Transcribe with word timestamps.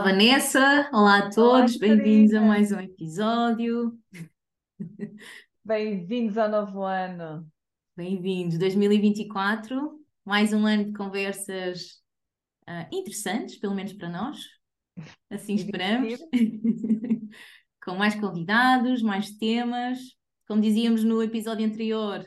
Olá, 0.00 0.12
Vanessa. 0.12 0.90
Olá 0.94 1.18
a 1.18 1.30
todos. 1.30 1.76
Bem-vindos 1.76 2.32
a 2.32 2.40
mais 2.40 2.72
um 2.72 2.80
episódio. 2.80 3.98
Bem-vindos 5.62 6.38
ao 6.38 6.48
novo 6.48 6.82
ano. 6.82 7.46
Bem-vindos. 7.94 8.56
2024, 8.56 10.00
mais 10.24 10.54
um 10.54 10.64
ano 10.64 10.86
de 10.86 10.94
conversas 10.94 12.02
ah, 12.66 12.88
interessantes, 12.90 13.58
pelo 13.58 13.74
menos 13.74 13.92
para 13.92 14.08
nós. 14.08 14.38
Assim 15.28 15.56
esperamos. 15.56 16.18
Com 17.84 17.94
mais 17.94 18.14
convidados, 18.14 19.02
mais 19.02 19.36
temas. 19.36 19.98
Como 20.48 20.62
dizíamos 20.62 21.04
no 21.04 21.22
episódio 21.22 21.66
anterior, 21.66 22.26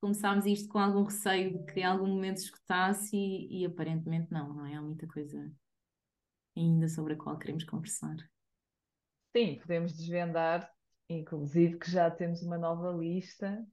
começámos 0.00 0.46
isto 0.46 0.66
com 0.70 0.78
algum 0.78 1.02
receio 1.02 1.58
de 1.58 1.72
que 1.74 1.80
em 1.80 1.84
algum 1.84 2.06
momento 2.06 2.38
se 2.38 2.46
escutasse 2.46 3.14
e, 3.14 3.60
e 3.60 3.66
aparentemente 3.66 4.32
não, 4.32 4.54
não 4.54 4.64
é? 4.64 4.76
Há 4.76 4.80
muita 4.80 5.06
coisa 5.06 5.52
ainda 6.56 6.88
sobre 6.88 7.14
a 7.14 7.16
qual 7.18 7.38
queremos 7.38 7.64
conversar. 7.64 8.16
Sim, 9.36 9.58
podemos 9.60 9.92
desvendar, 9.96 10.68
inclusive 11.08 11.78
que 11.78 11.88
já 11.90 12.10
temos 12.10 12.42
uma 12.42 12.58
nova 12.58 12.90
lista 12.90 13.64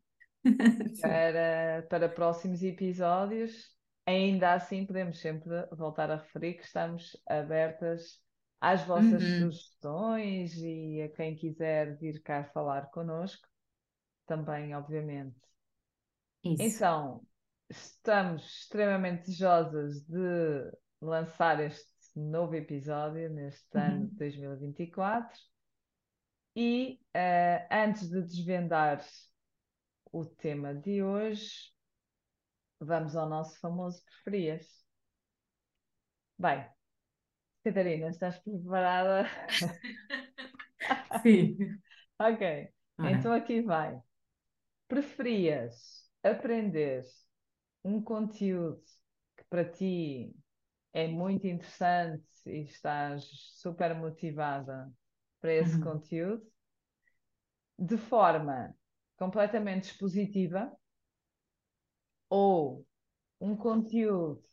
para, 1.00 1.86
para 1.90 2.10
próximos 2.10 2.64
episódios. 2.64 3.72
Ainda 4.06 4.54
assim, 4.54 4.86
podemos 4.86 5.20
sempre 5.20 5.50
voltar 5.72 6.12
a 6.12 6.18
referir 6.18 6.56
que 6.56 6.64
estamos 6.64 7.16
abertas 7.28 8.22
às 8.60 8.84
vossas 8.84 9.24
Uhum. 9.24 9.34
sugestões 9.36 10.54
e 10.58 11.02
a 11.02 11.10
quem 11.10 11.36
quiser 11.36 11.98
vir 11.98 12.22
cá 12.22 12.44
falar 12.46 12.90
connosco, 12.92 13.48
também, 14.28 14.76
obviamente. 14.76 15.40
Isso. 16.44 16.84
Então, 16.84 17.26
estamos 17.70 18.44
extremamente 18.62 19.22
desejosas 19.26 20.02
de 20.06 20.72
lançar 21.02 21.60
este 21.60 21.93
novo 22.16 22.56
episódio 22.56 23.30
neste 23.30 23.78
ano 23.78 24.08
de 24.08 24.14
Uhum. 24.14 24.18
2024 24.18 25.40
e 26.56 27.00
eh, 27.14 27.68
antes 27.72 28.10
de 28.10 28.22
desvendar 28.22 29.04
o 30.14 30.24
tema 30.26 30.74
de 30.74 31.04
hoje, 31.04 31.74
vamos 32.80 33.16
ao 33.16 33.28
nosso 33.28 33.60
famoso 33.60 34.04
preferias. 34.06 34.86
Bem, 36.38 36.66
Catarina, 37.64 38.10
estás 38.10 38.40
preparada? 38.40 39.28
Sim. 41.22 41.58
Ok, 42.20 42.70
então 43.04 43.34
aqui 43.34 43.62
vai. 43.62 44.00
Preferias 44.88 46.10
aprender 46.24 47.04
um 47.84 48.02
conteúdo 48.02 48.82
que 49.38 49.44
para 49.50 49.66
ti 49.66 50.36
é 50.94 51.08
muito 51.08 51.48
interessante 51.48 52.24
e 52.46 52.64
estás 52.64 53.26
super 53.56 53.96
motivada 53.96 54.92
para 55.42 55.54
esse 55.54 55.78
Uhum. 55.78 55.80
conteúdo, 55.80 56.46
de 57.78 57.98
forma 58.00 58.76
completamente 59.16 59.84
expositiva, 59.92 60.76
ou 62.30 62.86
um 63.42 63.56
conteúdo 63.58 64.44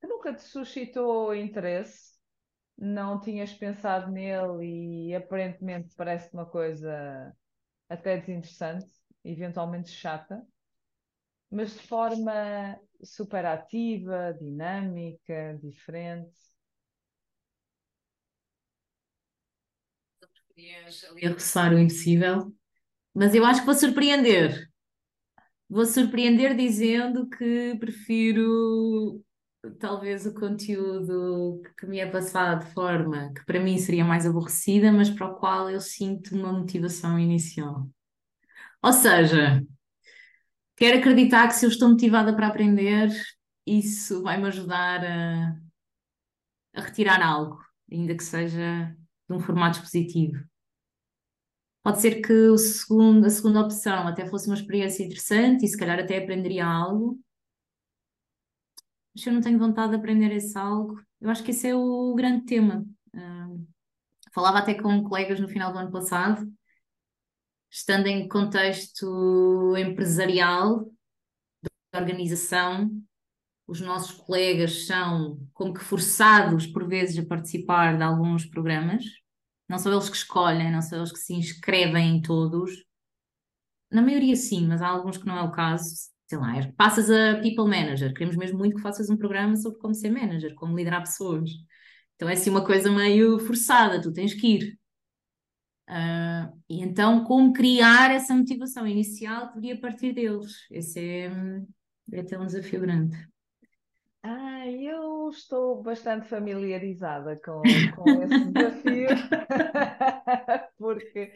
que 0.00 0.06
nunca 0.06 0.34
te 0.34 0.42
suscitou 0.42 1.34
interesse, 1.34 2.18
não 2.78 3.20
tinhas 3.20 3.52
pensado 3.54 4.10
nele 4.12 5.08
e 5.10 5.14
aparentemente 5.14 5.94
parece 5.96 6.32
uma 6.34 6.46
coisa 6.46 7.34
até 7.88 8.18
desinteressante, 8.18 8.86
eventualmente 9.24 9.90
chata, 9.90 10.46
mas 11.50 11.72
de 11.74 11.82
forma 11.86 12.78
super 13.04 13.44
ativa, 13.46 14.34
dinâmica, 14.38 15.58
diferente. 15.62 16.38
Preferias 20.54 21.04
ali 21.04 21.26
a 21.26 21.32
roçar 21.32 21.72
o 21.72 21.78
impossível, 21.78 22.54
mas 23.14 23.34
eu 23.34 23.44
acho 23.44 23.60
que 23.60 23.66
vou 23.66 23.74
surpreender. 23.74 24.68
Vou 25.68 25.86
surpreender 25.86 26.56
dizendo 26.56 27.28
que 27.28 27.76
prefiro 27.78 29.22
talvez 29.78 30.26
o 30.26 30.34
conteúdo 30.34 31.62
que 31.78 31.86
me 31.86 31.98
é 32.00 32.06
passado 32.10 32.64
de 32.64 32.72
forma 32.72 33.32
que 33.34 33.44
para 33.44 33.60
mim 33.60 33.78
seria 33.78 34.04
mais 34.04 34.26
aborrecida, 34.26 34.90
mas 34.92 35.10
para 35.10 35.28
o 35.28 35.36
qual 35.36 35.70
eu 35.70 35.80
sinto 35.80 36.34
uma 36.34 36.52
motivação 36.52 37.18
inicial. 37.18 37.88
Ou 38.82 38.92
seja, 38.92 39.62
quero 40.80 40.98
acreditar 40.98 41.46
que 41.46 41.54
se 41.54 41.66
eu 41.66 41.68
estou 41.68 41.90
motivada 41.90 42.34
para 42.34 42.46
aprender, 42.46 43.10
isso 43.66 44.22
vai 44.22 44.38
me 44.38 44.46
ajudar 44.46 45.04
a, 45.04 45.54
a 46.74 46.80
retirar 46.80 47.22
algo, 47.22 47.62
ainda 47.92 48.16
que 48.16 48.24
seja 48.24 48.96
de 49.28 49.36
um 49.36 49.38
formato 49.38 49.76
expositivo. 49.76 50.42
Pode 51.82 52.00
ser 52.00 52.22
que 52.22 52.56
segundo, 52.56 53.26
a 53.26 53.30
segunda 53.30 53.60
opção 53.60 54.08
até 54.08 54.26
fosse 54.26 54.46
uma 54.46 54.56
experiência 54.56 55.04
interessante 55.04 55.66
e 55.66 55.68
se 55.68 55.76
calhar 55.76 55.98
até 55.98 56.16
aprenderia 56.16 56.66
algo, 56.66 57.20
mas 59.14 59.26
eu 59.26 59.34
não 59.34 59.42
tenho 59.42 59.58
vontade 59.58 59.90
de 59.90 59.96
aprender 59.96 60.32
esse 60.32 60.56
algo, 60.56 60.98
eu 61.20 61.28
acho 61.28 61.42
que 61.44 61.50
esse 61.50 61.68
é 61.68 61.74
o 61.74 62.14
grande 62.14 62.46
tema. 62.46 62.86
Ah, 63.14 63.48
falava 64.32 64.58
até 64.58 64.72
com 64.72 65.02
colegas 65.04 65.40
no 65.40 65.48
final 65.48 65.72
do 65.72 65.78
ano 65.78 65.90
passado, 65.90 66.50
estando 67.70 68.06
em 68.06 68.28
contexto 68.28 69.76
empresarial, 69.76 70.90
de 71.92 71.98
organização, 71.98 72.90
os 73.66 73.80
nossos 73.80 74.12
colegas 74.12 74.86
são 74.86 75.38
como 75.54 75.74
que 75.74 75.80
forçados 75.84 76.66
por 76.66 76.88
vezes 76.88 77.18
a 77.18 77.26
participar 77.28 77.96
de 77.96 78.02
alguns 78.04 78.46
programas. 78.46 79.04
Não 79.68 79.78
são 79.78 79.92
eles 79.92 80.08
que 80.10 80.16
escolhem, 80.16 80.72
não 80.72 80.82
são 80.82 80.98
eles 80.98 81.12
que 81.12 81.18
se 81.18 81.34
inscrevem 81.34 82.16
em 82.18 82.22
todos. 82.22 82.72
Na 83.90 84.02
maioria 84.02 84.36
sim, 84.36 84.66
mas 84.66 84.82
há 84.82 84.88
alguns 84.88 85.16
que 85.18 85.26
não 85.26 85.36
é 85.38 85.42
o 85.42 85.50
caso. 85.52 85.84
Sei 86.26 86.38
lá, 86.38 86.56
é- 86.56 86.72
passas 86.72 87.10
a 87.10 87.40
people 87.42 87.64
manager. 87.64 88.12
Queremos 88.12 88.36
mesmo 88.36 88.58
muito 88.58 88.76
que 88.76 88.82
faças 88.82 89.10
um 89.10 89.16
programa 89.16 89.56
sobre 89.56 89.78
como 89.80 89.94
ser 89.94 90.10
manager, 90.10 90.54
como 90.54 90.76
liderar 90.76 91.00
pessoas. 91.02 91.50
Então 92.16 92.28
é 92.28 92.34
assim 92.34 92.50
uma 92.50 92.64
coisa 92.64 92.90
meio 92.90 93.38
forçada, 93.40 94.00
tu 94.02 94.12
tens 94.12 94.34
que 94.34 94.46
ir. 94.56 94.79
Ah, 95.92 96.52
e 96.68 96.80
então, 96.82 97.24
como 97.24 97.52
criar 97.52 98.12
essa 98.12 98.32
motivação 98.32 98.86
inicial 98.86 99.52
podia 99.52 99.76
partir 99.76 100.12
deles? 100.12 100.64
Esse 100.70 101.00
é, 101.00 101.28
hum, 101.28 101.66
é 102.12 102.20
até 102.20 102.38
um 102.38 102.46
desafio 102.46 102.80
grande. 102.80 103.16
Ah, 104.22 104.68
eu 104.68 105.30
estou 105.30 105.82
bastante 105.82 106.28
familiarizada 106.28 107.34
com, 107.44 107.64
com 107.96 108.22
esse 108.22 108.52
desafio, 108.52 109.08
porque 110.78 111.32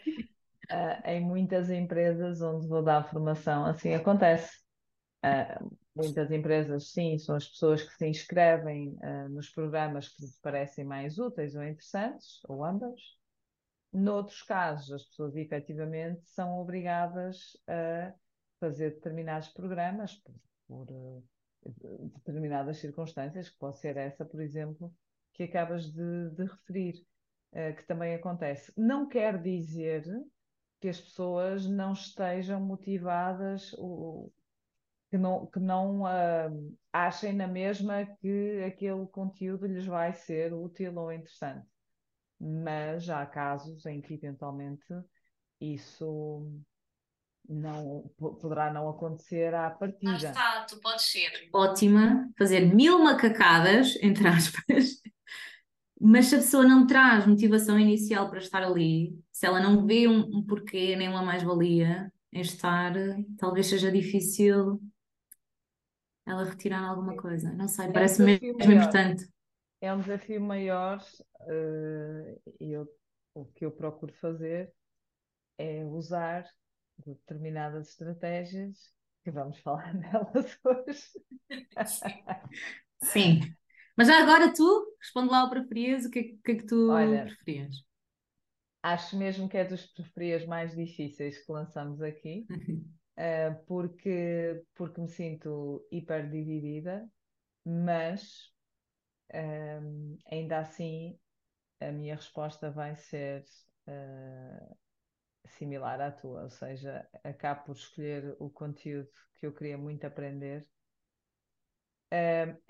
ah, 0.70 1.02
em 1.12 1.20
muitas 1.20 1.68
empresas 1.68 2.40
onde 2.40 2.68
vou 2.68 2.82
dar 2.82 3.10
formação 3.10 3.66
assim 3.66 3.92
acontece. 3.92 4.56
Ah, 5.20 5.60
muitas 5.96 6.30
empresas, 6.30 6.92
sim, 6.92 7.18
são 7.18 7.34
as 7.34 7.48
pessoas 7.48 7.82
que 7.82 7.92
se 7.94 8.06
inscrevem 8.06 8.96
ah, 9.02 9.28
nos 9.30 9.48
programas 9.48 10.10
que 10.10 10.22
lhes 10.22 10.38
parecem 10.40 10.84
mais 10.84 11.18
úteis 11.18 11.56
ou 11.56 11.64
interessantes, 11.64 12.38
ou 12.48 12.64
ambas. 12.64 13.00
Noutros 13.94 14.42
casos, 14.42 14.90
as 14.92 15.04
pessoas 15.04 15.36
efetivamente 15.36 16.26
são 16.26 16.58
obrigadas 16.58 17.56
a 17.68 18.12
fazer 18.58 18.90
determinados 18.94 19.48
programas 19.50 20.16
por, 20.16 20.34
por, 20.66 20.90
eh, 20.90 21.70
determinadas 22.16 22.78
circunstâncias, 22.78 23.48
que 23.48 23.56
pode 23.56 23.78
ser 23.78 23.96
essa, 23.96 24.24
por 24.24 24.40
exemplo, 24.40 24.92
que 25.32 25.44
acabas 25.44 25.92
de, 25.92 26.30
de 26.30 26.42
referir, 26.42 27.06
eh, 27.52 27.72
que 27.72 27.86
também 27.86 28.16
acontece. 28.16 28.72
Não 28.76 29.06
quer 29.08 29.40
dizer 29.40 30.02
que 30.80 30.88
as 30.88 31.00
pessoas 31.00 31.64
não 31.64 31.92
estejam 31.92 32.60
motivadas, 32.60 33.72
ou, 33.74 34.32
que 35.08 35.16
não, 35.16 35.46
que 35.46 35.60
não 35.60 36.04
ah, 36.04 36.50
achem 36.92 37.32
na 37.32 37.46
mesma 37.46 38.04
que 38.04 38.60
aquele 38.66 39.06
conteúdo 39.06 39.68
lhes 39.68 39.86
vai 39.86 40.12
ser 40.12 40.52
útil 40.52 40.98
ou 40.98 41.12
interessante 41.12 41.73
mas 42.44 43.08
há 43.10 43.24
casos 43.26 43.86
em 43.86 44.00
que 44.00 44.14
eventualmente 44.14 44.84
isso 45.60 46.50
não 47.48 48.10
po- 48.16 48.34
poderá 48.36 48.72
não 48.72 48.88
acontecer 48.88 49.54
à 49.54 49.70
partida. 49.70 50.28
está, 50.28 50.64
tu 50.66 50.80
podes 50.80 51.04
ser 51.10 51.30
ótima, 51.52 52.28
fazer 52.38 52.60
mil 52.74 52.98
macacadas, 53.02 53.96
entre 54.02 54.26
aspas, 54.28 55.00
mas 56.00 56.26
se 56.26 56.34
a 56.34 56.38
pessoa 56.38 56.64
não 56.66 56.86
traz 56.86 57.26
motivação 57.26 57.78
inicial 57.78 58.28
para 58.28 58.38
estar 58.40 58.62
ali, 58.62 59.18
se 59.32 59.46
ela 59.46 59.60
não 59.60 59.86
vê 59.86 60.06
um, 60.08 60.38
um 60.38 60.42
porquê 60.44 60.96
nem 60.96 61.08
uma 61.08 61.22
mais-valia 61.22 62.12
em 62.32 62.40
estar, 62.40 62.92
talvez 63.38 63.66
seja 63.68 63.90
difícil 63.90 64.80
ela 66.26 66.44
retirar 66.44 66.82
alguma 66.88 67.14
coisa. 67.16 67.52
Não 67.54 67.68
sei, 67.68 67.88
É 67.88 67.90
parece-me 67.92 68.38
desafio 68.38 68.58
mesmo 68.58 68.74
maior. 68.74 68.82
importante. 68.82 69.26
É 69.84 69.92
um 69.92 70.00
desafio 70.00 70.40
maior, 70.40 70.98
eh, 71.46 72.38
e 72.58 72.72
eu, 72.72 72.88
o 73.34 73.44
que 73.44 73.66
eu 73.66 73.70
procuro 73.70 74.14
fazer 74.14 74.72
é 75.58 75.84
usar 75.84 76.48
determinadas 77.04 77.90
estratégias, 77.90 78.90
que 79.22 79.30
vamos 79.30 79.58
falar 79.60 79.92
nelas 79.92 80.58
hoje. 80.64 81.02
Sim. 83.02 83.40
Mas 83.94 84.08
já 84.08 84.22
agora 84.22 84.54
tu? 84.54 84.96
responde 84.98 85.30
lá 85.30 85.44
o 85.44 85.50
preferias, 85.50 86.06
o 86.06 86.10
que 86.10 86.18
é, 86.18 86.22
que, 86.22 86.52
é 86.52 86.54
que 86.54 86.66
tu 86.66 86.90
Olha, 86.90 87.26
preferias? 87.26 87.84
Acho 88.82 89.18
mesmo 89.18 89.50
que 89.50 89.58
é 89.58 89.64
dos 89.66 89.84
preferias 89.84 90.46
mais 90.46 90.74
difíceis 90.74 91.44
que 91.44 91.52
lançamos 91.52 92.00
aqui, 92.00 92.46
uh, 92.48 93.64
porque, 93.68 94.62
porque 94.74 94.98
me 94.98 95.08
sinto 95.08 95.86
hiper 95.92 96.30
dividida, 96.30 97.06
mas 97.66 98.53
um, 99.34 100.18
ainda 100.30 100.58
assim 100.60 101.18
a 101.80 101.90
minha 101.92 102.14
resposta 102.14 102.70
vai 102.70 102.96
ser 102.96 103.44
uh, 103.88 104.76
similar 105.46 106.00
à 106.00 106.10
tua, 106.10 106.44
ou 106.44 106.50
seja, 106.50 107.06
acabo 107.22 107.64
por 107.64 107.76
escolher 107.76 108.36
o 108.38 108.48
conteúdo 108.48 109.10
que 109.38 109.46
eu 109.46 109.52
queria 109.52 109.76
muito 109.76 110.06
aprender. 110.06 110.66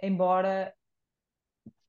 Embora 0.02 0.74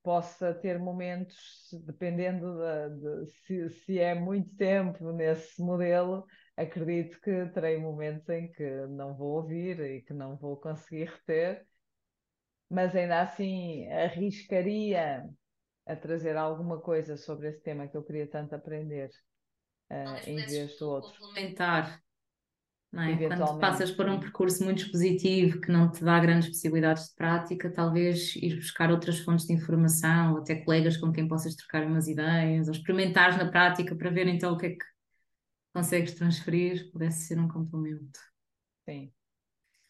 possa 0.06 0.54
ter 0.54 0.78
momentos, 0.78 1.68
dependendo 1.84 2.60
de, 2.60 3.26
de 3.26 3.32
se, 3.32 3.70
se, 3.72 4.00
é 4.00 4.14
muito 4.14 4.56
tempo 4.56 5.12
nesse 5.12 5.60
modelo, 5.60 6.28
acredito 6.56 7.20
que 7.22 7.48
terei 7.48 7.80
momentos 7.80 8.30
em 8.30 8.52
que 8.52 8.86
não 8.86 9.16
vou 9.16 9.38
ouvir 9.38 9.80
e 9.80 10.02
que 10.04 10.14
não 10.14 10.38
vou 10.38 10.58
conseguir 10.58 11.06
reter, 11.06 11.66
mas 12.76 12.94
ainda 12.94 13.22
assim 13.22 13.88
arriscaria 13.88 15.26
a 15.88 15.96
trazer 15.96 16.36
alguma 16.36 16.78
coisa 16.82 17.16
sobre 17.16 17.48
esse 17.48 17.62
tema 17.62 17.88
que 17.88 17.96
eu 17.96 18.04
queria 18.04 18.28
tanto 18.28 18.54
aprender 18.54 19.10
uh, 19.90 20.30
em 20.30 20.46
vez 20.46 20.78
do 20.78 20.90
outro. 20.90 21.18
Complementar, 21.18 22.02
não 22.92 23.04
é? 23.04 23.16
Quando 23.16 23.60
passas 23.60 23.92
por 23.92 24.10
um 24.10 24.20
percurso 24.20 24.62
muito 24.66 24.84
expositivo 24.84 25.62
que 25.62 25.72
não 25.72 25.90
te 25.90 26.04
dá 26.04 26.20
grandes 26.20 26.50
possibilidades 26.50 27.08
de 27.08 27.16
prática, 27.16 27.72
talvez 27.72 28.36
ir 28.36 28.58
buscar 28.58 28.92
outras 28.92 29.20
fontes 29.20 29.48
de 29.48 29.54
informação, 29.54 30.34
ou 30.34 30.40
até 30.40 30.56
colegas 30.56 30.98
com 30.98 31.14
quem 31.14 31.30
possas 31.30 31.56
trocar 31.56 31.86
umas 31.86 32.10
ideias, 32.10 32.68
ou 32.68 32.74
experimentares 32.74 33.38
na 33.38 33.50
prática 33.50 33.96
para 33.96 34.10
ver 34.10 34.28
então 34.28 34.52
o 34.52 34.58
que 34.58 34.66
é 34.66 34.70
que 34.72 34.86
consegues 35.74 36.14
transferir, 36.14 36.92
pudesse 36.92 37.28
ser 37.28 37.40
um 37.40 37.48
complemento. 37.48 38.20
Sim, 38.84 39.12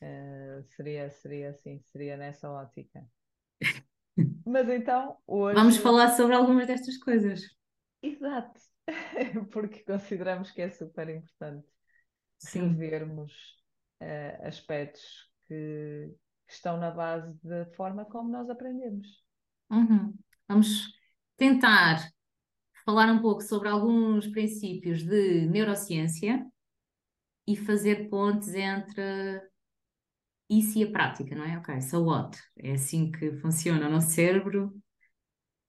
uh, 0.05 0.63
seria, 0.75 1.09
seria 1.09 1.49
assim, 1.49 1.79
seria 1.81 2.15
nessa 2.15 2.49
ótica. 2.49 3.05
Mas 4.45 4.69
então, 4.69 5.17
hoje. 5.25 5.55
Vamos 5.55 5.77
falar 5.77 6.09
sobre 6.15 6.35
algumas 6.35 6.67
destas 6.67 6.97
coisas. 6.97 7.41
Exato, 8.01 8.61
porque 9.51 9.83
consideramos 9.83 10.51
que 10.51 10.61
é 10.61 10.69
super 10.69 11.09
importante 11.09 11.67
Sim. 12.37 12.69
revermos 12.69 13.33
uh, 14.01 14.47
aspectos 14.47 15.29
que, 15.47 16.13
que, 16.47 16.53
estão 16.53 16.77
na 16.77 16.91
base 16.91 17.33
da 17.43 17.65
forma 17.73 18.05
como 18.05 18.29
nós 18.29 18.49
aprendemos. 18.49 19.07
Uhum. 19.71 20.13
Vamos 20.47 20.93
tentar 21.35 22.07
falar 22.85 23.11
um 23.11 23.21
pouco 23.21 23.41
sobre 23.41 23.67
alguns 23.67 24.27
princípios 24.27 25.03
de 25.03 25.47
neurociência 25.47 26.45
e 27.47 27.55
fazer 27.55 28.09
pontes 28.09 28.53
entre 28.53 29.41
isso 30.49 30.77
e 30.77 30.83
a 30.83 30.91
prática, 30.91 31.35
não 31.35 31.43
é? 31.43 31.57
Ok, 31.57 31.81
so 31.81 32.03
what? 32.03 32.37
É 32.57 32.73
assim 32.73 33.11
que 33.11 33.33
funciona 33.37 33.87
o 33.87 33.91
nosso 33.91 34.09
cérebro. 34.09 34.73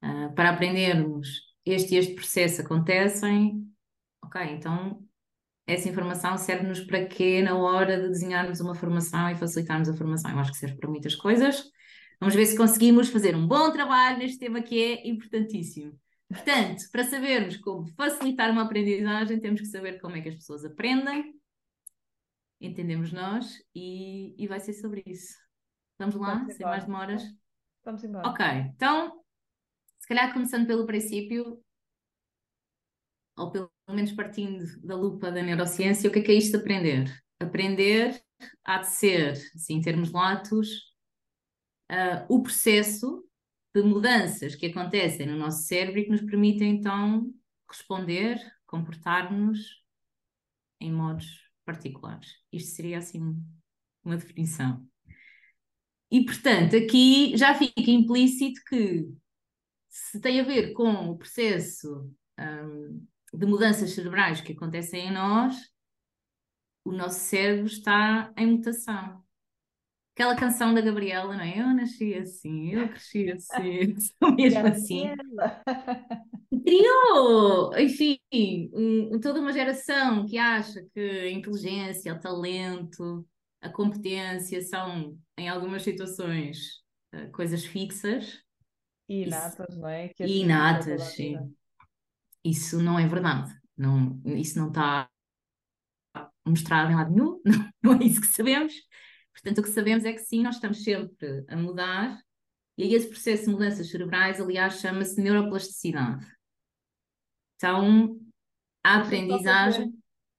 Uh, 0.02 0.32
para 0.34 0.50
aprendermos 0.50 1.40
este 1.64 1.94
e 1.94 1.98
este 1.98 2.14
processo 2.14 2.60
acontecem, 2.60 3.66
ok, 4.22 4.40
então 4.42 5.02
essa 5.66 5.88
informação 5.88 6.36
serve-nos 6.38 6.80
para 6.80 7.06
quê 7.06 7.42
na 7.42 7.56
hora 7.56 8.00
de 8.00 8.08
desenharmos 8.08 8.60
uma 8.60 8.74
formação 8.74 9.28
e 9.30 9.36
facilitarmos 9.36 9.88
a 9.88 9.96
formação? 9.96 10.30
Eu 10.30 10.38
acho 10.38 10.52
que 10.52 10.58
serve 10.58 10.76
para 10.76 10.88
muitas 10.88 11.14
coisas. 11.14 11.64
Vamos 12.20 12.34
ver 12.34 12.46
se 12.46 12.56
conseguimos 12.56 13.08
fazer 13.08 13.34
um 13.34 13.46
bom 13.46 13.72
trabalho 13.72 14.18
neste 14.18 14.38
tema 14.38 14.62
que 14.62 14.80
é 14.80 15.08
importantíssimo. 15.08 15.98
Portanto, 16.28 16.84
para 16.92 17.04
sabermos 17.04 17.56
como 17.56 17.86
facilitar 17.96 18.50
uma 18.50 18.62
aprendizagem, 18.62 19.40
temos 19.40 19.60
que 19.60 19.66
saber 19.66 20.00
como 20.00 20.16
é 20.16 20.20
que 20.20 20.28
as 20.28 20.36
pessoas 20.36 20.64
aprendem 20.64 21.34
entendemos 22.60 23.12
nós 23.12 23.62
e, 23.74 24.34
e 24.42 24.46
vai 24.46 24.60
ser 24.60 24.72
sobre 24.72 25.02
isso. 25.06 25.34
Vamos 25.98 26.14
lá, 26.16 26.36
Vamos 26.36 26.54
sem 26.54 26.66
mais 26.66 26.84
demoras? 26.84 27.22
Vamos 27.84 28.04
embora. 28.04 28.28
Ok, 28.28 28.44
então, 28.74 29.24
se 29.98 30.08
calhar 30.08 30.32
começando 30.32 30.66
pelo 30.66 30.86
princípio, 30.86 31.62
ou 33.36 33.50
pelo 33.50 33.70
menos 33.88 34.12
partindo 34.12 34.64
da 34.82 34.96
lupa 34.96 35.30
da 35.30 35.42
neurociência, 35.42 36.08
o 36.08 36.12
que 36.12 36.18
é 36.18 36.22
que 36.22 36.32
é 36.32 36.34
isto 36.34 36.52
de 36.52 36.56
aprender? 36.58 37.24
Aprender 37.40 38.22
há 38.64 38.78
de 38.78 38.88
ser, 38.88 39.32
assim, 39.54 39.74
em 39.74 39.80
termos 39.80 40.10
latos, 40.10 40.94
uh, 41.90 42.26
o 42.28 42.42
processo 42.42 43.26
de 43.74 43.82
mudanças 43.82 44.54
que 44.54 44.66
acontecem 44.66 45.26
no 45.26 45.36
nosso 45.36 45.64
cérebro 45.64 46.00
e 46.00 46.04
que 46.04 46.10
nos 46.10 46.22
permitem 46.22 46.76
então 46.76 47.30
responder, 47.68 48.40
comportar-nos 48.66 49.82
em 50.80 50.92
modos 50.92 51.45
particulares. 51.66 52.28
Isto 52.50 52.76
seria 52.76 52.98
assim 52.98 53.36
uma 54.02 54.16
definição. 54.16 54.86
E, 56.10 56.24
portanto, 56.24 56.76
aqui 56.76 57.36
já 57.36 57.54
fica 57.54 57.90
implícito 57.90 58.62
que 58.68 59.06
se 59.88 60.20
tem 60.20 60.40
a 60.40 60.44
ver 60.44 60.72
com 60.72 61.10
o 61.10 61.18
processo 61.18 62.10
um, 62.38 63.06
de 63.34 63.46
mudanças 63.46 63.90
cerebrais 63.90 64.40
que 64.40 64.52
acontecem 64.52 65.08
em 65.08 65.12
nós, 65.12 65.56
o 66.84 66.92
nosso 66.92 67.18
cérebro 67.18 67.66
está 67.66 68.32
em 68.36 68.46
mutação. 68.46 69.25
Aquela 70.16 70.34
canção 70.34 70.72
da 70.72 70.80
Gabriela, 70.80 71.36
não 71.36 71.44
é? 71.44 71.60
Eu 71.60 71.74
nasci 71.74 72.14
assim, 72.14 72.72
eu 72.72 72.88
cresci 72.88 73.30
assim, 73.30 73.94
sou 74.18 74.32
mesmo 74.34 74.66
assim 74.66 75.12
criou, 76.66 77.78
enfim, 77.78 78.18
um, 78.32 79.20
toda 79.20 79.40
uma 79.40 79.52
geração 79.52 80.26
que 80.26 80.36
acha 80.36 80.84
que 80.92 81.00
a 81.00 81.30
inteligência, 81.30 82.12
o 82.12 82.18
talento, 82.18 83.26
a 83.60 83.68
competência 83.68 84.60
são, 84.62 85.16
em 85.38 85.48
algumas 85.48 85.82
situações, 85.82 86.82
uh, 87.14 87.30
coisas 87.30 87.64
fixas. 87.64 88.40
E 89.08 89.24
inatas, 89.24 89.76
não 89.76 89.88
é? 89.88 90.08
Que 90.08 90.24
e 90.24 90.42
inatas, 90.42 91.02
sim. 91.14 91.36
Isso 92.44 92.82
não 92.82 92.98
é 92.98 93.06
verdade. 93.06 93.54
Não, 93.76 94.20
isso 94.24 94.58
não 94.58 94.68
está 94.68 95.08
mostrado 96.44 96.90
em 96.90 96.96
lado 96.96 97.12
nenhum, 97.12 97.40
não, 97.44 97.70
não 97.82 98.00
é 98.00 98.04
isso 98.04 98.20
que 98.20 98.26
sabemos. 98.26 98.72
Portanto, 99.36 99.58
o 99.58 99.62
que 99.62 99.68
sabemos 99.68 100.04
é 100.04 100.12
que 100.12 100.18
sim, 100.18 100.42
nós 100.42 100.54
estamos 100.54 100.82
sempre 100.82 101.44
a 101.48 101.56
mudar, 101.56 102.18
e 102.78 102.94
esse 102.94 103.08
processo 103.08 103.44
de 103.44 103.50
mudanças 103.50 103.90
cerebrais, 103.90 104.40
aliás, 104.40 104.80
chama-se 104.80 105.20
neuroplasticidade. 105.20 106.26
Então, 107.56 108.18
a 108.82 109.02
aprendizagem. 109.02 109.92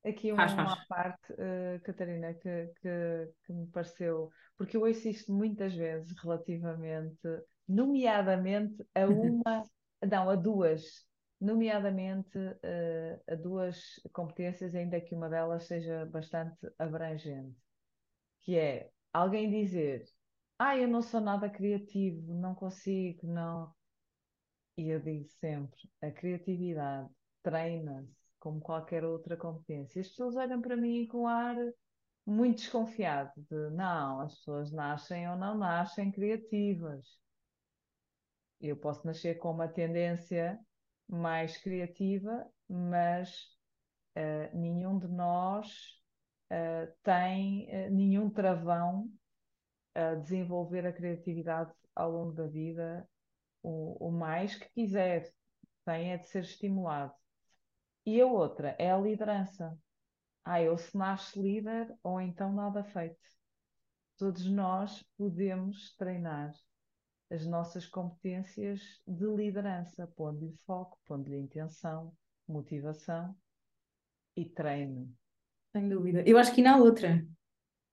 Aqui 0.06 0.32
uma, 0.32 0.48
faz, 0.48 0.54
faz. 0.54 0.68
uma 0.68 0.86
parte, 0.88 1.34
uh, 1.34 1.82
Catarina, 1.84 2.34
que, 2.34 2.72
que, 2.82 3.32
que, 3.46 3.54
me 3.54 3.68
pareceu, 3.68 4.32
porque 4.58 4.78
eu 4.78 4.82
ouço 4.82 5.08
isto 5.08 5.34
muitas 5.34 5.74
vezes 5.74 6.16
relativamente, 6.24 7.28
nomeadamente 7.68 8.86
a 8.96 9.06
uma, 9.06 9.64
não, 10.10 10.30
a 10.30 10.36
duas, 10.36 11.06
nomeadamente 11.42 12.38
uh, 12.38 13.22
a 13.28 13.36
duas 13.36 14.00
competências, 14.14 14.74
ainda 14.74 15.02
que 15.02 15.14
uma 15.14 15.30
delas 15.30 15.68
seja 15.68 16.06
bastante 16.06 16.58
abrangente, 16.80 17.58
que 18.48 18.58
é 18.58 18.90
alguém 19.12 19.50
dizer, 19.50 20.06
ah, 20.58 20.78
eu 20.78 20.88
não 20.88 21.02
sou 21.02 21.20
nada 21.20 21.50
criativo, 21.50 22.34
não 22.34 22.56
consigo, 22.56 23.28
não. 23.28 23.76
E 24.78 24.88
eu 24.88 25.02
digo 25.02 25.28
sempre: 25.28 25.78
a 26.02 26.10
criatividade 26.10 27.10
treina-se 27.44 28.16
como 28.40 28.62
qualquer 28.62 29.04
outra 29.04 29.36
competência. 29.36 30.00
As 30.00 30.08
pessoas 30.08 30.38
olham 30.38 30.62
para 30.62 30.78
mim 30.78 31.06
com 31.08 31.28
ar 31.28 31.58
muito 32.26 32.60
desconfiado 32.60 33.34
de 33.36 33.70
não, 33.72 34.22
as 34.22 34.36
pessoas 34.38 34.72
nascem 34.72 35.30
ou 35.30 35.36
não 35.36 35.58
nascem 35.58 36.10
criativas. 36.10 37.20
Eu 38.62 38.78
posso 38.78 39.06
nascer 39.06 39.38
com 39.40 39.52
uma 39.52 39.68
tendência 39.68 40.58
mais 41.06 41.58
criativa, 41.58 42.50
mas 42.70 43.58
uh, 44.18 44.58
nenhum 44.58 44.98
de 44.98 45.10
nós 45.10 45.97
uh, 46.52 46.94
tem 47.04 47.68
uh, 47.70 47.92
nenhum 47.92 48.30
travão 48.30 49.10
a 49.96 50.16
desenvolver 50.16 50.86
a 50.86 50.94
criatividade 50.94 51.74
ao 51.96 52.12
longo 52.12 52.32
da 52.32 52.46
vida 52.46 53.08
o, 53.64 54.08
o 54.08 54.12
mais 54.12 54.56
que 54.56 54.70
quiser, 54.70 55.34
tem 55.86 56.14
é 56.14 56.18
de 56.18 56.28
ser 56.30 56.44
estimulado. 56.44 57.14
E 58.06 58.22
a 58.22 58.26
outra 58.26 58.76
é 58.80 58.92
a 58.92 58.98
liderança. 58.98 59.78
Ah, 60.44 60.62
eu 60.62 60.78
se 60.78 60.96
nasce 60.96 61.42
líder 61.42 61.94
ou 62.02 62.22
então 62.22 62.54
nada 62.54 62.84
feito. 62.84 63.20
Todos 64.18 64.46
nós 64.46 65.04
podemos 65.18 65.94
treinar 65.98 66.54
as 67.30 67.46
nossas 67.46 67.86
competências 67.86 68.82
de 69.06 69.26
liderança, 69.26 70.08
pondo-lhe 70.16 70.56
foco, 70.66 70.98
pondo-lhe 71.06 71.38
intenção, 71.38 72.16
motivação 72.48 73.36
e 74.36 74.46
treino. 74.46 75.14
Sem 75.72 75.90
dúvida. 75.90 76.24
Eu 76.26 76.38
acho 76.38 76.54
que 76.54 76.62
na 76.62 76.78
outra. 76.78 77.26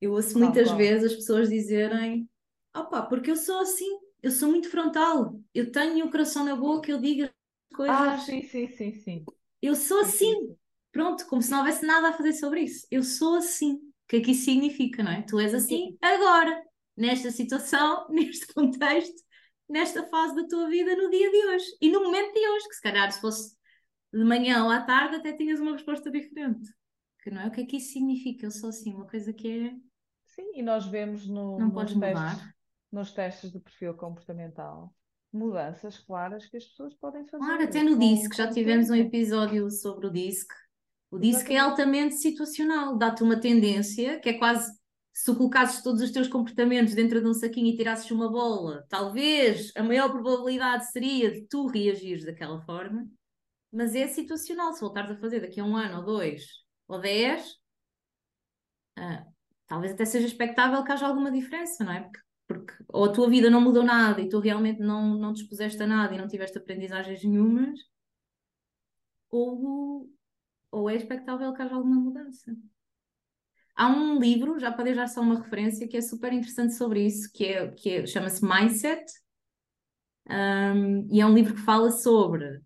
Eu 0.01 0.13
ouço 0.13 0.39
muitas 0.39 0.71
vezes 0.73 1.13
as 1.13 1.17
pessoas 1.17 1.49
dizerem: 1.49 2.29
opá, 2.77 3.03
porque 3.03 3.31
eu 3.31 3.37
sou 3.37 3.61
assim, 3.61 3.99
eu 4.23 4.31
sou 4.31 4.49
muito 4.49 4.69
frontal. 4.69 5.39
Eu 5.55 5.71
tenho 5.71 6.07
o 6.07 6.11
coração 6.11 6.45
na 6.45 6.57
boca, 6.57 6.91
eu 6.91 7.01
digo 7.01 7.25
as 7.25 7.31
coisas. 7.77 7.99
Ah, 7.99 8.19
sim, 8.19 8.43
sim, 8.43 8.69
sim, 8.69 8.95
sim. 8.95 9.25
Eu 9.61 9.75
sou 9.75 10.01
Sim, 10.01 10.05
sim, 10.05 10.11
assim. 10.11 10.49
sim. 10.49 10.57
Pronto, 10.93 11.27
como 11.27 11.43
se 11.43 11.51
não 11.51 11.59
houvesse 11.59 11.85
nada 11.85 12.11
a 12.11 12.13
fazer 12.13 12.33
sobre 12.35 12.61
isso. 12.63 12.87
Eu 12.91 13.03
sou 13.03 13.37
assim. 13.37 13.75
O 13.75 14.07
que 14.09 14.17
é 14.17 14.21
que 14.21 14.31
isso 14.33 14.45
significa, 14.45 15.03
não 15.03 15.11
é? 15.11 15.23
Tu 15.23 15.41
és 15.41 15.55
assim 15.55 15.97
agora, 16.01 16.63
nesta 16.97 17.31
situação, 17.31 18.07
neste 18.11 18.47
contexto, 18.53 19.23
nesta 19.69 20.05
fase 20.05 20.37
da 20.37 20.47
tua 20.47 20.69
vida, 20.69 20.95
no 20.95 21.11
dia 21.11 21.31
de 21.31 21.47
hoje. 21.47 21.67
E 21.81 21.91
no 21.91 22.03
momento 22.03 22.33
de 22.35 22.49
hoje, 22.49 22.69
que 22.69 22.75
se 22.75 22.83
calhar 22.83 23.11
se 23.11 23.21
fosse 23.21 23.57
de 24.13 24.23
manhã 24.25 24.65
ou 24.65 24.71
à 24.71 24.83
tarde, 24.83 25.17
até 25.17 25.33
tinhas 25.33 25.59
uma 25.59 25.73
resposta 25.73 26.11
diferente. 26.11 26.71
Que 27.25 27.31
não 27.31 27.41
é? 27.41 27.47
O 27.49 27.51
que 27.51 27.63
é 27.63 27.65
que 27.65 27.79
isso 27.79 27.95
significa? 27.95 28.45
Eu 28.45 28.51
sou 28.51 28.69
assim, 28.69 28.93
uma 28.93 29.07
coisa 29.07 29.33
que 29.33 29.49
é. 29.49 29.75
Sim, 30.27 30.53
e 30.55 30.63
nós 30.63 30.87
vemos 30.87 31.27
no- 31.27 31.59
Não 31.59 31.69
nos 31.69 31.95
testes, 31.95 32.49
nos 32.93 33.13
testes 33.13 33.51
de 33.51 33.59
perfil 33.59 33.95
comportamental 33.95 34.95
mudanças 35.33 35.99
claras 35.99 36.47
que 36.47 36.57
as 36.57 36.65
pessoas 36.65 36.95
podem 36.95 37.27
fazer 37.27 37.45
Claro, 37.45 37.65
até 37.65 37.83
no 37.83 37.99
DISC, 37.99 38.37
já 38.37 38.49
tivemos 38.49 38.89
um 38.89 38.95
episódio 38.95 39.69
sobre 39.69 40.07
o 40.07 40.11
DISC. 40.11 40.47
O 41.11 41.19
DISC 41.19 41.51
é 41.51 41.59
altamente 41.59 42.15
situacional, 42.15 42.97
dá-te 42.97 43.23
uma 43.25 43.41
tendência 43.41 44.21
que 44.21 44.29
é 44.29 44.39
quase 44.39 44.71
se 45.13 45.25
tu 45.25 45.37
colocasses 45.37 45.83
todos 45.83 46.03
os 46.03 46.11
teus 46.11 46.29
comportamentos 46.29 46.95
dentro 46.95 47.21
de 47.21 47.27
um 47.29 47.35
saquinho 47.35 47.69
e 47.73 47.77
tirasses 47.77 48.11
uma 48.11 48.31
bola, 48.31 48.85
talvez 48.89 49.73
a 49.77 49.83
maior 49.83 50.11
probabilidade 50.11 50.91
seria 50.93 51.33
de 51.33 51.43
tu 51.47 51.67
reagires 51.67 52.25
daquela 52.25 52.61
forma, 52.63 53.09
mas 53.73 53.95
é 53.95 54.07
situacional. 54.09 54.73
Se 54.73 54.81
voltares 54.81 55.11
a 55.11 55.17
fazer 55.17 55.41
daqui 55.41 55.59
a 55.61 55.65
um 55.65 55.77
ano 55.77 55.99
ou 55.99 56.05
dois 56.05 56.64
ou 56.95 57.01
dez, 57.01 57.59
ah, 58.97 59.27
talvez 59.67 59.93
até 59.93 60.05
seja 60.05 60.27
expectável 60.27 60.83
que 60.85 60.93
haja 60.93 61.07
alguma 61.07 61.31
diferença, 61.31 61.85
não 61.85 61.93
é? 61.93 62.01
Porque, 62.03 62.21
porque 62.47 62.75
ou 62.89 63.05
a 63.05 63.13
tua 63.13 63.29
vida 63.29 63.51
não 63.51 63.61
mudou 63.61 63.83
nada 63.83 64.21
e 64.21 64.29
tu 64.29 64.39
realmente 64.39 64.81
não, 64.81 65.15
não 65.19 65.33
te 65.33 65.43
expuseste 65.43 65.83
a 65.83 65.87
nada 65.87 66.15
e 66.15 66.19
não 66.19 66.29
tiveste 66.29 66.59
aprendizagens 66.59 67.25
nenhumas, 67.25 67.79
ou, 69.31 70.09
ou 70.71 70.89
é 70.89 70.95
expectável 70.95 71.53
que 71.53 71.63
haja 71.63 71.75
alguma 71.75 71.97
mudança. 71.97 72.55
Há 73.75 73.89
um 73.89 74.21
livro, 74.21 74.59
já 74.61 74.71
para 74.71 74.85
deixar 74.85 75.09
só 75.09 75.21
uma 75.21 75.41
referência, 75.41 75.89
que 75.89 75.97
é 75.97 76.01
super 76.01 76.33
interessante 76.33 76.75
sobre 76.75 77.05
isso, 77.05 77.29
que, 77.33 77.45
é, 77.47 77.69
que 77.73 77.91
é, 77.91 78.07
chama-se 78.07 78.45
Mindset, 78.45 79.05
um, 80.29 81.09
e 81.13 81.21
é 81.21 81.27
um 81.27 81.35
livro 81.35 81.55
que 81.55 81.61
fala 81.61 81.91
sobre, 81.91 82.63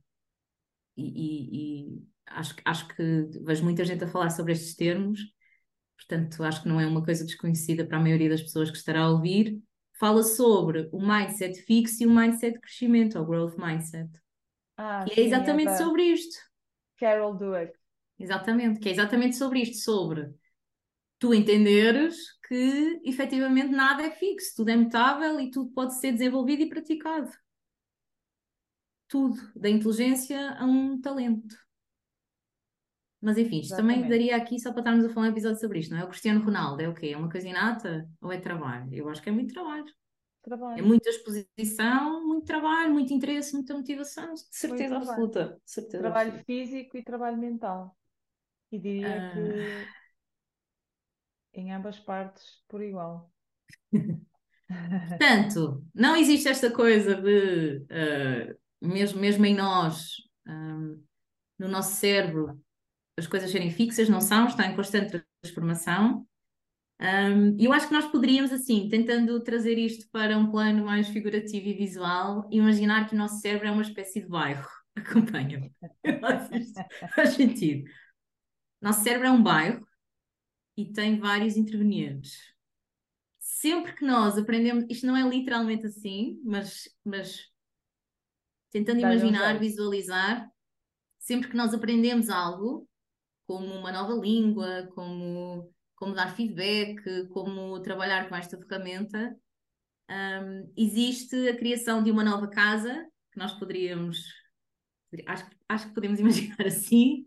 e, 0.94 1.94
e 1.94 2.02
acho, 2.30 2.54
acho 2.64 2.88
que 2.88 3.02
vejo 3.42 3.64
muita 3.64 3.85
gente 3.85 4.04
a 4.04 4.08
falar 4.08 4.30
sobre 4.30 4.52
estes 4.52 4.75
termos, 4.75 5.20
portanto 5.97 6.42
acho 6.42 6.62
que 6.62 6.68
não 6.68 6.80
é 6.80 6.87
uma 6.87 7.04
coisa 7.04 7.25
desconhecida 7.25 7.87
para 7.87 7.99
a 7.99 8.00
maioria 8.00 8.28
das 8.28 8.42
pessoas 8.42 8.70
que 8.70 8.76
estará 8.76 9.02
a 9.02 9.11
ouvir, 9.11 9.61
fala 9.99 10.23
sobre 10.23 10.88
o 10.92 11.00
mindset 11.00 11.61
fixo 11.62 12.02
e 12.02 12.06
o 12.06 12.14
mindset 12.14 12.54
de 12.54 12.61
crescimento, 12.61 13.18
ou 13.18 13.26
growth 13.26 13.56
mindset, 13.58 14.08
Ah, 14.76 15.04
que 15.04 15.12
é 15.12 15.14
sim, 15.14 15.20
é 15.23 15.25
exatamente 15.26 15.66
da 15.66 15.78
sobre 15.78 16.02
isto. 16.04 16.38
Carol 16.99 17.37
Dweck. 17.37 17.73
Exatamente, 18.18 18.80
que 18.80 18.88
é 18.88 18.92
exatamente 18.92 19.37
sobre 19.37 19.61
isto, 19.61 19.76
sobre 19.78 20.35
tu 21.18 21.35
entenderes 21.35 22.16
que 22.47 23.00
efetivamente 23.04 23.70
nada 23.70 24.02
é 24.04 24.11
fixo, 24.11 24.54
tudo 24.56 24.70
é 24.70 24.76
mutável 24.76 25.40
e 25.40 25.50
tudo 25.50 25.70
pode 25.73 25.99
ser 25.99 26.12
desenvolvido 26.12 26.62
e 26.62 26.68
praticado. 26.68 27.30
Tudo, 29.08 29.37
da 29.56 29.68
inteligência 29.68 30.52
a 30.58 30.64
um 30.64 31.00
talento. 31.00 31.56
Mas 33.20 33.38
enfim, 33.38 33.60
isto 33.60 33.76
também 33.76 34.06
daria 34.06 34.37
aqui 34.37 34.60
só 34.60 34.70
para 34.72 34.80
estarmos 34.80 35.04
a 35.04 35.08
falar 35.10 35.26
um 35.28 35.30
episódio 35.30 35.58
sobre 35.60 35.80
isto, 35.80 35.92
não 35.92 36.00
é? 36.00 36.04
O 36.04 36.08
Cristiano 36.08 36.44
Ronaldo 36.44 36.82
é 36.82 36.88
o 36.88 36.94
quê? 36.94 37.08
É 37.08 37.16
uma 37.16 37.28
coisa 37.30 37.48
inata 37.48 38.08
ou 38.20 38.32
é 38.32 38.38
trabalho? 38.40 38.94
Eu 38.94 39.08
acho 39.08 39.22
que 39.22 39.28
é 39.28 39.32
muito 39.32 39.52
trabalho. 39.54 39.87
É 40.75 40.82
Trabalho, 40.82 40.82
muita 40.82 41.10
exposição, 41.10 42.26
muito 42.26 42.46
trabalho, 42.46 42.92
muito 42.92 43.12
interesse, 43.12 43.54
muita 43.54 43.75
motivação, 43.75 44.34
de 44.34 44.42
muito 44.62 44.84
certeza 44.84 44.84
trabalho. 44.87 45.12
absoluta. 45.12 45.60
de 45.64 45.70
Certeza 45.72 45.98
Trabalho 45.98 46.32
absoluta. 46.32 46.46
físico 46.46 46.96
e 46.96 47.04
trabalho 47.04 47.38
mental. 47.38 47.96
E 48.72 48.78
diria 48.80 49.22
Ah, 49.22 49.28
que 49.28 49.90
em 51.52 51.70
ambas 51.75 51.98
partes 52.00 52.62
por 52.68 52.82
igual. 52.82 53.30
Portanto, 55.18 55.84
não 55.94 56.16
existe 56.16 56.48
esta 56.48 56.70
coisa 56.70 57.14
de, 57.16 57.84
ah, 57.90 58.54
mesmo, 58.80 59.20
mesmo 59.20 59.44
em 59.46 59.54
nós, 59.56 60.12
ah, 60.46 60.76
no 61.58 61.68
nosso 61.68 61.96
cérebro, 61.96 62.60
as 63.18 63.26
coisas 63.26 63.50
serem 63.50 63.70
fixas, 63.70 64.08
não 64.08 64.20
são, 64.20 64.46
está 64.46 64.66
em 64.66 64.76
constante 64.76 65.22
transformação. 65.42 66.26
Um, 67.00 67.56
eu 67.60 67.72
acho 67.72 67.87
que 67.87 67.92
nós 67.92 68.06
poderíamos, 68.06 68.52
assim, 68.52 68.88
tentando 68.88 69.40
trazer 69.40 69.78
isto 69.78 70.08
para 70.10 70.37
um 70.37 70.50
plano 70.50 70.84
mais 70.84 71.08
figurativo 71.08 71.68
e 71.68 71.75
visual, 71.75 72.48
imaginar 72.50 73.08
que 73.08 73.14
o 73.14 73.18
nosso 73.18 73.40
cérebro 73.40 73.68
é 73.68 73.70
uma 73.70 73.82
espécie 73.82 74.20
de 74.20 74.28
bairro. 74.28 74.68
Acompanha-me. 74.96 75.72
Faz 77.14 77.34
sentido. 77.34 77.88
Nosso 78.80 79.02
cérebro 79.02 79.28
é 79.28 79.30
um 79.30 79.42
bairro 79.42 79.87
e 80.76 80.92
tem 80.92 81.18
vários 81.18 81.56
intervenientes. 81.56 82.38
Sempre 83.38 83.92
que 83.94 84.04
nós 84.04 84.38
aprendemos, 84.38 84.84
isto 84.88 85.06
não 85.06 85.16
é 85.16 85.28
literalmente 85.28 85.87
assim, 85.87 86.40
mas, 86.44 86.88
mas 87.04 87.48
tentando 88.70 89.00
imaginar, 89.00 89.58
visualizar, 89.58 90.48
sempre 91.18 91.48
que 91.48 91.56
nós 91.56 91.75
aprendemos 91.75 92.28
algo, 92.28 92.88
como 93.49 93.75
uma 93.75 93.90
nova 93.90 94.12
língua, 94.12 94.87
como, 94.95 95.75
como 95.97 96.14
dar 96.14 96.37
feedback, 96.37 97.26
como 97.28 97.81
trabalhar 97.81 98.28
com 98.28 98.37
esta 98.37 98.59
ferramenta, 98.59 99.35
um, 100.11 100.71
existe 100.76 101.49
a 101.49 101.57
criação 101.57 102.02
de 102.02 102.11
uma 102.11 102.23
nova 102.23 102.47
casa, 102.47 103.07
que 103.33 103.38
nós 103.38 103.55
poderíamos, 103.55 104.23
acho, 105.26 105.47
acho 105.67 105.88
que 105.88 105.95
podemos 105.95 106.21
imaginar 106.21 106.67
assim, 106.67 107.23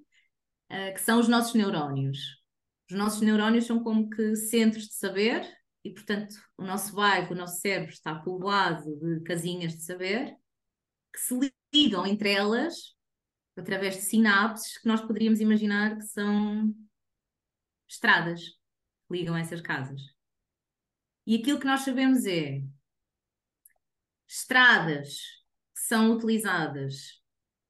uh, 0.71 0.93
que 0.93 1.01
são 1.01 1.19
os 1.19 1.27
nossos 1.27 1.55
neurónios. 1.55 2.19
Os 2.87 2.95
nossos 2.95 3.21
neurónios 3.21 3.65
são 3.65 3.83
como 3.83 4.07
que 4.07 4.35
centros 4.35 4.89
de 4.89 4.93
saber, 4.93 5.43
e 5.83 5.91
portanto 5.91 6.35
o 6.55 6.63
nosso 6.63 6.93
bairro, 6.93 7.33
o 7.33 7.37
nosso 7.37 7.59
cérebro 7.59 7.91
está 7.91 8.13
povoado 8.13 8.95
de 8.99 9.21
casinhas 9.23 9.73
de 9.73 9.83
saber, 9.83 10.35
que 11.11 11.19
se 11.19 11.51
ligam 11.73 12.05
entre 12.05 12.31
elas 12.31 12.95
através 13.55 13.95
de 13.95 14.01
sinapses 14.01 14.77
que 14.77 14.87
nós 14.87 15.01
poderíamos 15.01 15.39
imaginar 15.39 15.97
que 15.97 16.05
são 16.05 16.73
estradas 17.87 18.41
que 18.41 19.17
ligam 19.17 19.35
essas 19.35 19.61
casas. 19.61 20.01
E 21.25 21.35
aquilo 21.35 21.59
que 21.59 21.65
nós 21.65 21.81
sabemos 21.81 22.25
é 22.25 22.61
estradas 24.27 25.17
que 25.75 25.81
são 25.81 26.11
utilizadas 26.11 27.21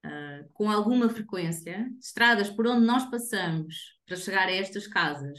uh, 0.06 0.48
com 0.52 0.70
alguma 0.70 1.08
frequência, 1.08 1.90
estradas 2.00 2.48
por 2.48 2.66
onde 2.66 2.86
nós 2.86 3.10
passamos 3.10 3.98
para 4.06 4.16
chegar 4.16 4.48
a 4.48 4.52
estas 4.52 4.86
casas 4.86 5.38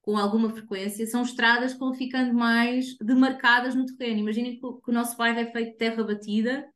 com 0.00 0.16
alguma 0.16 0.48
frequência, 0.48 1.06
são 1.06 1.20
estradas 1.20 1.74
que 1.74 1.78
vão 1.78 1.92
ficando 1.92 2.32
mais 2.32 2.96
demarcadas 2.96 3.74
no 3.74 3.84
terreno. 3.84 4.20
Imaginem 4.20 4.58
que, 4.58 4.64
o 4.64 4.80
nosso 4.86 5.14
bairro 5.18 5.40
é 5.40 5.52
feito 5.52 5.72
de 5.72 5.76
terra 5.76 6.02
batida 6.02 6.66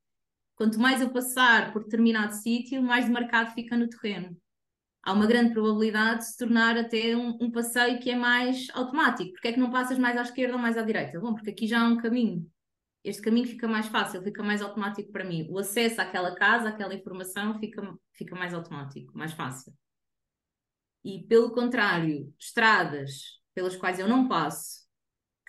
Quanto 0.54 0.78
mais 0.78 1.00
eu 1.00 1.10
passar 1.10 1.72
por 1.72 1.84
determinado 1.84 2.34
sítio, 2.34 2.82
mais 2.82 3.06
demarcado 3.06 3.52
fica 3.52 3.76
no 3.76 3.88
terreno. 3.88 4.36
Há 5.02 5.12
uma 5.12 5.26
grande 5.26 5.52
probabilidade 5.52 6.20
de 6.20 6.26
se 6.26 6.38
tornar 6.38 6.76
até 6.76 7.16
um, 7.16 7.36
um, 7.40 7.50
passeio 7.50 7.98
que 7.98 8.10
é 8.10 8.16
mais 8.16 8.68
automático. 8.72 9.32
Porque 9.32 9.48
é 9.48 9.52
que 9.52 9.58
não 9.58 9.70
passas 9.70 9.98
mais 9.98 10.16
à 10.16 10.22
esquerda 10.22 10.54
ou 10.54 10.60
mais 10.60 10.78
à 10.78 10.82
direita? 10.82 11.18
Bom, 11.18 11.34
porque 11.34 11.50
aqui 11.50 11.66
já 11.66 11.80
há 11.80 11.84
um 11.84 11.96
caminho. 11.96 12.48
Este 13.02 13.20
caminho 13.20 13.48
fica 13.48 13.66
mais 13.66 13.86
fácil, 13.86 14.22
fica 14.22 14.42
mais 14.44 14.62
automático 14.62 15.10
para 15.10 15.24
mim. 15.24 15.48
O 15.50 15.58
acesso 15.58 16.00
àquela 16.00 16.34
casa, 16.36 16.68
àquela 16.68 16.94
informação, 16.94 17.58
fica, 17.58 17.82
fica 18.12 18.36
mais 18.36 18.54
automático, 18.54 19.16
mais 19.16 19.32
fácil. 19.32 19.72
E 21.04 21.24
pelo 21.26 21.50
contrário, 21.50 22.32
estradas 22.38 23.40
pelas 23.52 23.74
quais 23.74 23.98
eu 23.98 24.08
não 24.08 24.28
passo, 24.28 24.81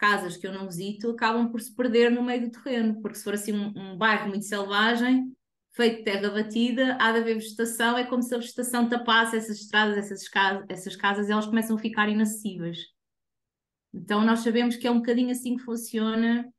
casas 0.04 0.36
que 0.36 0.46
eu 0.46 0.52
não 0.52 0.66
visito 0.66 1.12
acabam 1.12 1.50
por 1.50 1.62
se 1.62 1.74
perder 1.74 2.12
no 2.12 2.22
meio 2.22 2.42
do 2.42 2.52
terreno, 2.52 3.02
porque 3.02 3.18
se 3.18 3.24
for 3.24 3.36
assim 3.36 3.54
um, 3.54 3.72
um 3.74 3.98
bairro 3.98 4.28
muito 4.28 4.44
selvagem, 4.44 5.34
feito 5.72 6.00
de 6.00 6.04
terra 6.04 6.30
batida, 6.30 6.98
há 7.00 7.14
de 7.14 7.20
haver 7.20 7.36
vegetação, 7.36 7.98
é 7.98 8.04
como 8.06 8.22
se 8.22 8.36
a 8.36 8.38
vegetação 8.38 8.90
tapasse 8.90 9.38
essas 9.38 9.62
estradas, 9.62 9.98
essas, 9.98 10.28
casas, 10.28 10.66
essas 10.68 10.98
casas, 10.98 11.30
elas 11.30 11.46
começam 11.46 11.78
a 11.78 11.80
ficar 11.80 12.10
inacessíveis. 12.10 12.80
Então 13.94 14.26
nós 14.26 14.40
sabemos 14.40 14.76
que 14.76 14.86
é 14.86 14.92
um 14.92 14.98
bocadinho 14.98 15.32
assim 15.32 15.56
que 15.56 15.64
funciona. 15.64 16.52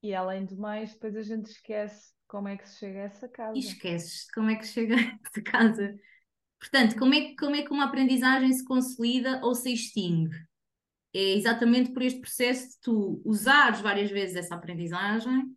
E 0.00 0.14
além 0.14 0.44
do 0.44 0.56
mais, 0.56 0.92
depois 0.92 1.16
a 1.16 1.22
gente 1.22 1.46
esquece 1.46 2.12
como 2.28 2.46
é 2.46 2.56
que 2.56 2.68
se 2.68 2.78
chega 2.78 3.00
a 3.00 3.04
essa 3.06 3.26
casa. 3.26 3.58
E 3.58 3.60
esqueces 3.60 4.30
como 4.30 4.50
é 4.50 4.54
que 4.54 4.66
chega 4.68 4.94
a 4.94 5.18
essa 5.26 5.42
casa. 5.42 5.98
Portanto, 6.60 6.96
como 6.96 7.12
é, 7.12 7.34
como 7.34 7.56
é 7.56 7.62
que 7.62 7.72
uma 7.72 7.86
aprendizagem 7.86 8.52
se 8.52 8.64
consolida 8.64 9.40
ou 9.42 9.52
se 9.56 9.72
extingue? 9.72 10.46
É 11.18 11.34
exatamente 11.34 11.90
por 11.92 12.00
este 12.02 12.20
processo 12.20 12.68
de 12.68 12.80
tu 12.80 13.20
usares 13.24 13.80
várias 13.80 14.08
vezes 14.08 14.36
essa 14.36 14.54
aprendizagem 14.54 15.52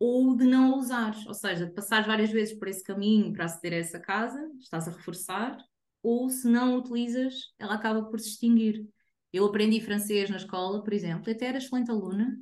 ou 0.00 0.34
de 0.34 0.44
não 0.44 0.74
a 0.74 0.76
usares, 0.78 1.24
ou 1.26 1.34
seja, 1.34 1.66
de 1.66 1.72
passares 1.72 2.08
várias 2.08 2.30
vezes 2.30 2.58
por 2.58 2.66
esse 2.66 2.82
caminho 2.82 3.32
para 3.32 3.44
aceder 3.44 3.74
a 3.74 3.76
essa 3.76 4.00
casa, 4.00 4.50
estás 4.58 4.88
a 4.88 4.90
reforçar, 4.90 5.56
ou 6.02 6.28
se 6.28 6.48
não 6.48 6.74
a 6.74 6.78
utilizas, 6.78 7.54
ela 7.56 7.74
acaba 7.74 8.02
por 8.02 8.18
se 8.18 8.30
extinguir. 8.30 8.84
Eu 9.32 9.44
aprendi 9.44 9.80
francês 9.80 10.28
na 10.28 10.38
escola, 10.38 10.82
por 10.82 10.92
exemplo, 10.92 11.30
até 11.30 11.46
era 11.46 11.58
excelente 11.58 11.90
aluna, 11.90 12.36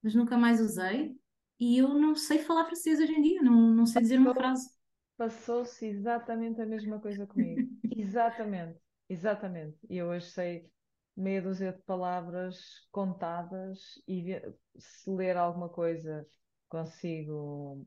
mas 0.00 0.14
nunca 0.14 0.38
mais 0.38 0.60
usei. 0.60 1.16
E 1.58 1.78
eu 1.78 1.88
não 1.88 2.14
sei 2.14 2.38
falar 2.38 2.66
francês 2.66 3.00
hoje 3.00 3.12
em 3.12 3.22
dia, 3.22 3.42
não, 3.42 3.70
não 3.70 3.86
sei 3.86 4.02
dizer 4.02 4.18
uma 4.18 4.34
frase. 4.34 4.68
Passou-se 5.16 5.86
exatamente 5.86 6.60
a 6.60 6.66
mesma 6.66 7.00
coisa 7.00 7.26
comigo. 7.26 7.68
exatamente, 7.96 8.78
exatamente. 9.08 9.76
E 9.90 9.96
eu 9.96 10.06
hoje 10.06 10.30
sei 10.30 10.70
meia 11.16 11.42
dúzia 11.42 11.72
de 11.72 11.82
palavras 11.82 12.86
contadas 12.90 14.02
e 14.08 14.40
se 14.76 15.10
ler 15.10 15.36
alguma 15.36 15.68
coisa 15.68 16.26
consigo 16.68 17.86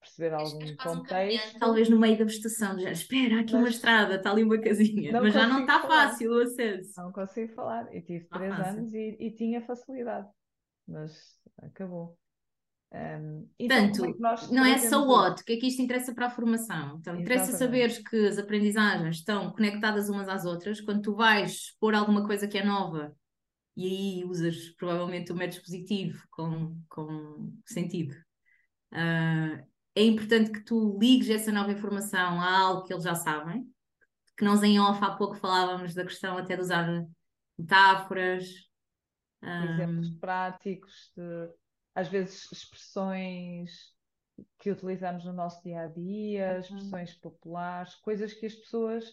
perceber 0.00 0.34
algum 0.34 0.76
contexto. 0.76 1.56
Um 1.56 1.58
talvez 1.58 1.88
no 1.88 1.98
meio 1.98 2.18
da 2.18 2.24
vegetação, 2.24 2.78
já 2.78 2.90
espera, 2.90 3.40
aqui 3.40 3.52
mas, 3.52 3.62
uma 3.62 3.68
estrada, 3.68 4.14
está 4.16 4.30
ali 4.30 4.42
uma 4.42 4.58
casinha, 4.58 5.12
mas 5.20 5.34
já 5.34 5.46
não 5.46 5.60
está 5.60 5.80
fácil 5.82 6.32
o 6.32 6.42
acesso. 6.42 6.92
Não 6.96 7.12
consigo 7.12 7.52
falar. 7.52 7.94
E 7.94 8.00
tive 8.00 8.24
três 8.26 8.58
anos 8.58 8.92
e, 8.94 9.16
e, 9.20 9.30
tinha 9.32 9.60
facilidade, 9.60 10.28
mas 10.88 11.38
acabou. 11.58 12.18
Um, 12.92 13.48
então, 13.56 13.88
Portanto, 13.88 14.04
é 14.04 14.54
não 14.54 14.64
é 14.64 14.78
só 14.78 15.06
what, 15.06 15.42
o 15.42 15.44
que 15.44 15.52
é 15.52 15.56
que 15.56 15.68
isto 15.68 15.80
interessa 15.80 16.12
para 16.12 16.26
a 16.26 16.30
formação? 16.30 16.96
Então, 16.98 17.16
interessa 17.16 17.56
saberes 17.56 17.98
que 17.98 18.26
as 18.26 18.36
aprendizagens 18.36 19.16
estão 19.16 19.52
conectadas 19.52 20.08
umas 20.08 20.28
às 20.28 20.44
outras. 20.44 20.80
Quando 20.80 21.02
tu 21.02 21.14
vais 21.14 21.76
pôr 21.78 21.94
alguma 21.94 22.26
coisa 22.26 22.48
que 22.48 22.58
é 22.58 22.64
nova 22.64 23.14
e 23.76 23.86
aí 23.86 24.24
usas 24.24 24.70
provavelmente 24.70 25.32
o 25.32 25.36
método 25.36 25.62
positivo 25.62 26.22
com, 26.30 26.76
com 26.88 27.52
sentido. 27.64 28.14
Uh, 28.92 29.64
é 29.94 30.02
importante 30.02 30.50
que 30.50 30.64
tu 30.64 30.98
ligues 31.00 31.30
essa 31.30 31.52
nova 31.52 31.72
informação 31.72 32.40
a 32.40 32.58
algo 32.58 32.84
que 32.84 32.92
eles 32.92 33.04
já 33.04 33.14
sabem, 33.14 33.66
que 34.36 34.44
nós 34.44 34.62
em 34.62 34.80
off 34.80 35.02
há 35.02 35.12
pouco 35.12 35.36
falávamos 35.36 35.94
da 35.94 36.04
questão 36.04 36.36
até 36.36 36.56
de 36.56 36.62
usar 36.62 37.06
metáforas. 37.58 38.48
Exemplos 39.42 40.08
um... 40.08 40.18
práticos, 40.18 41.12
de, 41.16 41.48
às 41.94 42.08
vezes 42.08 42.50
expressões 42.52 43.94
que 44.58 44.70
utilizamos 44.70 45.24
no 45.24 45.32
nosso 45.32 45.62
dia 45.62 45.82
a 45.82 45.86
dia, 45.86 46.52
uhum. 46.52 46.60
expressões 46.60 47.14
populares, 47.14 47.94
coisas 47.96 48.32
que 48.32 48.46
as 48.46 48.54
pessoas 48.54 49.04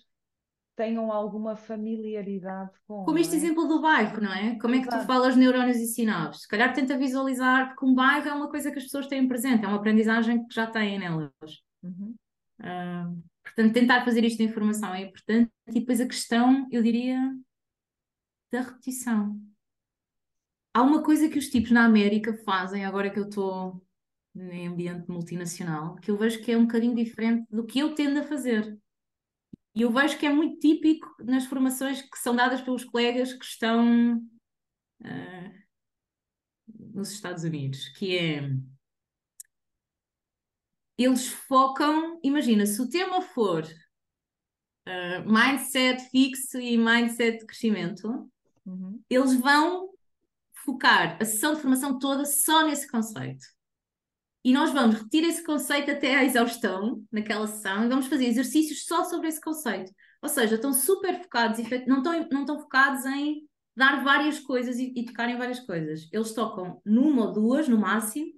tenham 0.76 1.12
alguma 1.12 1.56
familiaridade 1.56 2.72
com. 2.88 3.04
Como 3.04 3.18
este 3.18 3.34
é? 3.34 3.38
exemplo 3.38 3.68
do 3.68 3.82
bairro, 3.82 4.22
não 4.22 4.32
é? 4.32 4.58
Como 4.60 4.76
é 4.76 4.82
que 4.82 4.88
tu 4.88 5.00
falas 5.06 5.36
neurónios 5.36 5.78
e 5.78 5.88
sinapses? 5.88 6.44
Se 6.44 6.48
calhar 6.48 6.72
tenta 6.72 6.98
visualizar 6.98 7.76
que 7.76 7.84
um 7.84 7.96
bairro 7.96 8.30
é 8.30 8.34
uma 8.34 8.50
coisa 8.50 8.72
que 8.72 8.78
as 8.78 8.84
pessoas 8.84 9.08
têm 9.08 9.28
presente, 9.28 9.66
é 9.66 9.68
uma 9.68 9.78
aprendizagem 9.78 10.46
que 10.48 10.54
já 10.54 10.68
têm 10.68 11.00
nelas. 11.00 11.32
Uhum. 11.82 12.16
Uh, 12.60 13.24
portanto, 13.44 13.74
tentar 13.74 14.06
fazer 14.06 14.24
isto 14.24 14.38
de 14.38 14.44
informação 14.44 14.94
é 14.94 15.02
importante. 15.02 15.52
E 15.68 15.80
depois 15.80 16.00
a 16.00 16.06
questão, 16.06 16.68
eu 16.72 16.84
diria, 16.84 17.20
da 18.52 18.62
repetição. 18.62 19.36
Há 20.74 20.82
uma 20.82 21.04
coisa 21.04 21.30
que 21.30 21.40
os 21.40 21.50
tipos 21.50 21.72
na 21.72 21.86
América 21.86 22.34
fazem, 22.46 22.86
agora 22.86 23.10
que 23.10 23.20
eu 23.20 23.28
estou 23.28 23.84
em 24.36 24.68
ambiente 24.68 25.10
multinacional, 25.10 25.96
que 25.96 26.12
eu 26.12 26.18
vejo 26.18 26.44
que 26.44 26.52
é 26.52 26.58
um 26.58 26.66
bocadinho 26.66 26.96
diferente 26.96 27.48
do 27.50 27.66
que 27.66 27.80
eu 27.80 27.96
tendo 27.96 28.20
a 28.20 28.24
fazer. 28.24 28.78
E 29.74 29.82
eu 29.82 29.92
vejo 29.92 30.18
que 30.18 30.26
é 30.26 30.32
muito 30.32 30.60
típico 30.60 31.08
nas 31.20 31.46
formações 31.46 32.02
que 32.02 32.18
são 32.18 32.36
dadas 32.36 32.62
pelos 32.62 32.84
colegas 32.84 33.34
que 33.34 33.46
estão 33.46 34.18
uh, 34.18 35.54
nos 36.68 37.12
Estados 37.12 37.44
Unidos, 37.44 37.90
que 37.90 38.18
é 38.18 38.50
eles 40.98 41.28
focam, 41.28 42.20
imagina, 42.24 42.66
se 42.66 42.82
o 42.82 42.90
tema 42.90 43.22
for 43.22 43.64
uh, 44.88 45.32
mindset 45.32 46.10
fixo 46.10 46.60
e 46.60 46.76
mindset 46.76 47.38
de 47.38 47.46
crescimento, 47.46 48.28
uhum. 48.66 49.00
eles 49.08 49.36
vão 49.36 49.94
focar 50.68 51.18
a 51.22 51.26
sessão 51.26 51.54
de 51.54 51.62
formação 51.62 51.98
toda 51.98 52.26
só 52.26 52.68
nesse 52.68 52.88
conceito 52.92 53.46
e 54.48 54.54
nós 54.54 54.72
vamos 54.72 54.96
repetir 54.96 55.26
esse 55.26 55.44
conceito 55.44 55.92
até 55.92 56.16
à 56.16 56.24
exaustão 56.24 57.04
naquela 57.12 57.46
sessão 57.48 57.84
e 57.84 57.90
vamos 57.90 58.08
fazer 58.08 58.28
exercícios 58.28 58.86
só 58.86 59.04
sobre 59.04 59.28
esse 59.28 59.42
conceito. 59.42 59.92
Ou 60.22 60.30
seja, 60.30 60.56
estão 60.56 60.72
super 60.72 61.22
focados, 61.22 61.60
não 61.86 61.98
estão, 61.98 62.30
não 62.32 62.42
estão 62.42 62.58
focados 62.58 63.06
em 63.06 63.46
dar 63.76 64.06
várias 64.06 64.40
coisas 64.40 64.78
e, 64.80 64.94
e 64.96 65.04
tocar 65.04 65.30
em 65.30 65.38
várias 65.38 65.60
coisas. 65.60 66.08
Eles 66.14 66.34
tocam 66.34 66.82
numa 66.86 67.26
ou 67.26 67.34
duas, 67.34 67.68
no 67.68 67.78
máximo, 67.78 68.32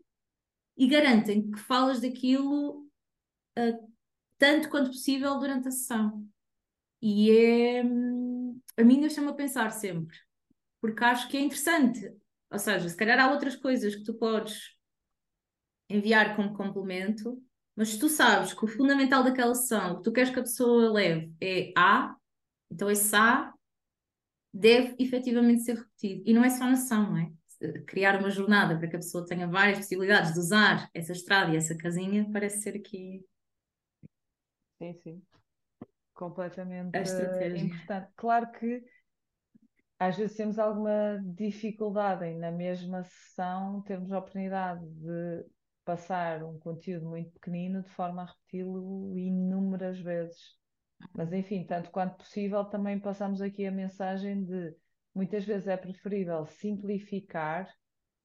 e 0.75 0.87
garantem 0.87 1.51
que 1.51 1.59
falas 1.59 2.01
daquilo 2.01 2.87
uh, 3.59 3.93
tanto 4.39 4.67
quanto 4.69 4.89
possível 4.89 5.37
durante 5.37 5.67
a 5.67 5.71
sessão. 5.71 6.27
E 6.99 7.29
é. 7.29 7.81
A 8.77 8.83
mim 8.83 8.99
deixa-me 8.99 9.27
a 9.27 9.33
pensar 9.33 9.69
sempre, 9.69 10.17
porque 10.81 11.03
acho 11.03 11.29
que 11.29 11.37
é 11.37 11.41
interessante. 11.41 12.18
Ou 12.51 12.59
seja, 12.59 12.89
se 12.89 12.95
calhar 12.97 13.19
há 13.19 13.31
outras 13.31 13.55
coisas 13.55 13.95
que 13.95 14.03
tu 14.03 14.13
podes 14.15 14.77
enviar 15.89 16.35
como 16.35 16.53
complemento, 16.53 17.41
mas 17.75 17.89
se 17.89 17.99
tu 17.99 18.09
sabes 18.09 18.53
que 18.53 18.65
o 18.65 18.67
fundamental 18.67 19.23
daquela 19.23 19.55
sessão, 19.55 19.97
que 19.97 20.03
tu 20.03 20.12
queres 20.12 20.29
que 20.29 20.39
a 20.39 20.43
pessoa 20.43 20.91
leve 20.91 21.33
é 21.41 21.71
A, 21.75 22.15
então 22.71 22.89
esse 22.89 23.15
A 23.15 23.53
deve 24.53 24.95
efetivamente 24.99 25.63
ser 25.63 25.75
repetido. 25.75 26.23
E 26.25 26.33
não 26.33 26.43
é 26.43 26.49
só 26.49 26.65
na 26.65 26.75
sessão, 26.75 27.12
não 27.12 27.17
é? 27.17 27.31
Criar 27.85 28.19
uma 28.19 28.29
jornada 28.29 28.77
para 28.77 28.88
que 28.88 28.95
a 28.95 28.99
pessoa 28.99 29.25
tenha 29.25 29.47
várias 29.47 29.79
possibilidades 29.79 30.33
de 30.33 30.39
usar 30.39 30.89
essa 30.93 31.12
estrada 31.12 31.51
e 31.51 31.57
essa 31.57 31.75
casinha 31.77 32.29
parece 32.31 32.62
ser 32.62 32.75
aqui. 32.75 33.23
Sim, 34.77 34.93
sim. 35.03 35.21
Completamente 36.13 36.99
importante. 36.99 38.12
Claro 38.15 38.51
que 38.51 38.83
às 39.99 40.15
vezes 40.17 40.38
temos 40.38 40.57
alguma 40.57 41.21
dificuldade 41.35 42.25
em, 42.25 42.38
na 42.38 42.51
mesma 42.51 43.03
sessão, 43.03 43.81
termos 43.81 44.12
a 44.13 44.19
oportunidade 44.19 44.85
de 44.85 45.45
passar 45.83 46.41
um 46.43 46.57
conteúdo 46.57 47.05
muito 47.07 47.31
pequenino 47.31 47.83
de 47.83 47.89
forma 47.89 48.21
a 48.21 48.25
repeti-lo 48.25 49.17
inúmeras 49.17 49.99
vezes. 49.99 50.57
Mas 51.13 51.33
enfim, 51.33 51.65
tanto 51.65 51.91
quanto 51.91 52.17
possível, 52.17 52.63
também 52.65 52.99
passamos 52.99 53.41
aqui 53.41 53.65
a 53.65 53.71
mensagem 53.71 54.45
de 54.45 54.73
muitas 55.13 55.43
vezes 55.43 55.67
é 55.67 55.75
preferível 55.75 56.45
simplificar 56.45 57.69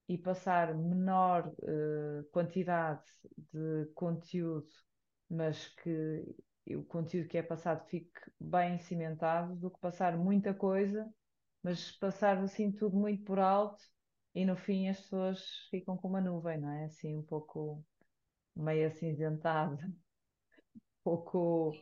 e 0.07 0.17
passar 0.17 0.73
menor 0.75 1.47
uh, 1.47 2.23
quantidade 2.31 3.03
de 3.51 3.85
conteúdo, 3.95 4.69
mas 5.29 5.67
que 5.67 6.23
o 6.75 6.83
conteúdo 6.83 7.27
que 7.27 7.37
é 7.37 7.43
passado 7.43 7.85
fique 7.87 8.19
bem 8.39 8.77
cimentado, 8.79 9.55
do 9.55 9.71
que 9.71 9.79
passar 9.79 10.17
muita 10.17 10.53
coisa, 10.53 11.05
mas 11.65 11.91
passar 11.93 12.37
assim 12.37 12.71
tudo 12.71 12.95
muito 12.95 13.23
por 13.23 13.39
alto 13.39 13.83
e 14.35 14.45
no 14.45 14.55
fim 14.55 14.87
as 14.87 14.99
pessoas 15.01 15.41
ficam 15.71 15.97
com 15.97 16.07
uma 16.07 16.21
nuvem, 16.21 16.59
não 16.59 16.69
é? 16.69 16.85
Assim, 16.85 17.17
um 17.17 17.23
pouco 17.23 17.83
meio 18.55 18.87
acinzentada, 18.87 19.75
pouco, 21.03 21.75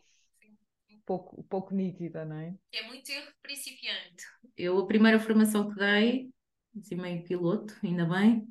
pouco, 1.05 1.43
pouco 1.49 1.75
nítida, 1.75 2.23
não 2.23 2.37
é? 2.37 2.55
É 2.71 2.87
muito 2.87 3.11
erro 3.11 3.29
principiante. 3.41 4.23
Eu, 4.55 4.79
a 4.79 4.87
primeira 4.87 5.19
formação 5.19 5.69
que 5.69 5.75
dei, 5.75 6.29
assim 6.79 6.95
meio 6.95 7.21
piloto, 7.25 7.77
ainda 7.83 8.05
bem, 8.05 8.47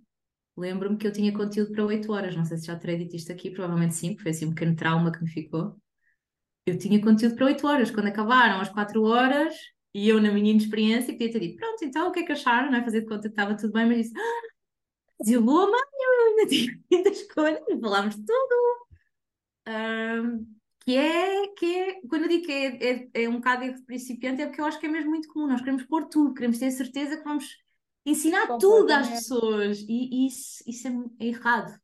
lembro-me 0.55 0.99
que 0.99 1.07
eu 1.07 1.13
tinha 1.15 1.33
conteúdo 1.33 1.73
para 1.73 1.87
8 1.87 2.13
horas. 2.13 2.37
Não 2.37 2.45
sei 2.45 2.59
se 2.59 2.67
já 2.67 2.79
terei 2.79 2.99
dito 2.99 3.17
isto 3.17 3.33
aqui, 3.33 3.51
provavelmente 3.51 3.95
sim, 3.95 4.09
porque 4.09 4.25
foi 4.25 4.33
assim 4.33 4.45
um 4.45 4.51
pequeno 4.51 4.77
trauma 4.77 5.11
que 5.11 5.23
me 5.23 5.31
ficou. 5.31 5.81
Eu 6.67 6.77
tinha 6.77 7.01
conteúdo 7.01 7.37
para 7.37 7.47
8 7.47 7.67
horas. 7.67 7.91
Quando 7.91 8.09
acabaram 8.09 8.61
as 8.61 8.69
4 8.69 9.03
horas, 9.03 9.55
e 9.95 10.09
eu, 10.09 10.21
na 10.21 10.33
minha 10.33 10.51
inexperiência, 10.51 11.13
podia 11.13 11.33
ter 11.33 11.41
dito: 11.41 11.57
pronto, 11.57 11.85
então 11.85 12.09
o 12.09 12.13
que 12.13 12.21
é 12.21 12.23
que 12.25 12.33
acharam? 12.33 12.71
Não 12.71 12.79
é? 12.79 12.85
Fazer 12.85 13.01
de 13.03 13.07
conta 13.07 13.23
que 13.23 13.29
estava 13.29 13.57
tudo 13.57 13.73
bem, 13.73 13.87
mas 13.87 13.99
disse: 13.99 14.15
ah, 14.17 15.41
boa 15.41 15.71
mãe, 15.71 15.81
eu 15.81 16.27
ainda 16.29 16.47
tinha 16.49 16.81
muitas 16.91 17.21
escolhas, 17.21 17.61
falámos 17.81 18.17
de 18.17 18.25
tudo. 18.25 18.87
Um, 19.69 20.47
que 20.85 20.97
é, 20.97 21.49
que 21.49 21.79
é, 21.79 22.01
quando 22.09 22.23
eu 22.23 22.29
digo 22.29 22.45
que 22.45 22.53
é, 22.53 22.91
é, 22.91 23.25
é 23.25 23.29
um 23.29 23.37
bocado 23.37 23.65
erro 23.65 23.85
principiante, 23.87 24.43
é 24.43 24.47
porque 24.47 24.61
eu 24.61 24.65
acho 24.65 24.81
que 24.81 24.87
é 24.87 24.89
mesmo 24.89 25.11
muito 25.11 25.29
comum. 25.29 25.47
Nós 25.47 25.61
queremos 25.61 25.85
pôr 25.85 26.07
tudo, 26.09 26.35
queremos 26.35 26.59
ter 26.59 26.71
certeza 26.73 27.17
que 27.17 27.25
vamos 27.25 27.57
ensinar 28.05 28.59
tudo 28.59 28.91
às 28.91 29.09
pessoas 29.09 29.79
e, 29.89 30.09
e 30.11 30.27
isso, 30.27 30.65
isso 30.67 30.89
é, 30.89 30.91
é 31.21 31.27
errado. 31.27 31.79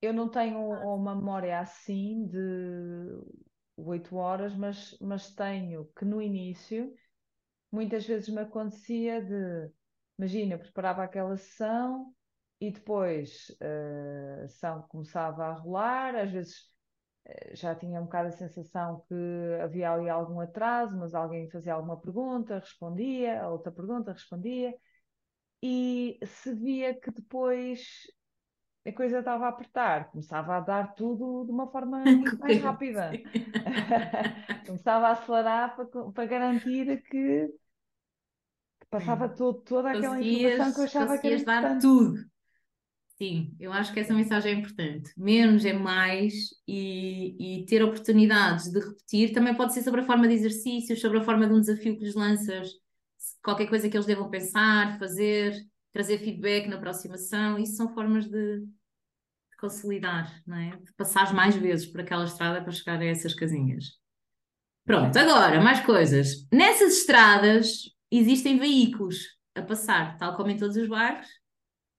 Eu 0.00 0.12
não 0.12 0.28
tenho 0.28 0.60
uma 0.60 1.16
memória 1.16 1.58
assim 1.58 2.26
de 2.26 2.38
oito 3.76 4.14
horas, 4.14 4.54
mas, 4.54 4.96
mas 5.00 5.34
tenho 5.34 5.90
que 5.96 6.04
no 6.04 6.22
início 6.22 6.94
muitas 7.70 8.06
vezes 8.06 8.28
me 8.28 8.40
acontecia 8.40 9.22
de, 9.22 9.70
imagina, 10.18 10.54
eu 10.54 10.58
preparava 10.58 11.04
aquela 11.04 11.36
sessão 11.36 12.14
e 12.60 12.70
depois 12.70 13.48
uh, 13.60 14.44
a 14.44 14.48
sessão 14.48 14.82
começava 14.88 15.44
a 15.46 15.52
rolar, 15.52 16.16
às 16.16 16.30
vezes 16.30 16.60
uh, 17.26 17.56
já 17.56 17.74
tinha 17.74 18.00
um 18.00 18.04
bocado 18.04 18.28
a 18.28 18.32
sensação 18.32 19.04
que 19.08 19.14
havia 19.62 19.92
ali 19.92 20.08
algum 20.08 20.40
atraso, 20.40 20.96
mas 20.96 21.14
alguém 21.14 21.50
fazia 21.50 21.74
alguma 21.74 22.00
pergunta, 22.00 22.58
respondia, 22.58 23.48
outra 23.48 23.72
pergunta, 23.72 24.12
respondia, 24.12 24.74
e 25.62 26.18
se 26.24 26.54
via 26.54 26.94
que 26.94 27.10
depois 27.10 28.06
a 28.88 28.92
coisa 28.92 29.18
estava 29.18 29.46
a 29.46 29.48
apertar, 29.48 30.10
começava 30.10 30.56
a 30.56 30.60
dar 30.60 30.94
tudo 30.94 31.44
de 31.44 31.52
uma 31.52 31.66
forma 31.66 31.98
muito 32.04 32.38
mais 32.38 32.60
rápida. 32.60 33.10
começava 34.66 35.08
a 35.08 35.12
acelerar 35.12 35.76
para, 35.76 35.86
para 35.86 36.26
garantir 36.26 37.02
que, 37.02 37.48
que 38.80 38.86
passava 38.90 39.28
todo, 39.28 39.60
toda 39.60 39.90
aquela 39.90 40.20
informação 40.20 40.72
que 40.72 40.80
eu 40.80 40.84
achava 40.84 41.18
que 41.18 41.28
era 41.28 41.44
dar 41.44 41.78
tudo. 41.78 42.28
Sim, 43.20 43.52
eu 43.58 43.72
acho 43.72 43.92
que 43.92 43.98
essa 43.98 44.14
mensagem 44.14 44.52
é 44.52 44.54
importante. 44.54 45.10
Menos 45.16 45.64
é 45.64 45.72
mais 45.72 46.34
e, 46.68 47.62
e 47.62 47.66
ter 47.66 47.82
oportunidades 47.82 48.70
de 48.70 48.78
repetir 48.78 49.32
também 49.32 49.56
pode 49.56 49.74
ser 49.74 49.82
sobre 49.82 50.02
a 50.02 50.06
forma 50.06 50.28
de 50.28 50.34
exercícios, 50.34 51.00
sobre 51.00 51.18
a 51.18 51.24
forma 51.24 51.46
de 51.48 51.52
um 51.52 51.60
desafio 51.60 51.96
que 51.98 52.04
lhes 52.04 52.14
lanças, 52.14 52.70
qualquer 53.42 53.66
coisa 53.68 53.88
que 53.88 53.96
eles 53.96 54.06
devam 54.06 54.30
pensar, 54.30 55.00
fazer, 55.00 55.52
trazer 55.92 56.18
feedback 56.18 56.68
na 56.68 56.76
aproximação. 56.76 57.58
Isso 57.58 57.74
são 57.74 57.92
formas 57.92 58.26
de 58.28 58.64
consolidar, 59.58 60.42
não 60.46 60.56
é? 60.56 60.76
De 60.76 60.92
passar 60.94 61.34
mais 61.34 61.56
vezes 61.56 61.86
por 61.86 62.00
aquela 62.00 62.24
estrada 62.24 62.62
para 62.62 62.72
chegar 62.72 63.00
a 63.00 63.04
essas 63.04 63.34
casinhas. 63.34 63.98
Pronto, 64.84 65.18
agora, 65.18 65.60
mais 65.60 65.80
coisas. 65.80 66.46
Nessas 66.52 66.98
estradas 66.98 67.82
existem 68.10 68.58
veículos 68.58 69.36
a 69.54 69.62
passar, 69.62 70.16
tal 70.16 70.36
como 70.36 70.50
em 70.50 70.56
todos 70.56 70.76
os 70.76 70.88
bairros 70.88 71.28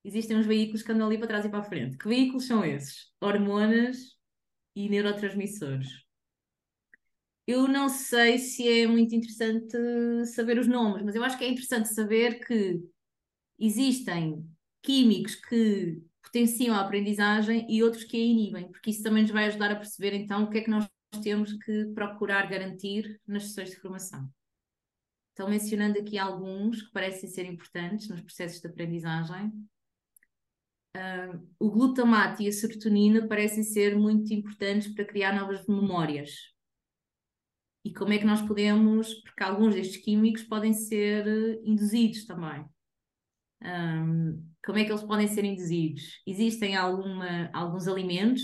existem 0.04 0.38
uns 0.38 0.46
veículos 0.46 0.82
que 0.82 0.92
andam 0.92 1.08
ali 1.08 1.18
para 1.18 1.28
trás 1.28 1.46
e 1.46 1.50
para 1.50 1.60
a 1.60 1.64
frente. 1.64 1.98
Que 1.98 2.08
veículos 2.08 2.48
são 2.48 2.64
esses? 2.64 3.12
Hormonas 3.22 3.98
e 4.76 4.90
neurotransmissores. 4.90 5.90
Eu 7.46 7.68
não 7.68 7.90
sei 7.90 8.38
se 8.38 8.68
é 8.68 8.88
muito 8.88 9.14
interessante 9.16 9.76
saber 10.28 10.60
os 10.60 10.68
nomes, 10.68 11.04
mas 11.04 11.16
eu 11.16 11.24
acho 11.24 11.38
que 11.38 11.44
é 11.44 11.50
interessante 11.50 11.94
saber 11.94 12.46
que 12.46 12.80
existem 13.60 14.48
químicos 14.82 15.36
que 15.36 16.02
potenciam 16.22 16.76
a 16.76 16.82
aprendizagem 16.82 17.66
e 17.70 17.84
outros 17.84 18.04
que 18.04 18.18
a 18.18 18.20
inibem, 18.20 18.70
porque 18.72 18.90
isso 18.92 19.04
também 19.04 19.24
nos 19.24 19.32
vai 19.32 19.46
ajudar 19.46 19.72
a 19.72 19.76
perceber 19.76 20.14
então 20.14 20.44
o 20.44 20.50
que 20.50 20.60
é 20.60 20.62
que 20.62 20.70
nós 20.70 20.88
temos 21.24 21.54
que 21.54 21.86
procurar 21.94 22.48
garantir 22.50 23.20
nas 23.26 23.44
sessões 23.46 23.72
de 23.72 23.80
formação. 23.80 24.30
Estão 25.30 25.50
mencionando 25.50 26.00
aqui 26.00 26.18
alguns 26.18 26.82
que 26.84 26.92
parecem 26.92 27.30
ser 27.30 27.46
importantes 27.46 28.10
nos 28.10 28.22
processos 28.22 28.60
de 28.60 28.68
aprendizagem, 28.68 29.48
uh, 30.98 31.48
o 31.58 31.72
glutamato 31.72 32.42
e 32.42 32.48
a 32.48 32.52
serotonina 32.52 33.28
parecem 33.28 33.64
ser 33.64 33.98
muito 33.98 34.34
importantes 34.34 34.94
para 34.94 35.06
criar 35.06 35.34
novas 35.34 35.66
memórias. 35.66 36.32
E 37.86 37.94
como 37.94 38.12
é 38.12 38.18
que 38.18 38.26
nós 38.26 38.42
podemos, 38.42 39.14
porque 39.22 39.42
alguns 39.42 39.74
destes 39.74 40.04
químicos 40.04 40.44
podem 40.44 40.74
ser 40.74 41.26
eh, 41.26 41.62
induzidos 41.64 42.26
também. 42.26 42.66
Um, 43.62 44.50
como 44.64 44.78
é 44.78 44.86
que 44.86 44.92
eles 44.92 45.04
podem 45.04 45.28
ser 45.28 45.44
induzidos? 45.44 46.22
Existem 46.26 46.76
alguma, 46.76 47.50
alguns 47.54 47.88
alimentos, 47.88 48.42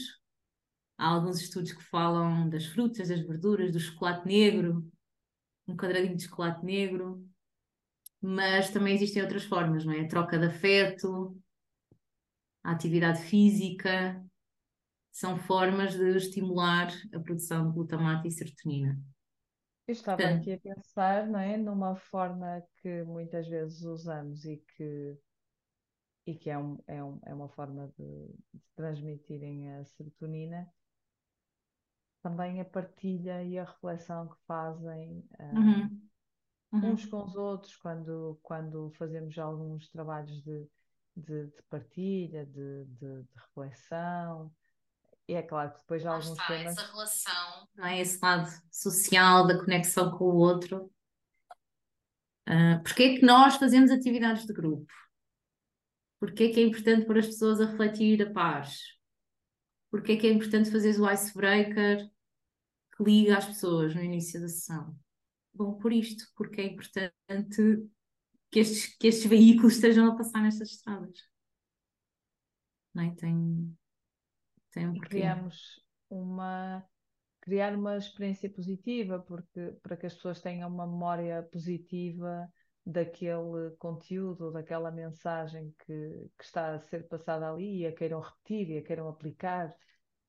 há 0.97 1.07
alguns 1.07 1.39
estudos 1.39 1.73
que 1.73 1.83
falam 1.83 2.49
das 2.49 2.65
frutas, 2.65 3.09
das 3.09 3.21
verduras, 3.21 3.71
do 3.71 3.79
chocolate 3.79 4.25
negro, 4.27 4.89
um 5.67 5.75
quadradinho 5.75 6.15
de 6.15 6.23
chocolate 6.23 6.65
negro, 6.65 7.25
mas 8.21 8.69
também 8.71 8.95
existem 8.95 9.21
outras 9.21 9.43
formas, 9.43 9.85
não 9.85 9.93
é? 9.93 10.01
A 10.01 10.07
troca 10.07 10.37
de 10.37 10.45
afeto, 10.47 11.37
a 12.63 12.71
atividade 12.71 13.21
física, 13.23 14.23
são 15.11 15.37
formas 15.37 15.95
de 15.95 16.17
estimular 16.17 16.91
a 17.13 17.19
produção 17.19 17.67
de 17.67 17.73
glutamato 17.73 18.27
e 18.27 18.31
serotonina. 18.31 18.99
Eu 19.87 19.91
estava 19.93 20.17
Portanto, 20.17 20.41
aqui 20.41 20.53
a 20.53 20.59
pensar, 20.59 21.27
não 21.27 21.39
é, 21.39 21.57
numa 21.57 21.95
forma 21.95 22.63
que 22.77 23.03
muitas 23.03 23.47
vezes 23.47 23.81
usamos 23.83 24.43
e 24.45 24.57
que, 24.57 25.17
e 26.25 26.35
que 26.35 26.49
é, 26.49 26.57
um, 26.57 26.77
é, 26.87 27.03
um, 27.03 27.19
é 27.25 27.33
uma 27.33 27.49
forma 27.49 27.87
de, 27.97 28.27
de 28.53 28.63
transmitirem 28.75 29.71
a 29.75 29.85
serotonina, 29.85 30.67
também 32.23 32.59
a 32.59 32.65
partilha 32.65 33.43
e 33.43 33.59
a 33.59 33.65
reflexão 33.65 34.27
que 34.27 34.37
fazem 34.47 35.23
uh, 35.39 35.55
uhum. 35.55 36.01
Uhum. 36.73 36.91
uns 36.93 37.05
com 37.05 37.23
os 37.23 37.35
outros 37.35 37.75
quando, 37.75 38.39
quando 38.41 38.91
fazemos 38.97 39.37
alguns 39.37 39.87
trabalhos 39.89 40.41
de 40.43 40.67
de, 41.15 41.47
de 41.47 41.63
partilha, 41.69 42.45
de, 42.45 42.85
de, 42.85 43.23
de, 43.23 43.29
reflexão. 43.35 44.51
E 45.27 45.33
é 45.33 45.41
claro 45.41 45.71
que 45.71 45.79
depois 45.79 46.05
há 46.05 46.11
alguns 46.11 46.31
está, 46.31 46.47
temas. 46.47 46.77
Essa 46.77 46.91
relação, 46.91 47.67
não 47.75 47.85
é? 47.85 47.99
Esse 47.99 48.19
lado 48.21 48.49
social 48.71 49.47
da 49.47 49.57
conexão 49.57 50.15
com 50.17 50.25
o 50.25 50.35
outro. 50.35 50.91
Uh, 52.47 52.81
Porquê 52.83 53.03
é 53.03 53.15
que 53.15 53.25
nós 53.25 53.55
fazemos 53.55 53.89
atividades 53.89 54.45
de 54.45 54.53
grupo? 54.53 54.91
Porquê 56.19 56.45
é 56.45 56.49
que 56.49 56.59
é 56.59 56.63
importante 56.63 57.05
pôr 57.05 57.17
as 57.17 57.25
pessoas 57.25 57.59
a 57.59 57.65
refletir 57.65 58.21
a 58.21 58.31
pares? 58.31 58.79
Porquê 59.89 60.13
é 60.13 60.17
que 60.17 60.27
é 60.27 60.31
importante 60.31 60.71
fazer 60.71 60.99
o 60.99 61.09
icebreaker 61.09 62.09
que 62.95 63.03
liga 63.03 63.37
as 63.37 63.45
pessoas 63.45 63.95
no 63.95 64.03
início 64.03 64.39
da 64.39 64.47
sessão? 64.47 64.95
Bom, 65.53 65.77
por 65.77 65.91
isto, 65.91 66.25
porque 66.35 66.61
é 66.61 66.65
importante 66.65 67.89
que 68.51 68.59
estes, 68.59 68.95
que 68.97 69.07
estes 69.07 69.25
veículos 69.25 69.75
estejam 69.75 70.11
a 70.11 70.15
passar 70.15 70.41
nestas 70.41 70.71
estradas. 70.71 71.17
Não 72.93 73.03
é? 73.03 73.15
Tem, 73.15 73.77
tem 74.75 74.87
um 74.87 74.95
e 74.95 74.99
criamos 74.99 75.83
uma 76.09 76.85
criar 77.41 77.75
uma 77.75 77.97
experiência 77.97 78.49
positiva 78.49 79.19
porque 79.19 79.75
para 79.81 79.97
que 79.97 80.05
as 80.05 80.13
pessoas 80.13 80.41
tenham 80.41 80.69
uma 80.69 80.85
memória 80.85 81.41
positiva 81.43 82.47
daquele 82.85 83.71
conteúdo, 83.79 84.51
daquela 84.51 84.91
mensagem 84.91 85.73
que, 85.79 86.29
que 86.37 86.43
está 86.43 86.75
a 86.75 86.79
ser 86.79 87.07
passada 87.07 87.49
ali 87.49 87.79
e 87.79 87.87
a 87.87 87.91
queiram 87.91 88.19
repetir 88.19 88.69
e 88.69 88.77
a 88.77 88.83
queiram 88.83 89.07
aplicar 89.07 89.69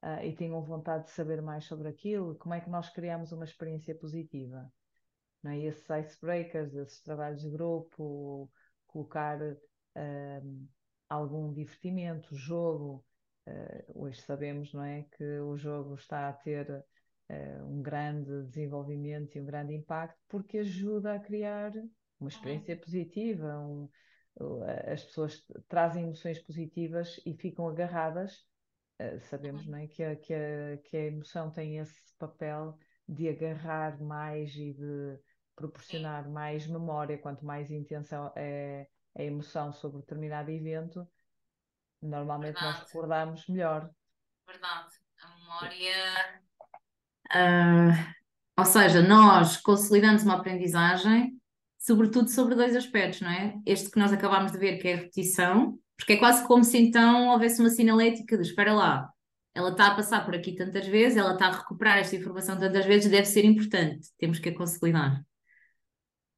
uh, 0.02 0.24
e 0.24 0.34
tenham 0.34 0.62
vontade 0.62 1.04
de 1.04 1.10
saber 1.10 1.42
mais 1.42 1.64
sobre 1.64 1.88
aquilo, 1.88 2.34
como 2.36 2.54
é 2.54 2.60
que 2.60 2.70
nós 2.70 2.88
criamos 2.88 3.32
uma 3.32 3.44
experiência 3.44 3.94
positiva? 3.94 4.70
não 5.46 5.52
é? 5.52 5.58
esses 5.58 5.88
icebreakers, 5.88 6.74
esses 6.74 7.00
trabalhos 7.02 7.42
de 7.42 7.50
grupo, 7.50 8.50
colocar 8.86 9.38
um, 9.96 10.68
algum 11.08 11.52
divertimento, 11.52 12.34
jogo. 12.34 13.04
Uh, 13.46 14.02
hoje 14.02 14.20
sabemos 14.22 14.72
não 14.72 14.82
é, 14.82 15.04
que 15.16 15.24
o 15.40 15.56
jogo 15.56 15.94
está 15.94 16.28
a 16.28 16.32
ter 16.32 16.68
uh, 16.70 17.64
um 17.64 17.80
grande 17.80 18.42
desenvolvimento 18.44 19.36
e 19.36 19.40
um 19.40 19.44
grande 19.44 19.72
impacto 19.72 20.18
porque 20.28 20.58
ajuda 20.58 21.14
a 21.14 21.20
criar 21.20 21.72
uma 22.18 22.28
experiência 22.28 22.76
positiva. 22.76 23.58
Um, 23.58 23.88
as 24.92 25.02
pessoas 25.04 25.46
trazem 25.68 26.04
emoções 26.04 26.38
positivas 26.40 27.20
e 27.24 27.34
ficam 27.34 27.68
agarradas. 27.68 28.44
Uh, 29.00 29.20
sabemos 29.20 29.66
não 29.66 29.78
é, 29.78 29.86
que, 29.86 30.02
a, 30.02 30.16
que, 30.16 30.34
a, 30.34 30.78
que 30.82 30.96
a 30.96 31.06
emoção 31.06 31.50
tem 31.50 31.78
esse 31.78 32.14
papel 32.18 32.76
de 33.08 33.28
agarrar 33.28 34.00
mais 34.02 34.54
e 34.56 34.72
de 34.72 35.18
proporcionar 35.54 36.28
mais 36.28 36.66
memória, 36.66 37.16
quanto 37.16 37.44
mais 37.44 37.70
intenção 37.70 38.32
é 38.36 38.88
a 39.14 39.22
emoção 39.22 39.72
sobre 39.72 40.00
determinado 40.00 40.50
evento, 40.50 41.08
normalmente 42.06 42.54
Verdade. 42.54 42.78
nós 42.78 42.86
recordamos 42.86 43.46
melhor. 43.48 43.90
Verdade. 44.46 44.88
A 45.22 45.38
memória. 45.38 46.40
Uh, 47.34 48.14
ou 48.58 48.64
seja, 48.64 49.02
nós 49.02 49.56
consolidamos 49.56 50.22
uma 50.22 50.36
aprendizagem, 50.36 51.40
sobretudo 51.78 52.28
sobre 52.28 52.54
dois 52.54 52.74
aspectos, 52.76 53.20
não 53.20 53.30
é? 53.30 53.54
Este 53.66 53.90
que 53.90 53.98
nós 53.98 54.12
acabámos 54.12 54.52
de 54.52 54.58
ver, 54.58 54.78
que 54.78 54.88
é 54.88 54.94
a 54.94 54.96
repetição, 54.96 55.78
porque 55.96 56.14
é 56.14 56.16
quase 56.16 56.46
como 56.46 56.64
se 56.64 56.78
então 56.78 57.28
houvesse 57.28 57.60
uma 57.60 57.70
sinalética 57.70 58.36
de 58.36 58.42
espera 58.42 58.72
lá, 58.72 59.10
ela 59.54 59.70
está 59.70 59.88
a 59.88 59.94
passar 59.94 60.24
por 60.24 60.34
aqui 60.34 60.54
tantas 60.54 60.86
vezes, 60.86 61.16
ela 61.16 61.32
está 61.32 61.46
a 61.46 61.58
recuperar 61.58 61.98
esta 61.98 62.16
informação 62.16 62.58
tantas 62.58 62.84
vezes, 62.84 63.10
deve 63.10 63.26
ser 63.26 63.44
importante, 63.44 64.08
temos 64.18 64.38
que 64.38 64.50
a 64.50 64.54
consolidar 64.54 65.24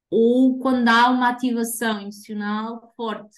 ou 0.09 0.59
quando 0.59 0.87
há 0.87 1.09
uma 1.09 1.29
ativação 1.29 2.01
emocional 2.01 2.93
forte. 2.95 3.37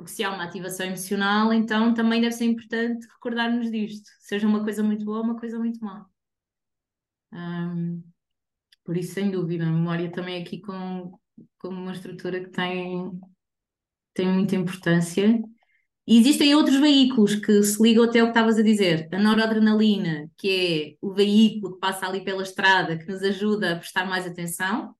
Porque 0.00 0.12
se 0.12 0.24
há 0.24 0.30
uma 0.30 0.44
ativação 0.44 0.86
emocional, 0.86 1.52
então 1.52 1.92
também 1.92 2.22
deve 2.22 2.32
ser 2.32 2.46
importante 2.46 3.06
recordarmos 3.06 3.70
disto, 3.70 4.08
seja 4.20 4.46
uma 4.46 4.64
coisa 4.64 4.82
muito 4.82 5.04
boa 5.04 5.18
ou 5.18 5.24
uma 5.24 5.38
coisa 5.38 5.58
muito 5.58 5.78
má. 5.84 6.06
Um, 7.30 8.02
por 8.82 8.96
isso, 8.96 9.12
sem 9.12 9.30
dúvida, 9.30 9.64
a 9.64 9.70
memória 9.70 10.10
também 10.10 10.40
aqui 10.40 10.58
com, 10.58 11.12
com 11.58 11.68
uma 11.68 11.92
estrutura 11.92 12.40
que 12.42 12.48
tem, 12.48 13.10
tem 14.14 14.26
muita 14.26 14.56
importância. 14.56 15.38
E 16.06 16.18
existem 16.18 16.54
outros 16.54 16.80
veículos 16.80 17.34
que 17.34 17.62
se 17.62 17.82
ligam 17.82 18.04
até 18.04 18.20
ao 18.20 18.28
que 18.28 18.30
estavas 18.30 18.56
a 18.56 18.62
dizer. 18.62 19.06
A 19.12 19.18
noradrenalina, 19.18 20.30
que 20.38 20.96
é 21.02 21.06
o 21.06 21.12
veículo 21.12 21.74
que 21.74 21.80
passa 21.80 22.06
ali 22.06 22.24
pela 22.24 22.42
estrada, 22.42 22.96
que 22.96 23.06
nos 23.06 23.22
ajuda 23.22 23.74
a 23.74 23.76
prestar 23.76 24.06
mais 24.06 24.26
atenção 24.26 24.94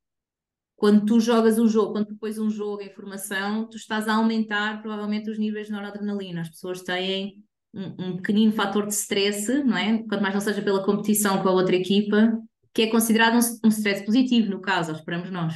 quando 0.81 1.05
tu 1.05 1.21
jogas 1.21 1.59
um 1.59 1.69
jogo, 1.69 1.93
quando 1.93 2.07
tu 2.07 2.17
pões 2.17 2.39
um 2.39 2.49
jogo 2.49 2.81
em 2.81 2.89
formação, 2.89 3.69
tu 3.69 3.77
estás 3.77 4.09
a 4.09 4.15
aumentar 4.15 4.81
provavelmente 4.81 5.29
os 5.29 5.39
níveis 5.39 5.67
de 5.67 5.75
noradrenalina. 5.75 6.41
As 6.41 6.49
pessoas 6.49 6.81
têm 6.81 7.45
um, 7.75 7.85
um 8.03 8.17
pequenino 8.17 8.51
fator 8.51 8.87
de 8.87 8.95
stress, 8.95 9.63
não 9.63 9.77
é? 9.77 9.99
Quanto 10.05 10.23
mais 10.23 10.33
não 10.33 10.41
seja 10.41 10.63
pela 10.63 10.83
competição 10.83 11.43
com 11.43 11.51
a 11.51 11.53
outra 11.53 11.77
equipa, 11.77 12.33
que 12.73 12.81
é 12.81 12.87
considerado 12.91 13.35
um, 13.35 13.67
um 13.67 13.69
stress 13.69 14.03
positivo, 14.07 14.49
no 14.49 14.63
caso, 14.63 14.93
esperamos 14.93 15.31
nós. 15.31 15.55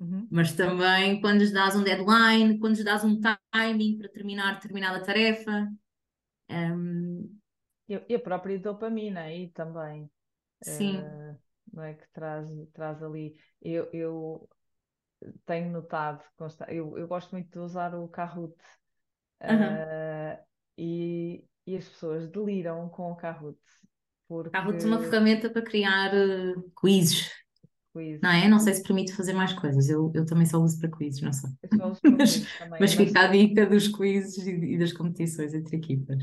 Uhum. 0.00 0.26
Mas 0.30 0.52
também 0.52 1.20
quando 1.20 1.40
lhes 1.40 1.52
dás 1.52 1.76
um 1.76 1.82
deadline, 1.82 2.58
quando 2.58 2.76
lhes 2.76 2.84
dás 2.84 3.04
um 3.04 3.20
timing 3.20 3.98
para 3.98 4.08
terminar 4.08 4.54
determinada 4.54 5.04
tarefa. 5.04 5.68
Um... 6.50 7.36
E 7.86 8.14
a 8.14 8.18
própria 8.18 8.58
dopamina 8.58 9.20
aí 9.20 9.48
também. 9.48 10.10
Sim. 10.62 11.00
Uh 11.00 11.47
não 11.72 11.82
é? 11.82 11.94
Que 11.94 12.08
traz, 12.12 12.48
traz 12.72 13.02
ali. 13.02 13.36
Eu, 13.60 13.88
eu 13.92 14.48
tenho 15.44 15.70
notado, 15.70 16.22
eu, 16.68 16.96
eu 16.96 17.08
gosto 17.08 17.32
muito 17.32 17.50
de 17.50 17.58
usar 17.58 17.94
o 17.94 18.08
Kahoot 18.08 18.54
uh, 19.42 20.44
e, 20.76 21.44
e 21.66 21.76
as 21.76 21.88
pessoas 21.88 22.28
deliram 22.28 22.88
com 22.88 23.12
o 23.12 23.16
Kahoot. 23.16 23.58
Porque... 24.28 24.50
Kahoot 24.50 24.82
é 24.82 24.86
uma 24.86 25.00
ferramenta 25.00 25.50
para 25.50 25.62
criar 25.62 26.12
uh, 26.14 26.70
quizzes. 26.80 27.30
Quiz. 27.92 28.20
Não 28.20 28.30
é? 28.30 28.48
Não 28.48 28.60
sei 28.60 28.74
se 28.74 28.82
permite 28.82 29.14
fazer 29.14 29.32
mais 29.32 29.52
coisas. 29.54 29.88
Eu, 29.88 30.12
eu 30.14 30.24
também 30.24 30.46
só 30.46 30.58
uso 30.58 30.78
para 30.78 30.90
quizzes, 30.90 31.22
não 31.22 31.32
sei. 31.32 31.50
Mas, 31.78 32.00
mas 32.08 32.80
mas 32.80 32.94
fica 32.94 33.20
a 33.20 33.26
dica 33.28 33.66
dos 33.66 33.88
quizzes 33.88 34.46
e, 34.46 34.50
e 34.50 34.78
das 34.78 34.92
competições 34.92 35.54
entre 35.54 35.76
equipas. 35.76 36.22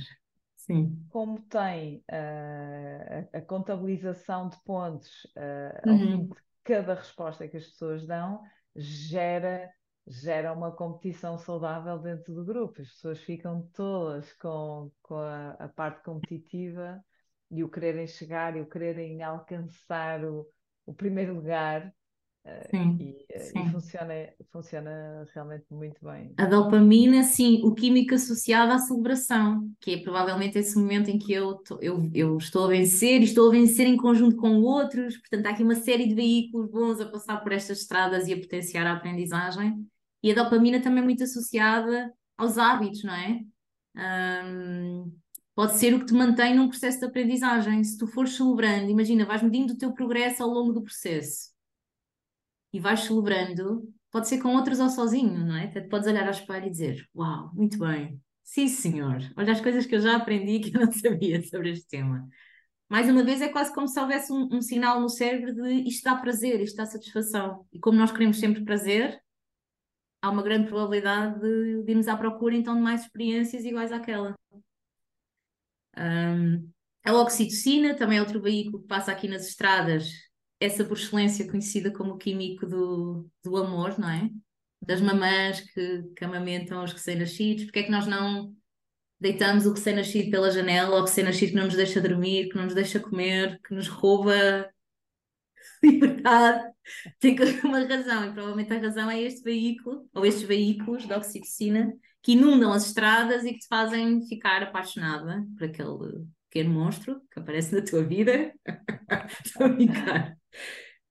Sim. 0.67 1.09
como 1.09 1.41
tem 1.43 1.97
uh, 2.11 3.29
a, 3.33 3.37
a 3.39 3.41
contabilização 3.41 4.49
de 4.49 4.57
pontos 4.63 5.09
uh, 5.37 5.81
ao 5.87 5.97
Uhum. 5.97 6.27
de 6.27 6.41
cada 6.63 6.95
resposta 6.95 7.47
que 7.47 7.57
as 7.57 7.65
pessoas 7.67 8.05
dão, 8.05 8.41
gera, 8.75 9.71
gera 10.07 10.51
uma 10.53 10.71
competição 10.75 11.37
saudável 11.37 11.99
dentro 11.99 12.33
do 12.33 12.43
grupo. 12.45 12.81
As 12.81 12.89
pessoas 12.89 13.19
ficam 13.21 13.69
todas 13.73 14.33
com, 14.33 14.91
com 15.01 15.15
a, 15.17 15.51
a 15.53 15.69
parte 15.69 16.03
competitiva 16.03 17.03
e 17.51 17.63
o 17.63 17.69
quererem 17.69 18.07
chegar 18.07 18.55
e 18.57 18.61
o 18.61 18.69
quererem 18.69 19.21
alcançar 19.23 20.23
o, 20.25 20.47
o 20.85 20.93
primeiro 20.93 21.35
lugar. 21.35 21.93
Sim, 22.69 22.97
e, 22.99 23.11
uh, 23.11 23.15
e 23.37 23.39
sim. 23.39 23.71
funciona, 23.71 24.13
funciona 24.51 25.27
realmente 25.33 25.65
muito 25.71 25.97
bem. 26.05 26.33
A 26.37 26.45
dopamina, 26.45 27.23
sim, 27.23 27.61
o 27.63 27.73
químico 27.73 28.13
associado 28.13 28.71
à 28.71 28.77
celebração, 28.77 29.69
que 29.79 29.95
é 29.95 29.97
provavelmente 29.97 30.59
esse 30.59 30.77
momento 30.77 31.09
em 31.09 31.17
que 31.17 31.33
eu, 31.33 31.55
to- 31.55 31.79
eu, 31.81 32.09
eu 32.13 32.37
estou 32.37 32.65
a 32.65 32.67
vencer 32.67 33.21
e 33.21 33.23
estou 33.23 33.49
a 33.49 33.51
vencer 33.51 33.87
em 33.87 33.97
conjunto 33.97 34.35
com 34.37 34.61
outros, 34.61 35.17
portanto, 35.17 35.47
há 35.47 35.49
aqui 35.51 35.63
uma 35.63 35.75
série 35.75 36.07
de 36.07 36.13
veículos 36.13 36.69
bons 36.69 37.01
a 37.01 37.09
passar 37.09 37.37
por 37.37 37.51
estas 37.51 37.79
estradas 37.79 38.27
e 38.27 38.33
a 38.33 38.37
potenciar 38.37 38.85
a 38.85 38.93
aprendizagem. 38.93 39.85
E 40.21 40.31
a 40.31 40.35
dopamina 40.35 40.81
também 40.81 41.01
é 41.01 41.05
muito 41.05 41.23
associada 41.23 42.13
aos 42.37 42.57
hábitos, 42.57 43.03
não 43.03 43.13
é? 43.13 43.39
Pode 45.55 45.77
ser 45.77 45.93
o 45.93 45.99
que 45.99 46.05
te 46.05 46.13
mantém 46.13 46.55
num 46.55 46.67
processo 46.67 46.99
de 46.99 47.05
aprendizagem. 47.05 47.83
Se 47.83 47.97
tu 47.97 48.07
fores 48.07 48.35
celebrando, 48.35 48.89
imagina, 48.89 49.25
vais 49.25 49.41
medindo 49.41 49.73
o 49.73 49.77
teu 49.77 49.93
progresso 49.93 50.43
ao 50.43 50.49
longo 50.49 50.73
do 50.73 50.83
processo 50.83 51.54
e 52.75 52.79
vais 52.79 52.99
celebrando, 52.99 53.89
pode 54.11 54.27
ser 54.27 54.41
com 54.41 54.53
outros 54.53 54.81
ou 54.81 54.89
sozinho, 54.89 55.45
não 55.45 55.55
é? 55.55 55.63
Até 55.63 55.79
podes 55.79 56.09
olhar 56.09 56.25
ao 56.25 56.31
espelho 56.31 56.67
e 56.67 56.69
dizer: 56.69 57.07
Uau, 57.15 57.49
muito 57.53 57.79
bem, 57.79 58.21
sim 58.43 58.67
senhor, 58.67 59.19
olha 59.37 59.53
as 59.53 59.61
coisas 59.61 59.85
que 59.85 59.95
eu 59.95 60.01
já 60.01 60.17
aprendi 60.17 60.59
que 60.59 60.75
eu 60.75 60.81
não 60.81 60.91
sabia 60.93 61.41
sobre 61.41 61.71
este 61.71 61.87
tema. 61.87 62.27
Mais 62.89 63.09
uma 63.09 63.23
vez, 63.23 63.41
é 63.41 63.47
quase 63.47 63.73
como 63.73 63.87
se 63.87 63.97
houvesse 63.97 64.31
um, 64.31 64.49
um 64.51 64.61
sinal 64.61 64.99
no 64.99 65.07
cérebro 65.09 65.55
de 65.55 65.87
isto 65.87 66.03
dá 66.03 66.17
prazer, 66.17 66.61
isto 66.61 66.75
dá 66.75 66.85
satisfação. 66.85 67.65
E 67.71 67.79
como 67.79 67.97
nós 67.97 68.11
queremos 68.11 68.39
sempre 68.39 68.63
prazer, 68.65 69.17
há 70.21 70.29
uma 70.29 70.43
grande 70.43 70.67
probabilidade 70.67 71.39
de, 71.39 71.81
de 71.83 71.91
irmos 71.91 72.09
à 72.09 72.17
procura 72.17 72.55
então 72.55 72.75
de 72.75 72.81
mais 72.81 73.03
experiências 73.03 73.63
iguais 73.63 73.91
àquela. 73.91 74.35
Um, 75.97 76.69
a 77.05 77.13
oxitocina 77.13 77.95
também 77.95 78.17
é 78.17 78.21
outro 78.21 78.41
veículo 78.41 78.81
que 78.81 78.87
passa 78.87 79.13
aqui 79.13 79.29
nas 79.29 79.47
estradas, 79.47 80.09
essa 80.59 80.83
por 80.85 80.97
excelência 80.97 81.47
conhecida 81.49 81.91
como 81.91 82.13
o 82.13 82.17
químico 82.17 82.65
do, 82.65 83.29
do 83.43 83.57
amor, 83.57 83.99
não 83.99 84.09
é? 84.09 84.29
Das 84.81 85.01
mamãs 85.01 85.61
que, 85.61 86.03
que 86.15 86.25
amamentam 86.25 86.83
os 86.83 86.93
recém-nascidos, 86.93 87.65
porque 87.65 87.79
é 87.79 87.83
que 87.83 87.91
nós 87.91 88.07
não 88.07 88.55
deitamos 89.19 89.65
o 89.65 89.73
recém-nascido 89.73 90.29
pela 90.29 90.51
janela, 90.51 90.95
ou 90.95 91.01
o 91.01 91.05
recém-nascido 91.05 91.51
que 91.51 91.57
não 91.57 91.65
nos 91.65 91.75
deixa 91.75 92.01
dormir, 92.01 92.49
que 92.49 92.55
não 92.55 92.65
nos 92.65 92.75
deixa 92.75 92.99
comer, 92.99 93.59
que 93.61 93.73
nos 93.73 93.87
rouba 93.87 94.69
liberdade? 95.83 96.73
Tem 97.19 97.35
uma 97.63 97.79
razão, 97.79 98.25
e 98.29 98.33
provavelmente 98.33 98.73
a 98.73 98.79
razão 98.79 99.09
é 99.09 99.21
este 99.21 99.41
veículo, 99.43 100.07
ou 100.13 100.25
estes 100.25 100.43
veículos 100.43 101.07
de 101.07 101.13
oxitocina, 101.13 101.93
que 102.21 102.33
inundam 102.33 102.73
as 102.73 102.87
estradas 102.87 103.43
e 103.43 103.53
que 103.53 103.59
te 103.59 103.67
fazem 103.67 104.25
ficar 104.27 104.63
apaixonada 104.63 105.45
por 105.57 105.65
aquele 105.65 106.25
pequeno 106.49 106.73
monstro 106.73 107.21
que 107.31 107.39
aparece 107.39 107.75
na 107.75 107.83
tua 107.83 108.03
vida. 108.03 108.53
Estou 109.45 109.67
a 109.67 109.69
brincar. 109.69 110.37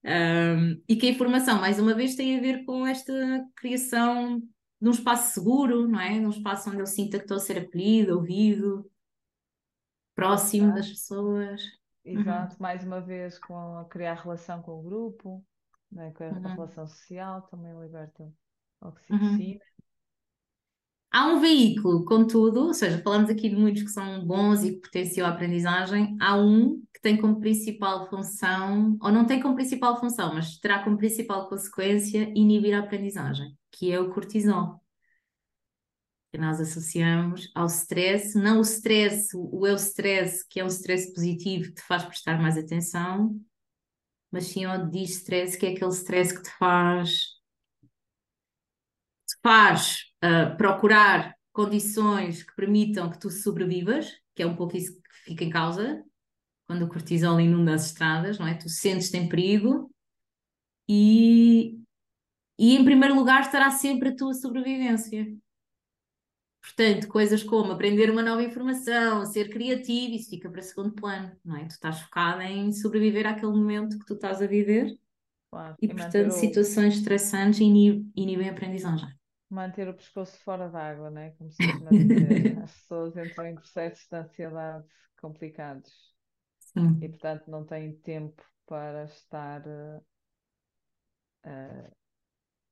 Um, 0.04 0.82
e 0.88 0.96
que 0.96 1.06
a 1.06 1.10
informação, 1.10 1.60
mais 1.60 1.78
uma 1.78 1.94
vez, 1.94 2.14
tem 2.14 2.36
a 2.36 2.40
ver 2.40 2.64
com 2.64 2.86
esta 2.86 3.12
criação 3.56 4.38
de 4.80 4.88
um 4.88 4.90
espaço 4.90 5.32
seguro, 5.32 5.88
não 5.88 5.98
é? 6.00 6.18
Num 6.20 6.30
espaço 6.30 6.68
onde 6.68 6.80
eu 6.80 6.86
sinta 6.86 7.16
que 7.18 7.24
estou 7.24 7.38
a 7.38 7.40
ser 7.40 7.58
acolhido, 7.58 8.16
ouvido, 8.16 8.90
próximo 10.14 10.74
das 10.74 10.88
pessoas. 10.88 11.62
Uhum. 12.04 12.20
Exato, 12.20 12.56
mais 12.62 12.84
uma 12.84 13.00
vez 13.00 13.38
com 13.38 13.78
a 13.78 13.84
criar 13.86 14.14
relação 14.14 14.60
com 14.60 14.78
o 14.78 14.82
grupo, 14.82 15.44
né, 15.90 16.12
com 16.12 16.24
a, 16.24 16.28
Uhum. 16.28 16.42
relação 16.42 16.86
social, 16.86 17.42
também 17.42 17.72
liberta 17.80 18.22
Uhum. 18.22 18.88
oxitocina. 18.88 19.60
Há 21.10 21.28
um 21.28 21.40
veículo, 21.40 22.04
contudo, 22.04 22.66
ou 22.66 22.74
seja, 22.74 23.00
falamos 23.00 23.30
aqui 23.30 23.48
de 23.48 23.54
muitos 23.56 23.84
que 23.84 23.88
são 23.88 24.26
bons 24.26 24.64
e 24.64 24.72
que 24.74 24.80
potenciam 24.80 25.26
a 25.26 25.30
aprendizagem, 25.30 26.16
há 26.20 26.36
um 26.36 26.82
tem 27.04 27.18
como 27.18 27.38
principal 27.38 28.08
função, 28.08 28.96
ou 28.98 29.12
não 29.12 29.26
tem 29.26 29.38
como 29.38 29.54
principal 29.54 30.00
função, 30.00 30.32
mas 30.32 30.56
terá 30.56 30.82
como 30.82 30.96
principal 30.96 31.50
consequência 31.50 32.32
inibir 32.34 32.74
a 32.74 32.78
aprendizagem, 32.78 33.54
que 33.70 33.92
é 33.92 34.00
o 34.00 34.10
cortisol. 34.10 34.82
Que 36.32 36.38
nós 36.38 36.58
associamos 36.58 37.52
ao 37.54 37.66
stress, 37.66 38.38
não 38.38 38.58
o 38.58 38.62
stress, 38.62 39.36
o 39.36 39.66
eu 39.66 39.76
stress, 39.76 40.46
que 40.48 40.58
é 40.58 40.64
um 40.64 40.68
stress 40.68 41.12
positivo 41.12 41.64
que 41.64 41.74
te 41.74 41.82
faz 41.82 42.04
prestar 42.04 42.40
mais 42.40 42.56
atenção, 42.56 43.38
mas 44.32 44.46
sim 44.46 44.64
ao 44.64 44.88
distress, 44.88 45.58
que 45.58 45.66
é 45.66 45.72
aquele 45.72 45.90
stress 45.90 46.34
que 46.34 46.42
te 46.42 46.50
faz 46.58 47.34
te 49.26 49.36
faz 49.42 50.04
uh, 50.24 50.56
procurar 50.56 51.34
condições 51.52 52.42
que 52.42 52.54
permitam 52.56 53.10
que 53.10 53.18
tu 53.18 53.30
sobrevivas, 53.30 54.10
que 54.34 54.42
é 54.42 54.46
um 54.46 54.56
pouco 54.56 54.74
isso 54.74 54.94
que 54.94 55.24
fica 55.24 55.44
em 55.44 55.50
causa, 55.50 56.02
quando 56.66 56.84
o 56.84 56.88
cortisol 56.88 57.40
inunda 57.40 57.74
as 57.74 57.86
estradas, 57.86 58.38
não 58.38 58.46
é? 58.46 58.54
Tu 58.54 58.68
sentes-te 58.68 59.16
em 59.16 59.28
perigo 59.28 59.90
e, 60.88 61.78
e, 62.58 62.76
em 62.76 62.84
primeiro 62.84 63.14
lugar, 63.16 63.42
estará 63.42 63.70
sempre 63.70 64.10
a 64.10 64.16
tua 64.16 64.34
sobrevivência. 64.34 65.26
Portanto, 66.62 67.08
coisas 67.08 67.42
como 67.42 67.72
aprender 67.72 68.10
uma 68.10 68.22
nova 68.22 68.42
informação, 68.42 69.24
ser 69.26 69.50
criativo, 69.50 70.14
isso 70.14 70.30
fica 70.30 70.50
para 70.50 70.62
segundo 70.62 70.92
plano, 70.94 71.36
não 71.44 71.56
é? 71.56 71.66
Tu 71.66 71.72
estás 71.72 72.00
focada 72.00 72.42
em 72.44 72.72
sobreviver 72.72 73.26
àquele 73.26 73.52
momento 73.52 73.98
que 73.98 74.06
tu 74.06 74.14
estás 74.14 74.40
a 74.42 74.46
viver 74.46 74.98
Claro, 75.50 75.78
e, 75.82 75.88
e 75.88 75.94
portanto, 75.94 76.32
o, 76.32 76.32
situações 76.32 76.96
estressantes 76.96 77.60
inib- 77.60 78.10
inibem 78.16 78.48
a 78.48 78.52
aprendizagem. 78.52 79.08
manter 79.50 79.88
o 79.88 79.94
pescoço 79.94 80.38
fora 80.42 80.68
d'água, 80.68 81.10
né? 81.10 81.30
Como 81.38 81.50
se. 81.50 81.64
As 82.62 82.72
pessoas 82.82 83.16
entram 83.16 83.46
em 83.46 83.54
processos 83.56 84.06
de 84.08 84.16
ansiedade 84.16 84.86
complicados 85.20 86.13
e, 87.00 87.08
portanto, 87.08 87.50
não 87.50 87.64
têm 87.64 87.92
tempo 87.96 88.42
para 88.66 89.04
estar 89.04 89.62
uh, 89.66 90.04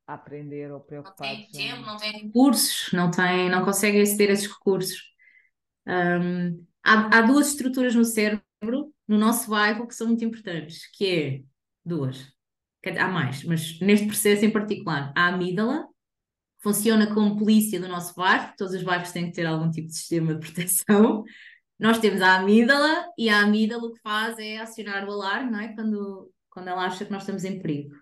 a 0.06 0.14
aprender 0.14 0.72
ou 0.72 0.78
Não 0.78 0.80
tem 0.80 0.86
preocupados 0.88 1.52
tempo, 1.52 1.80
em. 1.80 1.86
não 1.86 1.96
tem 1.96 2.12
recursos, 2.12 2.92
não 2.92 3.10
tem, 3.10 3.50
não 3.50 3.64
conseguem 3.64 4.02
aceder 4.02 4.30
a 4.30 4.32
esses 4.32 4.46
recursos. 4.46 5.02
Hum, 5.86 6.64
há, 6.82 7.18
há 7.18 7.22
duas 7.22 7.48
estruturas 7.48 7.94
no 7.94 8.04
cérebro, 8.04 8.92
no 9.06 9.18
nosso 9.18 9.50
bairro, 9.50 9.86
que 9.86 9.94
são 9.94 10.08
muito 10.08 10.24
importantes, 10.24 10.86
que 10.92 11.06
é 11.06 11.42
duas. 11.84 12.32
Há 12.84 13.08
mais, 13.08 13.44
mas 13.44 13.78
neste 13.80 14.06
processo 14.06 14.44
em 14.44 14.50
particular, 14.50 15.12
a 15.16 15.28
amígdala, 15.28 15.86
funciona 16.62 17.12
como 17.12 17.36
polícia 17.36 17.80
do 17.80 17.88
nosso 17.88 18.14
bairro, 18.14 18.52
todos 18.56 18.74
os 18.74 18.82
bairros 18.82 19.12
têm 19.12 19.26
que 19.26 19.32
ter 19.32 19.46
algum 19.46 19.70
tipo 19.70 19.88
de 19.88 19.94
sistema 19.96 20.34
de 20.34 20.40
proteção. 20.40 21.24
Nós 21.82 21.98
temos 21.98 22.22
a 22.22 22.36
amígdala 22.36 23.08
e 23.18 23.28
a 23.28 23.40
amígdala 23.40 23.82
o 23.82 23.92
que 23.92 24.00
faz 24.02 24.38
é 24.38 24.58
acionar 24.58 25.04
o 25.04 25.10
alarme, 25.10 25.50
não 25.50 25.58
é? 25.58 25.74
Quando, 25.74 26.32
quando 26.48 26.68
ela 26.68 26.86
acha 26.86 27.04
que 27.04 27.10
nós 27.10 27.22
estamos 27.22 27.42
em 27.44 27.60
perigo. 27.60 27.92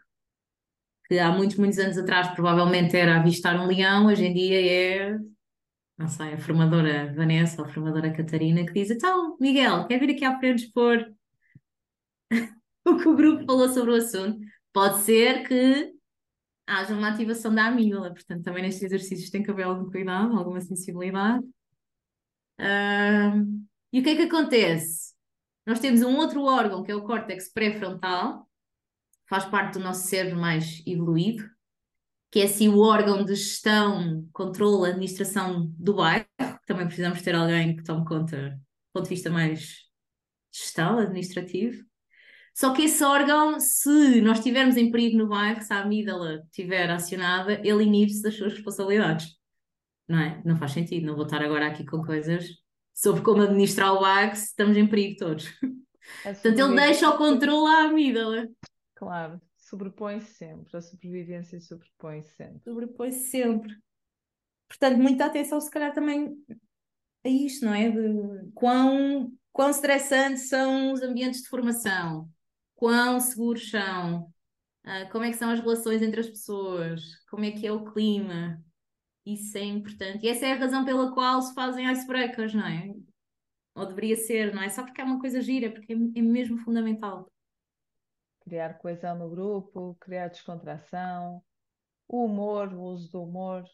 Que 1.08 1.18
há 1.18 1.32
muitos, 1.32 1.56
muitos 1.56 1.78
anos 1.78 1.96
atrás 1.96 2.28
provavelmente 2.34 2.94
era 2.94 3.16
avistar 3.16 3.58
um 3.58 3.66
leão, 3.66 4.08
hoje 4.08 4.26
em 4.26 4.34
dia 4.34 4.70
é, 4.70 5.18
não 5.96 6.08
sei, 6.08 6.34
a 6.34 6.38
formadora 6.38 7.10
Vanessa 7.14 7.62
ou 7.62 7.66
a 7.66 7.70
formadora 7.72 8.12
Catarina 8.12 8.66
que 8.66 8.74
diz: 8.74 8.90
Então, 8.90 9.38
Miguel, 9.40 9.86
quer 9.86 9.98
vir 9.98 10.10
aqui 10.10 10.26
à 10.26 10.38
frente 10.38 10.66
expor 10.66 11.10
o 12.84 12.98
que 12.98 13.08
o 13.08 13.16
grupo 13.16 13.46
falou 13.46 13.70
sobre 13.70 13.92
o 13.92 13.94
assunto? 13.94 14.38
Pode 14.74 14.98
ser 15.04 15.48
que 15.48 15.90
haja 16.66 16.92
uma 16.92 17.08
ativação 17.08 17.54
da 17.54 17.68
amígdala, 17.68 18.12
portanto, 18.12 18.42
também 18.42 18.62
nestes 18.62 18.82
exercícios 18.82 19.30
tem 19.30 19.42
que 19.42 19.50
haver 19.50 19.62
algum 19.62 19.90
cuidado, 19.90 20.36
alguma 20.36 20.60
sensibilidade. 20.60 21.42
Ahm, 22.58 23.69
e 23.92 24.00
o 24.00 24.02
que 24.02 24.10
é 24.10 24.16
que 24.16 24.22
acontece? 24.22 25.14
Nós 25.66 25.80
temos 25.80 26.02
um 26.02 26.16
outro 26.16 26.42
órgão 26.42 26.82
que 26.82 26.92
é 26.92 26.94
o 26.94 27.04
córtex 27.04 27.52
pré-frontal, 27.52 28.48
faz 29.28 29.44
parte 29.44 29.74
do 29.74 29.84
nosso 29.84 30.08
cérebro 30.08 30.40
mais 30.40 30.82
evoluído, 30.86 31.48
que 32.30 32.40
é 32.40 32.44
assim 32.44 32.68
o 32.68 32.78
órgão 32.78 33.24
de 33.24 33.34
gestão, 33.34 34.28
controle, 34.32 34.90
administração 34.90 35.72
do 35.76 35.94
bairro. 35.94 36.26
Também 36.66 36.86
precisamos 36.86 37.20
ter 37.22 37.34
alguém 37.34 37.76
que 37.76 37.82
tome 37.82 38.04
conta 38.04 38.50
do 38.50 38.92
ponto 38.92 39.04
de 39.04 39.10
vista 39.10 39.30
mais 39.30 39.88
gestão, 40.52 40.98
administrativo. 40.98 41.84
Só 42.54 42.72
que 42.72 42.82
esse 42.82 43.02
órgão, 43.02 43.58
se 43.58 44.20
nós 44.20 44.38
estivermos 44.38 44.76
em 44.76 44.90
perigo 44.90 45.18
no 45.18 45.28
bairro, 45.28 45.62
se 45.62 45.72
a 45.72 45.80
amígdala 45.80 46.42
estiver 46.44 46.90
acionada, 46.90 47.60
ele 47.64 47.84
inibe-se 47.84 48.22
das 48.22 48.36
suas 48.36 48.52
responsabilidades. 48.52 49.36
não 50.08 50.18
é? 50.18 50.42
Não 50.44 50.56
faz 50.56 50.72
sentido, 50.72 51.06
não 51.06 51.14
vou 51.14 51.24
estar 51.24 51.42
agora 51.42 51.66
aqui 51.66 51.84
com 51.84 52.02
coisas 52.04 52.48
sobre 53.00 53.22
como 53.22 53.42
administrar 53.42 53.94
o 53.94 54.04
se 54.36 54.44
estamos 54.44 54.76
em 54.76 54.86
perigo 54.86 55.16
todos. 55.18 55.48
Portanto, 56.22 56.58
ele 56.58 56.76
deixa 56.76 57.08
o 57.08 57.16
controle 57.16 57.72
à 57.72 57.84
amígdala. 57.84 58.46
Claro, 58.94 59.40
sobrepõe-se 59.56 60.34
sempre, 60.34 60.76
a 60.76 60.82
sobrevivência 60.82 61.58
sobrepõe-se 61.60 62.34
sempre. 62.34 62.60
Sobrepõe-se 62.62 63.30
sempre. 63.30 63.74
Portanto, 64.68 64.98
muita 64.98 65.24
atenção, 65.24 65.58
se 65.60 65.70
calhar, 65.70 65.94
também 65.94 66.36
a 67.24 67.28
isto, 67.28 67.64
não 67.64 67.72
é? 67.72 67.90
De 67.90 68.50
quão, 68.52 69.32
quão 69.50 69.70
estressantes 69.70 70.48
são 70.48 70.92
os 70.92 71.00
ambientes 71.00 71.40
de 71.40 71.48
formação, 71.48 72.28
quão 72.74 73.18
seguros 73.18 73.70
são, 73.70 74.24
uh, 74.84 75.10
como 75.10 75.24
é 75.24 75.30
que 75.30 75.38
são 75.38 75.50
as 75.50 75.60
relações 75.60 76.02
entre 76.02 76.20
as 76.20 76.28
pessoas, 76.28 77.02
como 77.30 77.46
é 77.46 77.50
que 77.50 77.66
é 77.66 77.72
o 77.72 77.90
clima. 77.92 78.62
Isso 79.24 79.56
é 79.58 79.64
importante. 79.64 80.24
E 80.24 80.28
essa 80.28 80.46
é 80.46 80.52
a 80.52 80.56
razão 80.56 80.84
pela 80.84 81.12
qual 81.12 81.40
se 81.42 81.54
fazem 81.54 81.90
icebreakers, 81.90 82.54
não 82.54 82.66
é? 82.66 82.94
Ou 83.74 83.86
deveria 83.86 84.16
ser, 84.16 84.54
não 84.54 84.62
é? 84.62 84.68
Só 84.68 84.82
porque 84.82 85.00
é 85.00 85.04
uma 85.04 85.20
coisa 85.20 85.40
gira, 85.40 85.70
porque 85.70 85.92
é, 85.92 85.96
é 85.96 86.22
mesmo 86.22 86.58
fundamental. 86.58 87.30
Criar 88.40 88.74
coesão 88.78 89.16
no 89.18 89.30
grupo, 89.30 89.96
criar 90.00 90.28
descontração, 90.28 91.42
o 92.08 92.24
humor, 92.24 92.72
o 92.72 92.82
uso 92.82 93.12
do 93.12 93.22
humor, 93.22 93.64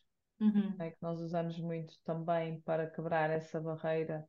uhum. 0.40 0.74
é 0.78 0.90
que 0.90 0.98
nós 1.00 1.20
usamos 1.20 1.58
muito 1.58 1.94
também 2.04 2.60
para 2.60 2.90
quebrar 2.90 3.30
essa 3.30 3.60
barreira 3.60 4.28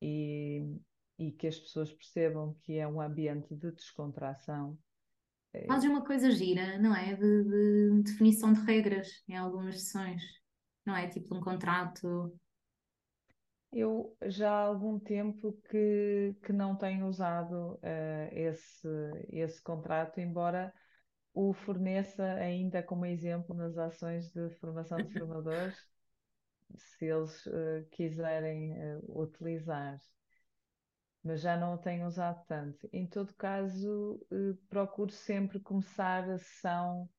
e, 0.00 0.78
e 1.18 1.30
que 1.30 1.46
as 1.46 1.58
pessoas 1.58 1.92
percebam 1.92 2.54
que 2.62 2.78
é 2.78 2.88
um 2.88 3.00
ambiente 3.00 3.54
de 3.54 3.70
descontração. 3.70 4.76
Fazem 5.66 5.88
uma 5.88 6.04
coisa 6.04 6.30
gira, 6.30 6.78
não 6.78 6.94
é? 6.94 7.14
De, 7.14 7.44
de, 7.44 8.02
definição 8.02 8.52
de 8.52 8.60
regras 8.60 9.22
em 9.26 9.36
algumas 9.36 9.80
sessões, 9.80 10.22
não 10.86 10.96
é? 10.96 11.08
Tipo 11.08 11.34
um 11.34 11.40
contrato. 11.40 12.32
Eu 13.72 14.16
já 14.24 14.50
há 14.50 14.60
algum 14.60 14.98
tempo 14.98 15.52
que, 15.68 16.34
que 16.42 16.52
não 16.52 16.76
tenho 16.76 17.06
usado 17.06 17.74
uh, 17.74 18.28
esse, 18.30 18.88
esse 19.30 19.60
contrato, 19.62 20.20
embora 20.20 20.72
o 21.34 21.52
forneça 21.52 22.24
ainda 22.34 22.82
como 22.82 23.04
exemplo 23.04 23.54
nas 23.54 23.76
ações 23.76 24.32
de 24.32 24.48
formação 24.60 24.96
de 24.98 25.12
formadores, 25.18 25.76
se 26.76 27.04
eles 27.04 27.44
uh, 27.46 27.86
quiserem 27.90 28.72
uh, 28.72 29.20
utilizar. 29.20 30.00
Mas 31.22 31.40
já 31.40 31.56
não 31.56 31.74
o 31.74 31.78
tenho 31.78 32.06
usado 32.06 32.40
tanto. 32.46 32.88
Em 32.92 33.04
todo 33.04 33.34
caso, 33.34 34.24
procuro 34.68 35.10
sempre 35.10 35.58
começar 35.58 36.22
a 36.30 36.38
sessão 36.38 37.10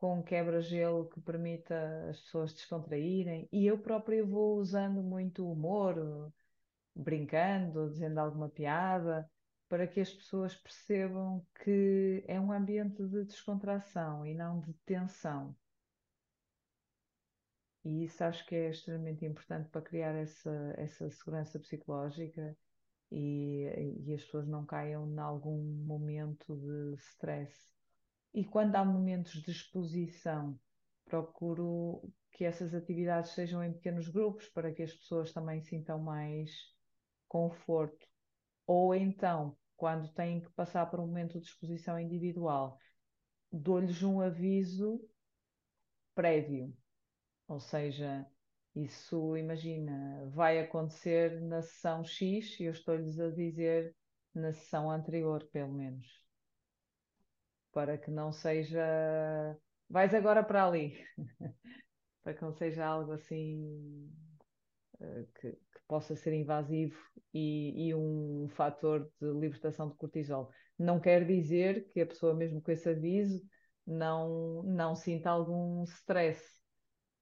com 0.00 0.18
um 0.18 0.22
quebra-gelo 0.22 1.10
que 1.10 1.20
permita 1.20 2.08
as 2.08 2.18
pessoas 2.20 2.54
descontraírem 2.54 3.46
e 3.52 3.66
eu 3.66 3.78
própria 3.78 4.24
vou 4.24 4.56
usando 4.58 5.02
muito 5.02 5.46
humor, 5.46 6.32
brincando, 6.94 7.90
dizendo 7.90 8.18
alguma 8.18 8.48
piada 8.48 9.30
para 9.68 9.86
que 9.86 10.00
as 10.00 10.10
pessoas 10.10 10.56
percebam 10.56 11.46
que 11.62 12.24
é 12.26 12.40
um 12.40 12.50
ambiente 12.50 13.06
de 13.06 13.24
descontração 13.26 14.24
e 14.24 14.34
não 14.34 14.60
de 14.60 14.72
tensão. 14.86 15.54
E 17.84 18.04
isso 18.04 18.24
acho 18.24 18.46
que 18.46 18.54
é 18.54 18.70
extremamente 18.70 19.24
importante 19.26 19.68
para 19.68 19.82
criar 19.82 20.14
essa, 20.14 20.74
essa 20.78 21.10
segurança 21.10 21.58
psicológica 21.58 22.56
e, 23.10 23.66
e 24.06 24.14
as 24.14 24.24
pessoas 24.24 24.48
não 24.48 24.64
caiam 24.64 25.06
em 25.10 25.18
algum 25.18 25.62
momento 25.84 26.56
de 26.56 26.94
stress. 26.96 27.79
E 28.34 28.44
quando 28.44 28.74
há 28.76 28.84
momentos 28.84 29.42
de 29.42 29.50
exposição, 29.50 30.58
procuro 31.04 32.02
que 32.32 32.44
essas 32.44 32.74
atividades 32.74 33.32
sejam 33.32 33.62
em 33.62 33.72
pequenos 33.72 34.08
grupos 34.08 34.48
para 34.48 34.72
que 34.72 34.82
as 34.82 34.92
pessoas 34.92 35.32
também 35.32 35.62
sintam 35.62 35.98
mais 35.98 36.50
conforto. 37.28 38.06
Ou 38.66 38.94
então, 38.94 39.56
quando 39.76 40.12
têm 40.12 40.40
que 40.40 40.50
passar 40.52 40.86
por 40.86 41.00
um 41.00 41.06
momento 41.06 41.40
de 41.40 41.46
exposição 41.46 41.98
individual, 41.98 42.78
dou-lhes 43.52 44.02
um 44.02 44.20
aviso 44.20 45.00
prévio. 46.14 46.72
Ou 47.48 47.60
seja, 47.60 48.26
isso, 48.74 49.36
imagina, 49.36 50.26
vai 50.30 50.60
acontecer 50.60 51.40
na 51.42 51.62
sessão 51.62 52.04
X 52.04 52.60
e 52.60 52.64
eu 52.64 52.72
estou-lhes 52.72 53.18
a 53.20 53.30
dizer 53.30 53.94
na 54.34 54.52
sessão 54.52 54.90
anterior, 54.90 55.44
pelo 55.52 55.72
menos. 55.72 56.19
Para 57.72 57.98
que 57.98 58.10
não 58.10 58.32
seja. 58.32 58.80
Vais 59.88 60.14
agora 60.14 60.42
para 60.42 60.66
ali. 60.66 61.04
para 62.22 62.34
que 62.34 62.42
não 62.42 62.52
seja 62.52 62.84
algo 62.84 63.12
assim 63.12 64.10
uh, 65.00 65.26
que, 65.40 65.52
que, 65.52 65.80
possa 65.88 66.14
ser 66.14 66.32
invasivo 66.34 66.96
e, 67.34 67.88
e 67.88 67.94
um 67.94 68.48
fator 68.50 69.10
de 69.20 69.32
libertação 69.32 69.88
de 69.88 69.96
cortisol. 69.96 70.50
Não 70.78 71.00
quer 71.00 71.26
dizer 71.26 71.88
que 71.88 72.00
a 72.00 72.06
pessoa, 72.06 72.34
mesmo 72.34 72.62
com 72.62 72.70
esse 72.70 72.88
aviso, 72.88 73.42
não, 73.86 74.62
não 74.62 74.94
sinta 74.94 75.30
algum 75.30 75.82
stress. 75.84 76.60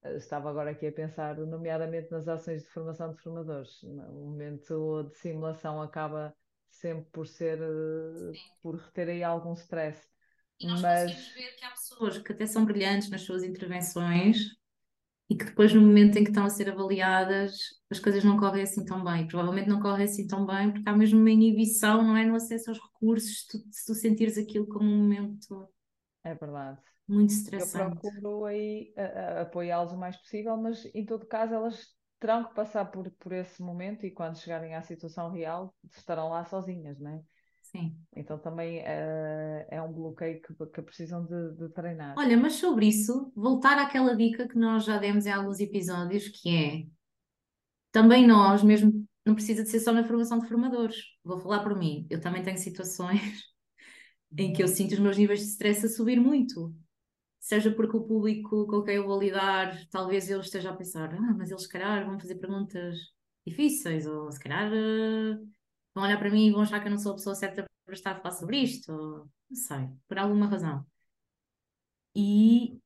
Eh, 0.03 0.15
estava 0.17 0.49
agora 0.49 0.71
aqui 0.71 0.87
a 0.87 0.91
pensar, 0.91 1.37
nomeadamente 1.37 2.11
nas 2.11 2.27
ações 2.27 2.63
de 2.63 2.69
formação 2.69 3.13
de 3.13 3.21
formadores. 3.21 3.81
O 3.83 4.29
momento 4.29 5.03
de 5.03 5.17
simulação 5.17 5.81
acaba 5.81 6.33
sempre 6.69 7.09
por 7.11 7.27
ser, 7.27 7.59
eh, 7.59 8.33
Sim. 8.33 8.39
por 8.61 8.75
reter 8.75 9.09
aí 9.09 9.23
algum 9.23 9.53
stress. 9.53 10.07
E 10.59 10.67
nós 10.67 10.81
Mas... 10.81 11.11
conseguimos 11.11 11.33
ver 11.33 11.55
que 11.55 11.65
há 11.65 11.69
pessoas 11.69 12.17
que 12.17 12.31
até 12.31 12.45
são 12.45 12.65
brilhantes 12.65 13.09
nas 13.09 13.21
suas 13.21 13.43
intervenções 13.43 14.59
e 15.29 15.35
que 15.35 15.45
depois, 15.45 15.71
no 15.73 15.81
momento 15.81 16.17
em 16.17 16.23
que 16.23 16.31
estão 16.31 16.43
a 16.43 16.49
ser 16.49 16.69
avaliadas, 16.69 17.55
as 17.89 17.99
coisas 17.99 18.23
não 18.23 18.37
correm 18.37 18.63
assim 18.63 18.83
tão 18.83 19.03
bem. 19.03 19.27
Provavelmente 19.27 19.69
não 19.69 19.79
correm 19.79 20.05
assim 20.05 20.25
tão 20.25 20.45
bem 20.45 20.71
porque 20.71 20.89
há 20.89 20.95
mesmo 20.95 21.19
uma 21.19 21.29
inibição, 21.29 22.03
não 22.03 22.17
é? 22.17 22.25
No 22.25 22.35
acesso 22.35 22.71
aos 22.71 22.79
recursos, 22.79 23.41
se 23.41 23.47
tu, 23.47 23.57
se 23.71 23.85
tu 23.85 23.93
sentires 23.93 24.37
aquilo 24.37 24.67
como 24.67 24.89
um 24.89 24.97
momento. 24.97 25.69
É 26.23 26.33
verdade. 26.33 26.79
Muito 27.07 27.29
estressante. 27.29 27.95
Eu 27.95 28.11
procuro 28.11 28.45
aí 28.45 28.93
apoiá-los 29.39 29.93
o 29.93 29.97
mais 29.97 30.17
possível, 30.17 30.57
mas 30.57 30.83
em 30.93 31.05
todo 31.05 31.25
caso 31.25 31.53
elas 31.53 31.87
terão 32.19 32.43
que 32.43 32.53
passar 32.53 32.85
por, 32.85 33.09
por 33.11 33.31
esse 33.31 33.61
momento 33.61 34.05
e 34.05 34.11
quando 34.11 34.37
chegarem 34.37 34.75
à 34.75 34.81
situação 34.81 35.31
real 35.31 35.73
estarão 35.95 36.29
lá 36.29 36.43
sozinhas, 36.43 36.99
não 36.99 37.11
é? 37.11 37.21
Sim. 37.71 37.95
Então 38.15 38.39
também 38.39 38.79
uh, 38.79 39.65
é 39.69 39.81
um 39.81 39.93
bloqueio 39.93 40.41
que, 40.41 40.53
que 40.53 40.81
precisam 40.81 41.23
de, 41.25 41.55
de, 41.55 41.69
treinar. 41.69 42.15
Olha, 42.17 42.35
mas 42.35 42.53
sobre 42.53 42.87
isso, 42.87 43.31
voltar 43.35 43.77
àquela 43.77 44.15
dica 44.15 44.47
que 44.47 44.57
nós 44.57 44.85
já 44.85 44.97
demos 44.97 45.27
em 45.27 45.31
alguns 45.31 45.59
episódios, 45.59 46.27
que 46.29 46.49
é 46.49 46.87
também 47.91 48.25
nós, 48.25 48.63
mesmo 48.63 49.07
não 49.23 49.35
precisa 49.35 49.63
de 49.63 49.69
ser 49.69 49.79
só 49.81 49.91
na 49.91 50.03
formação 50.03 50.39
de 50.39 50.47
formadores. 50.47 50.97
Vou 51.23 51.39
falar 51.39 51.61
por 51.61 51.77
mim. 51.77 52.07
Eu 52.09 52.19
também 52.19 52.41
tenho 52.41 52.57
situações 52.57 53.21
em 54.35 54.51
que 54.51 54.63
eu 54.63 54.67
sinto 54.67 54.93
os 54.93 54.99
meus 54.99 55.17
níveis 55.17 55.39
de 55.39 55.45
stress 55.45 55.85
a 55.85 55.89
subir 55.89 56.19
muito. 56.19 56.73
Seja 57.39 57.71
porque 57.71 57.95
o 57.95 58.03
público 58.03 58.65
com 58.65 58.81
quem 58.81 58.95
eu 58.95 59.05
vou 59.05 59.19
lidar, 59.19 59.79
talvez 59.91 60.27
ele 60.29 60.41
esteja 60.41 60.71
a 60.71 60.75
pensar, 60.75 61.13
ah, 61.13 61.35
mas 61.37 61.51
eles 61.51 61.63
se 61.63 61.69
calhar 61.69 62.05
vão 62.05 62.19
fazer 62.19 62.35
perguntas 62.35 62.97
difíceis, 63.45 64.05
ou 64.07 64.31
se 64.31 64.39
calhar 64.39 64.71
uh, 64.71 65.49
vão 65.99 66.07
olhar 66.07 66.17
para 66.17 66.31
mim 66.31 66.47
e 66.47 66.51
vão 66.51 66.61
achar 66.61 66.79
que 66.79 66.87
eu 66.87 66.91
não 66.91 66.97
sou 66.97 67.11
a 67.13 67.15
pessoa 67.15 67.35
certa 67.35 67.65
para 67.85 67.93
estar 67.93 68.11
a 68.11 68.15
falar 68.15 68.31
sobre 68.35 68.57
isto, 68.57 68.91
ou, 68.91 69.29
não 69.49 69.55
sei, 69.55 69.89
por 70.07 70.17
alguma 70.17 70.47
razão. 70.47 70.85
E, 72.15 72.79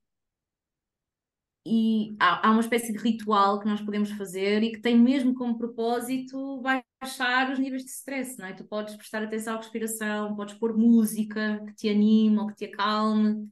e 1.66 2.16
há, 2.20 2.48
há, 2.48 2.52
uma 2.52 2.62
espécie 2.62 2.92
de 2.92 2.98
ritual 2.98 3.60
que 3.60 3.68
nós 3.68 3.82
podemos 3.82 4.12
fazer 4.12 4.64
e 4.64 4.72
que 4.72 4.82
tem 4.82 4.98
mesmo 5.00 5.34
como 5.34 5.58
propósito 5.58 6.62
baixar 6.62 7.52
os 7.52 7.60
níveis 7.60 7.84
de 7.84 7.92
stress, 7.92 8.38
não 8.40 8.48
é? 8.48 8.54
Tu 8.54 8.66
podes 8.66 8.96
prestar 8.96 9.24
atenção 9.24 9.56
à 9.56 9.58
respiração, 9.58 10.36
podes 10.36 10.56
pôr 10.56 10.78
música 10.78 11.64
que 11.68 11.74
te 11.76 11.90
anime 11.90 12.38
ou 12.38 12.48
que 12.48 12.56
te 12.56 12.66
acalme, 12.66 13.50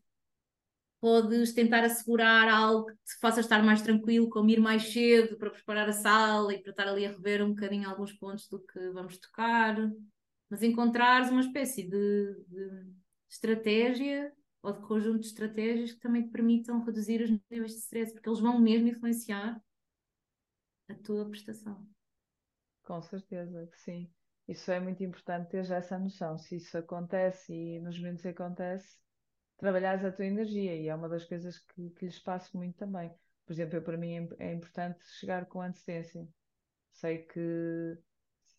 podes 1.02 1.54
tentar 1.54 1.84
assegurar 1.84 2.47
algo 2.47 2.86
que 2.86 2.93
te 2.93 3.20
faça 3.20 3.41
estar 3.41 3.64
mais 3.64 3.82
tranquilo, 3.82 4.30
como 4.30 4.49
ir 4.52 4.60
mais 4.60 4.84
cedo 4.93 5.38
para 5.38 5.49
preparar 5.49 5.89
a 5.89 5.93
sala 5.93 6.54
e 6.54 6.62
para 6.62 6.70
estar 6.72 6.88
ali 6.88 7.06
a 7.06 7.12
rever 7.12 7.43
um 7.43 7.49
bocadinho 7.49 7.89
alguns 7.89 8.14
pontos 8.14 8.47
do 8.47 8.60
que 8.60 8.91
vamos 8.91 9.18
tocar, 9.18 9.76
mas 10.49 10.62
encontrares 10.62 11.30
uma 11.32 11.41
espécie 11.41 11.84
de, 11.89 12.36
de 12.47 12.93
estratégia 13.28 14.32
ou 14.62 14.74
de 14.74 14.82
conjunto 14.82 15.22
de 15.22 15.26
estratégias 15.26 15.91
que 15.91 15.99
também 15.99 16.24
te 16.24 16.30
permitam 16.30 16.84
reduzir 16.84 17.22
os 17.22 17.32
níveis 17.49 17.72
de 17.72 17.80
stress, 17.80 18.14
porque 18.14 18.30
eles 18.30 18.39
vão 18.39 18.60
mesmo 18.60 18.88
influenciar 18.88 19.60
a 20.88 20.93
tua 20.93 21.26
prestação. 21.28 21.88
Com 22.84 23.02
certeza 23.02 23.68
que 23.72 23.80
sim. 23.80 24.12
Isso 24.47 24.72
é 24.72 24.80
muito 24.80 25.04
importante 25.04 25.49
ter 25.49 25.64
já 25.64 25.78
essa 25.78 25.97
noção. 25.97 26.38
Se 26.38 26.58
isso 26.58 26.78
acontece 26.78 27.54
e 27.54 27.80
nos 27.80 27.97
momentos 27.97 28.26
acontece, 28.26 28.97
trabalhares 29.62 30.03
a 30.03 30.12
tua 30.12 30.26
energia 30.26 30.76
e 30.76 30.88
é 30.88 30.95
uma 30.95 31.07
das 31.07 31.24
coisas 31.24 31.59
que, 31.59 31.91
que 31.91 32.05
lhes 32.05 32.20
passo 32.20 32.57
muito 32.57 32.76
também. 32.78 33.14
Por 33.45 33.53
exemplo, 33.53 33.78
eu, 33.78 33.84
para 33.84 33.95
mim 33.95 34.28
é, 34.39 34.47
é 34.49 34.53
importante 34.53 35.05
chegar 35.20 35.45
com 35.45 35.62
antecedência. 35.62 36.28
Sei 36.91 37.20
que 37.20 37.97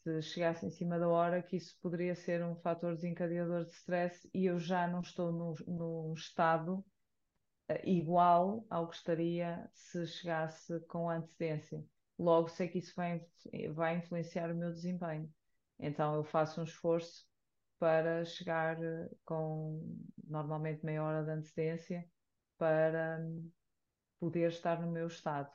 se 0.03 0.23
chegasse 0.23 0.65
em 0.65 0.71
cima 0.71 0.99
da 0.99 1.09
hora, 1.09 1.43
que 1.43 1.57
isso 1.57 1.77
poderia 1.83 2.15
ser 2.15 2.45
um 2.45 2.55
fator 2.55 2.95
desencadeador 2.95 3.65
de 3.65 3.73
stress 3.73 4.31
e 4.33 4.47
eu 4.47 4.59
já 4.59 4.87
não 4.87 5.01
estou 5.01 5.33
num, 5.67 6.15
estado 6.15 6.85
igual 7.85 8.65
ao 8.71 8.89
que 8.89 8.97
estaria 8.97 9.69
se 9.73 10.07
chegasse 10.07 10.79
com 10.87 11.11
antecedência. 11.11 11.85
Logo 12.17 12.49
sei 12.49 12.69
que 12.69 12.79
isso 12.79 12.95
vai, 12.95 13.25
vai 13.73 13.97
influenciar 13.97 14.53
o 14.53 14.55
meu 14.55 14.71
desempenho. 14.71 15.29
Então 15.81 16.15
eu 16.15 16.23
faço 16.23 16.61
um 16.61 16.65
esforço 16.65 17.27
para 17.83 18.25
chegar 18.25 18.79
com 19.25 19.83
normalmente 20.29 20.87
meia 20.87 21.03
hora 21.03 21.25
de 21.25 21.33
antecedência 21.33 22.09
para 22.57 23.19
poder 24.21 24.53
estar 24.53 24.81
no 24.81 24.89
meu 24.89 25.09
estado. 25.09 25.51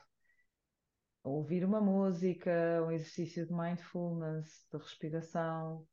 Ouvir 1.24 1.64
uma 1.64 1.80
música, 1.80 2.84
um 2.86 2.90
exercício 2.90 3.46
de 3.46 3.52
mindfulness, 3.54 4.68
de 4.70 4.76
respiração, 4.76 5.88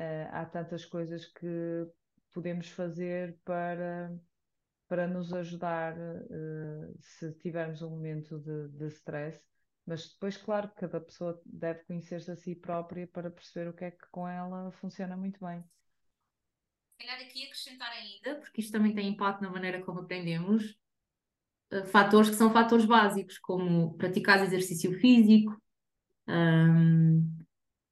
uh, 0.00 0.28
há 0.32 0.44
tantas 0.46 0.84
coisas 0.84 1.26
que 1.26 1.86
podemos 2.34 2.68
fazer 2.70 3.38
para, 3.44 4.12
para 4.88 5.06
nos 5.06 5.32
ajudar 5.32 5.96
uh, 5.96 6.98
se 7.00 7.32
tivermos 7.34 7.82
um 7.82 7.90
momento 7.90 8.40
de, 8.40 8.68
de 8.70 8.88
stress. 8.88 9.40
Mas 9.88 10.06
depois, 10.06 10.36
claro, 10.36 10.70
cada 10.76 11.00
pessoa 11.00 11.40
deve 11.46 11.82
conhecer-se 11.84 12.30
a 12.30 12.36
si 12.36 12.54
própria 12.54 13.06
para 13.06 13.30
perceber 13.30 13.70
o 13.70 13.72
que 13.72 13.86
é 13.86 13.90
que 13.90 14.06
com 14.10 14.28
ela 14.28 14.70
funciona 14.72 15.16
muito 15.16 15.42
bem. 15.42 15.64
Calhar 16.98 17.18
aqui 17.22 17.44
acrescentar 17.44 17.90
ainda, 17.92 18.38
porque 18.38 18.60
isto 18.60 18.70
também 18.70 18.94
tem 18.94 19.08
impacto 19.08 19.40
na 19.40 19.50
maneira 19.50 19.82
como 19.82 20.00
aprendemos, 20.00 20.78
uh, 21.72 21.86
fatores 21.86 22.28
que 22.28 22.36
são 22.36 22.52
fatores 22.52 22.84
básicos, 22.84 23.38
como 23.38 23.96
praticar 23.96 24.44
exercício 24.44 24.92
físico, 25.00 25.58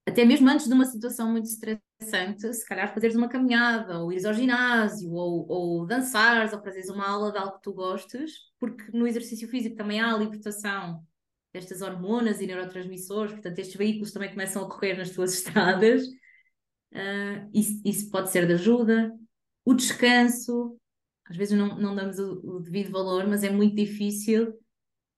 até 0.07 0.23
mesmo 0.27 0.51
antes 0.51 0.69
de 0.69 0.75
uma 0.75 0.85
situação 0.85 1.31
muito 1.33 1.47
estressante, 1.47 2.53
se 2.53 2.67
calhar 2.67 2.93
fazeres 2.93 3.17
uma 3.17 3.31
caminhada, 3.31 4.01
ou 4.01 4.13
ires 4.13 4.27
ao 4.27 4.35
ginásio, 4.35 5.11
ou, 5.13 5.49
ou 5.49 5.87
dançares, 5.87 6.53
ou 6.53 6.63
fazeres 6.63 6.91
uma 6.91 7.09
aula 7.09 7.33
de 7.33 7.39
algo 7.39 7.55
que 7.55 7.63
tu 7.63 7.73
gostes, 7.73 8.53
porque 8.61 8.85
no 8.93 9.07
exercício 9.07 9.49
físico 9.49 9.77
também 9.77 9.99
há 9.99 10.15
libertação 10.15 11.03
destas 11.57 11.81
hormonas 11.81 12.41
e 12.41 12.47
neurotransmissores, 12.47 13.33
portanto, 13.33 13.59
estes 13.59 13.77
veículos 13.77 14.13
também 14.13 14.29
começam 14.29 14.63
a 14.63 14.69
correr 14.69 14.95
nas 14.95 15.11
tuas 15.11 15.33
estradas. 15.35 16.07
Uh, 16.93 17.51
isso, 17.53 17.81
isso, 17.85 18.11
pode 18.11 18.31
ser 18.31 18.47
de 18.47 18.53
ajuda. 18.53 19.11
O 19.65 19.75
descanso, 19.75 20.79
às 21.25 21.37
vezes 21.37 21.57
não, 21.57 21.79
não 21.79 21.95
damos 21.95 22.19
o, 22.19 22.57
o 22.57 22.61
devido 22.61 22.93
valor, 22.93 23.27
mas 23.27 23.43
é 23.43 23.51
muito 23.51 23.75
difícil 23.75 24.55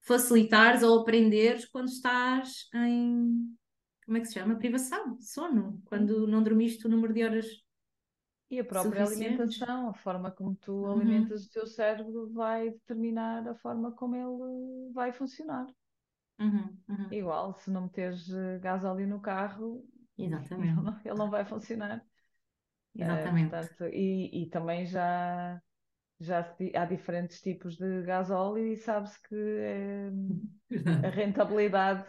facilitares 0.01 0.83
ou 0.83 1.01
aprenderes 1.01 1.67
quando 1.67 1.89
estás 1.89 2.69
em 2.75 3.55
como 4.07 4.17
é 4.17 4.21
que 4.21 4.27
se 4.29 4.35
chama? 4.35 4.57
Privação, 4.57 5.21
sono, 5.21 5.83
quando 5.85 6.27
não 6.27 6.43
dormiste 6.43 6.87
o 6.87 6.89
número 6.89 7.13
de 7.13 7.25
horas. 7.25 7.47
E 8.51 8.59
a 8.59 8.65
própria 8.65 9.05
alimentação, 9.05 9.91
a 9.91 9.93
forma 9.93 10.31
como 10.31 10.55
tu 10.55 10.73
uhum. 10.73 10.93
alimentas 10.93 11.45
o 11.45 11.51
teu 11.51 11.67
cérebro 11.67 12.33
vai 12.33 12.71
determinar 12.71 13.47
a 13.47 13.55
forma 13.57 13.93
como 13.93 14.17
ele 14.17 14.91
vai 14.95 15.13
funcionar. 15.13 15.67
Uhum, 16.39 16.79
uhum. 16.89 17.13
Igual, 17.13 17.55
se 17.55 17.71
não 17.71 17.83
meteres 17.83 18.31
eh, 18.31 18.59
gás 18.61 18.85
ali 18.85 19.07
no 19.07 19.21
carro, 19.21 19.85
Exatamente. 20.19 20.73
Ele, 20.73 20.83
não, 20.83 21.01
ele 21.05 21.15
não 21.15 21.31
vai 21.31 21.45
funcionar. 21.45 22.05
Exatamente. 22.95 23.47
Uh, 23.47 23.51
portanto, 23.51 23.85
e, 23.95 24.43
e 24.43 24.47
também 24.47 24.85
já, 24.87 25.63
já 26.21 26.55
há 26.75 26.85
diferentes 26.85 27.41
tipos 27.41 27.77
de 27.77 28.03
gasóleo 28.03 28.67
e 28.67 28.77
sabe-se 28.77 29.23
que 29.23 29.37
é, 29.37 30.11
a 31.07 31.11
rentabilidade 31.11 32.05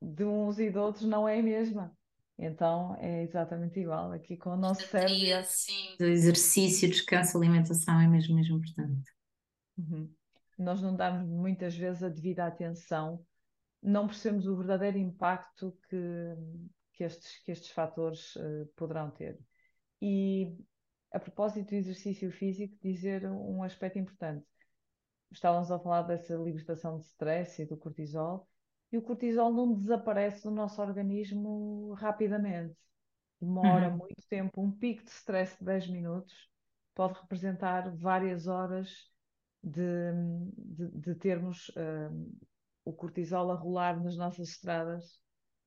de 0.00 0.24
uns 0.24 0.58
e 0.58 0.70
de 0.70 0.78
outros 0.78 1.04
não 1.04 1.28
é 1.28 1.40
a 1.40 1.42
mesma. 1.42 1.92
Então 2.38 2.94
é 3.00 3.22
exatamente 3.22 3.80
igual 3.80 4.12
aqui 4.12 4.36
com 4.36 4.50
o 4.50 4.56
nosso 4.56 4.86
cérebro. 4.86 5.44
Sim, 5.46 5.96
do 5.98 6.04
exercício, 6.04 6.88
descanso, 6.88 7.36
alimentação 7.38 7.98
é 7.98 8.06
mesmo, 8.06 8.36
mesmo 8.36 8.58
importante. 8.58 9.10
Uhum. 9.78 10.12
Nós 10.58 10.80
não 10.82 10.94
damos 10.94 11.26
muitas 11.26 11.74
vezes 11.74 12.02
a 12.02 12.08
devida 12.08 12.46
atenção, 12.46 13.24
não 13.82 14.06
percebemos 14.06 14.46
o 14.46 14.56
verdadeiro 14.56 14.98
impacto 14.98 15.76
que, 15.88 15.96
que, 16.92 17.04
estes, 17.04 17.38
que 17.44 17.52
estes 17.52 17.70
fatores 17.70 18.34
uh, 18.36 18.66
poderão 18.76 19.10
ter. 19.10 19.38
E 20.00 20.56
a 21.12 21.18
propósito 21.18 21.70
do 21.70 21.76
exercício 21.76 22.30
físico, 22.30 22.76
dizer 22.82 23.26
um 23.30 23.62
aspecto 23.62 23.98
importante. 23.98 24.46
Estávamos 25.30 25.70
a 25.70 25.78
falar 25.78 26.02
dessa 26.02 26.34
libertação 26.34 26.98
de 26.98 27.04
stress 27.04 27.62
e 27.62 27.66
do 27.66 27.76
cortisol, 27.76 28.48
e 28.92 28.98
o 28.98 29.02
cortisol 29.02 29.52
não 29.52 29.74
desaparece 29.74 30.44
do 30.44 30.50
nosso 30.50 30.80
organismo 30.80 31.92
rapidamente. 31.94 32.76
Demora 33.40 33.88
uhum. 33.88 33.98
muito 33.98 34.22
tempo. 34.28 34.62
Um 34.62 34.70
pico 34.70 35.04
de 35.04 35.10
stress 35.10 35.58
de 35.58 35.64
10 35.64 35.88
minutos 35.88 36.48
pode 36.94 37.18
representar 37.20 37.94
várias 37.94 38.46
horas 38.46 39.10
de, 39.62 40.12
de, 40.56 40.88
de 40.92 41.14
termos 41.16 41.70
um, 41.76 42.32
o 42.86 42.92
cortisol 42.92 43.50
a 43.50 43.54
rolar 43.54 44.00
nas 44.02 44.16
nossas 44.16 44.50
estradas. 44.50 45.18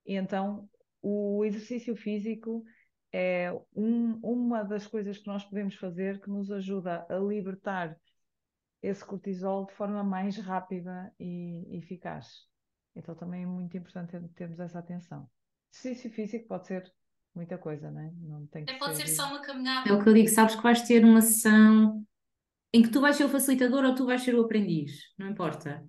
E 0.05 0.15
então, 0.15 0.67
o 1.01 1.43
exercício 1.43 1.95
físico 1.95 2.63
é 3.11 3.51
um, 3.75 4.17
uma 4.23 4.63
das 4.63 4.87
coisas 4.87 5.17
que 5.17 5.27
nós 5.27 5.43
podemos 5.43 5.75
fazer 5.75 6.21
que 6.21 6.29
nos 6.29 6.49
ajuda 6.49 7.05
a 7.09 7.17
libertar 7.17 7.95
esse 8.81 9.03
cortisol 9.03 9.65
de 9.65 9.73
forma 9.73 10.01
mais 10.01 10.37
rápida 10.37 11.13
e 11.19 11.77
eficaz. 11.77 12.47
Então 12.95 13.13
também 13.13 13.43
é 13.43 13.45
muito 13.45 13.75
importante 13.75 14.17
termos 14.35 14.59
essa 14.59 14.79
atenção. 14.79 15.29
Exercício 15.73 16.11
físico 16.11 16.47
pode 16.47 16.67
ser 16.67 16.89
muita 17.35 17.57
coisa, 17.57 17.91
não 17.91 18.01
é? 18.01 18.11
Não 18.21 18.47
tem 18.47 18.63
que 18.63 18.73
pode 18.75 18.95
ser... 18.95 19.07
ser 19.07 19.15
só 19.15 19.27
uma 19.27 19.41
caminhada. 19.41 19.89
É 19.89 19.93
o 19.93 20.01
que 20.01 20.07
eu 20.07 20.13
digo, 20.13 20.29
sabes 20.29 20.55
que 20.55 20.63
vais 20.63 20.81
ter 20.83 21.03
uma 21.03 21.21
sessão 21.21 22.01
em 22.73 22.81
que 22.81 22.89
tu 22.89 23.01
vais 23.01 23.17
ser 23.17 23.25
o 23.25 23.29
facilitador 23.29 23.83
ou 23.83 23.93
tu 23.93 24.05
vais 24.05 24.21
ser 24.21 24.35
o 24.35 24.41
aprendiz, 24.41 25.01
não 25.17 25.27
importa. 25.27 25.83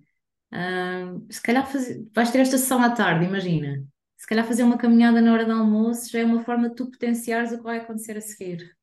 Uh, 0.53 1.25
se 1.31 1.41
calhar 1.41 1.65
faz... 1.65 1.87
vais 2.13 2.31
ter 2.31 2.39
esta 2.39 2.57
sessão 2.57 2.81
à 2.81 2.89
tarde, 2.89 3.25
imagina. 3.25 3.85
Se 4.17 4.27
calhar 4.27 4.45
fazer 4.45 4.63
uma 4.63 4.77
caminhada 4.77 5.21
na 5.21 5.33
hora 5.33 5.45
do 5.45 5.51
almoço 5.51 6.11
já 6.11 6.19
é 6.19 6.25
uma 6.25 6.43
forma 6.43 6.69
de 6.69 6.75
tu 6.75 6.91
potenciares 6.91 7.51
o 7.51 7.57
que 7.57 7.63
vai 7.63 7.79
acontecer 7.79 8.17
a 8.17 8.21
seguir. 8.21 8.75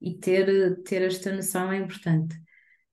E 0.00 0.14
ter, 0.14 0.82
ter 0.82 1.02
esta 1.02 1.34
noção 1.34 1.72
é 1.72 1.78
importante. 1.78 2.36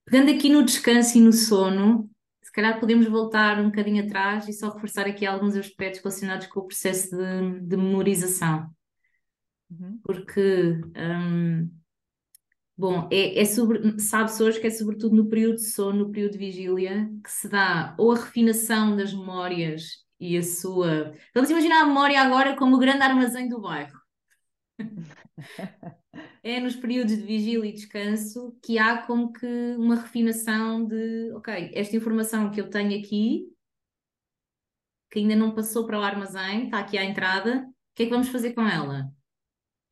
Pegando 0.04 0.30
aqui 0.30 0.48
no 0.48 0.64
descanso 0.64 1.16
e 1.18 1.20
no 1.20 1.32
sono, 1.32 2.10
se 2.42 2.50
calhar 2.50 2.80
podemos 2.80 3.06
voltar 3.06 3.60
um 3.60 3.66
bocadinho 3.66 4.04
atrás 4.04 4.48
e 4.48 4.52
só 4.52 4.70
reforçar 4.70 5.06
aqui 5.06 5.24
alguns 5.24 5.54
aspectos 5.56 6.02
relacionados 6.02 6.48
com 6.48 6.60
o 6.60 6.66
processo 6.66 7.16
de, 7.16 7.60
de 7.60 7.76
memorização. 7.76 8.68
Uhum. 9.70 10.00
Porque, 10.02 10.80
um, 10.96 11.70
bom, 12.76 13.08
é, 13.10 13.40
é 13.40 13.44
sobre, 13.44 14.00
sabe-se 14.00 14.42
hoje 14.42 14.60
que 14.60 14.66
é 14.66 14.70
sobretudo 14.70 15.14
no 15.16 15.28
período 15.28 15.56
de 15.56 15.66
sono, 15.66 16.06
no 16.06 16.10
período 16.10 16.32
de 16.32 16.38
vigília, 16.38 17.10
que 17.22 17.30
se 17.30 17.48
dá 17.48 17.94
ou 17.98 18.12
a 18.12 18.16
refinação 18.16 18.96
das 18.96 19.12
memórias 19.12 20.04
e 20.18 20.36
a 20.36 20.42
sua. 20.42 21.14
Vamos 21.34 21.50
imaginar 21.50 21.82
a 21.82 21.86
memória 21.86 22.20
agora 22.20 22.56
como 22.56 22.76
o 22.76 22.78
grande 22.78 23.02
armazém 23.02 23.48
do 23.48 23.60
bairro. 23.60 24.00
é 26.42 26.60
nos 26.60 26.76
períodos 26.76 27.16
de 27.16 27.22
vigília 27.22 27.68
e 27.70 27.72
descanso 27.72 28.56
que 28.62 28.78
há 28.78 28.98
como 28.98 29.32
que 29.32 29.46
uma 29.76 29.96
refinação 29.96 30.84
de, 30.84 31.32
ok, 31.34 31.70
esta 31.74 31.96
informação 31.96 32.50
que 32.50 32.60
eu 32.60 32.68
tenho 32.68 32.98
aqui, 32.98 33.48
que 35.10 35.18
ainda 35.18 35.36
não 35.36 35.54
passou 35.54 35.86
para 35.86 35.98
o 35.98 36.02
armazém, 36.02 36.64
está 36.64 36.78
aqui 36.78 36.98
à 36.98 37.04
entrada, 37.04 37.66
o 37.68 37.94
que 37.94 38.04
é 38.04 38.06
que 38.06 38.12
vamos 38.12 38.28
fazer 38.28 38.54
com 38.54 38.66
ela? 38.66 39.12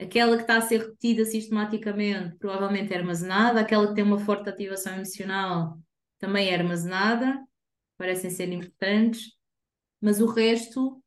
Aquela 0.01 0.37
que 0.37 0.43
está 0.43 0.57
a 0.57 0.63
ser 0.63 0.81
repetida 0.81 1.25
sistematicamente 1.27 2.37
provavelmente 2.37 2.95
é 2.95 2.97
armazenada, 2.97 3.61
aquela 3.61 3.89
que 3.89 3.95
tem 3.95 4.05
uma 4.05 4.19
forte 4.19 4.49
ativação 4.49 4.95
emocional 4.95 5.79
também 6.19 6.49
é 6.49 6.55
armazenada, 6.55 7.43
parecem 7.97 8.31
ser 8.31 8.51
importantes, 8.53 9.33
mas 10.01 10.21
o 10.21 10.27
resto 10.27 11.03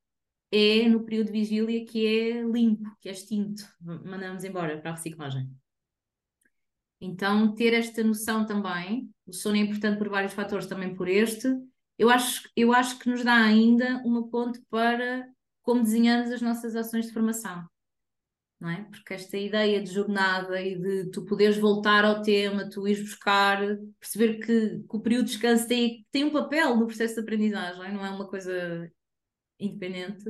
é 0.52 0.88
no 0.88 1.04
período 1.04 1.28
de 1.28 1.34
vigília 1.34 1.86
que 1.86 2.06
é 2.06 2.42
limpo, 2.44 2.90
que 3.02 3.10
é 3.10 3.12
extinto, 3.12 3.64
mandamos 3.82 4.44
embora 4.44 4.78
para 4.80 4.92
a 4.92 4.96
reciclagem. 4.96 5.50
Então, 7.02 7.54
ter 7.54 7.74
esta 7.74 8.04
noção 8.04 8.46
também, 8.46 9.10
o 9.26 9.34
sono 9.34 9.58
é 9.58 9.60
importante 9.60 9.98
por 9.98 10.10
vários 10.10 10.34
fatores, 10.34 10.68
também 10.68 10.96
por 10.96 11.08
este, 11.08 11.48
eu 11.98 12.10
acho, 12.10 12.50
eu 12.56 12.74
acho 12.74 12.98
que 13.00 13.10
nos 13.10 13.24
dá 13.24 13.36
ainda 13.36 14.02
uma 14.06 14.28
ponte 14.30 14.62
para 14.70 15.28
como 15.64 15.84
desenhamos 15.84 16.32
as 16.32 16.42
nossas 16.42 16.76
ações 16.76 17.08
de 17.08 17.14
formação. 17.14 17.68
Não 18.64 18.70
é? 18.70 18.82
Porque 18.86 19.14
esta 19.14 19.38
ideia 19.38 19.84
de 19.84 19.92
jornada 19.92 20.62
e 20.62 20.80
de 20.80 21.12
tu 21.12 21.26
poderes 21.26 21.58
voltar 21.58 22.06
ao 22.06 22.22
tema, 22.22 22.70
tu 22.70 22.88
ires 22.88 23.04
buscar, 23.04 23.60
perceber 24.00 24.40
que, 24.40 24.80
que 24.80 24.96
o 24.96 25.02
período 25.02 25.26
de 25.26 25.32
descanso 25.32 25.68
tem, 25.68 26.08
tem 26.10 26.24
um 26.24 26.32
papel 26.32 26.78
no 26.78 26.86
processo 26.86 27.16
de 27.16 27.20
aprendizagem, 27.20 27.94
não 27.94 28.06
é 28.06 28.10
uma 28.10 28.26
coisa 28.26 28.90
independente 29.60 30.24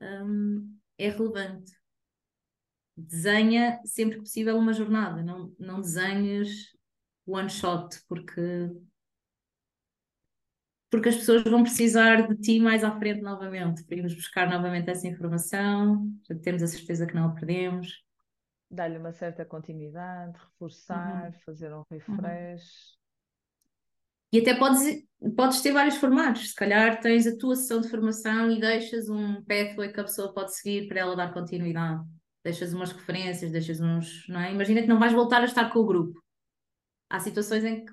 um, 0.00 0.78
é 0.96 1.10
relevante. 1.10 1.72
Desenha 2.96 3.82
sempre 3.84 4.14
que 4.14 4.22
possível 4.22 4.56
uma 4.56 4.72
jornada, 4.72 5.22
não, 5.22 5.54
não 5.58 5.82
desenhes 5.82 6.74
one 7.26 7.50
shot, 7.50 8.02
porque, 8.08 8.40
porque 10.94 11.08
as 11.08 11.16
pessoas 11.16 11.42
vão 11.42 11.64
precisar 11.64 12.28
de 12.28 12.36
ti 12.36 12.60
mais 12.60 12.84
à 12.84 12.96
frente 12.96 13.20
novamente, 13.20 13.82
para 13.82 13.96
irmos 13.96 14.14
buscar 14.14 14.48
novamente 14.48 14.88
essa 14.88 15.08
informação, 15.08 16.08
já 16.22 16.38
temos 16.38 16.62
a 16.62 16.68
certeza 16.68 17.04
que 17.04 17.16
não 17.16 17.24
a 17.24 17.34
perdemos. 17.34 18.04
dar-lhe 18.70 18.96
uma 18.96 19.10
certa 19.10 19.44
continuidade, 19.44 20.38
reforçar, 20.38 21.32
uhum. 21.32 21.40
fazer 21.44 21.74
um 21.74 21.78
uhum. 21.78 21.84
refresh. 21.90 22.96
E 24.32 24.38
até 24.38 24.54
podes, 24.54 25.04
podes 25.36 25.60
ter 25.62 25.72
vários 25.72 25.96
formatos. 25.96 26.50
Se 26.50 26.54
calhar 26.54 27.00
tens 27.00 27.26
a 27.26 27.36
tua 27.36 27.56
sessão 27.56 27.80
de 27.80 27.88
formação 27.88 28.48
e 28.52 28.60
deixas 28.60 29.08
um 29.08 29.42
pathway 29.42 29.92
que 29.92 29.98
a 29.98 30.04
pessoa 30.04 30.32
pode 30.32 30.54
seguir 30.54 30.86
para 30.86 31.00
ela 31.00 31.16
dar 31.16 31.32
continuidade. 31.34 32.04
Deixas 32.44 32.72
umas 32.72 32.92
referências, 32.92 33.50
deixas 33.50 33.80
uns. 33.80 34.28
Não 34.28 34.38
é? 34.38 34.52
Imagina 34.52 34.80
que 34.80 34.86
não 34.86 35.00
vais 35.00 35.12
voltar 35.12 35.40
a 35.40 35.46
estar 35.46 35.72
com 35.72 35.80
o 35.80 35.86
grupo. 35.86 36.22
Há 37.10 37.18
situações 37.18 37.64
em 37.64 37.84
que, 37.84 37.92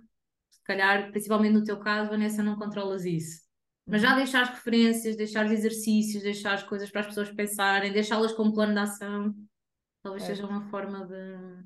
calhar, 0.71 1.11
principalmente 1.11 1.53
no 1.53 1.63
teu 1.63 1.79
caso, 1.79 2.09
Vanessa, 2.09 2.41
não 2.43 2.57
controlas 2.57 3.05
isso. 3.05 3.41
Mas 3.85 4.01
já 4.01 4.15
deixar 4.15 4.45
referências, 4.45 5.17
deixar 5.17 5.51
exercícios, 5.51 6.23
deixar 6.23 6.53
as 6.53 6.63
coisas 6.63 6.89
para 6.89 7.01
as 7.01 7.07
pessoas 7.07 7.31
pensarem, 7.31 7.91
deixá-las 7.91 8.31
como 8.31 8.53
plano 8.53 8.73
de 8.73 8.79
ação, 8.79 9.35
talvez 10.01 10.23
é. 10.23 10.27
seja 10.27 10.45
uma 10.45 10.61
forma 10.69 11.05
de. 11.05 11.63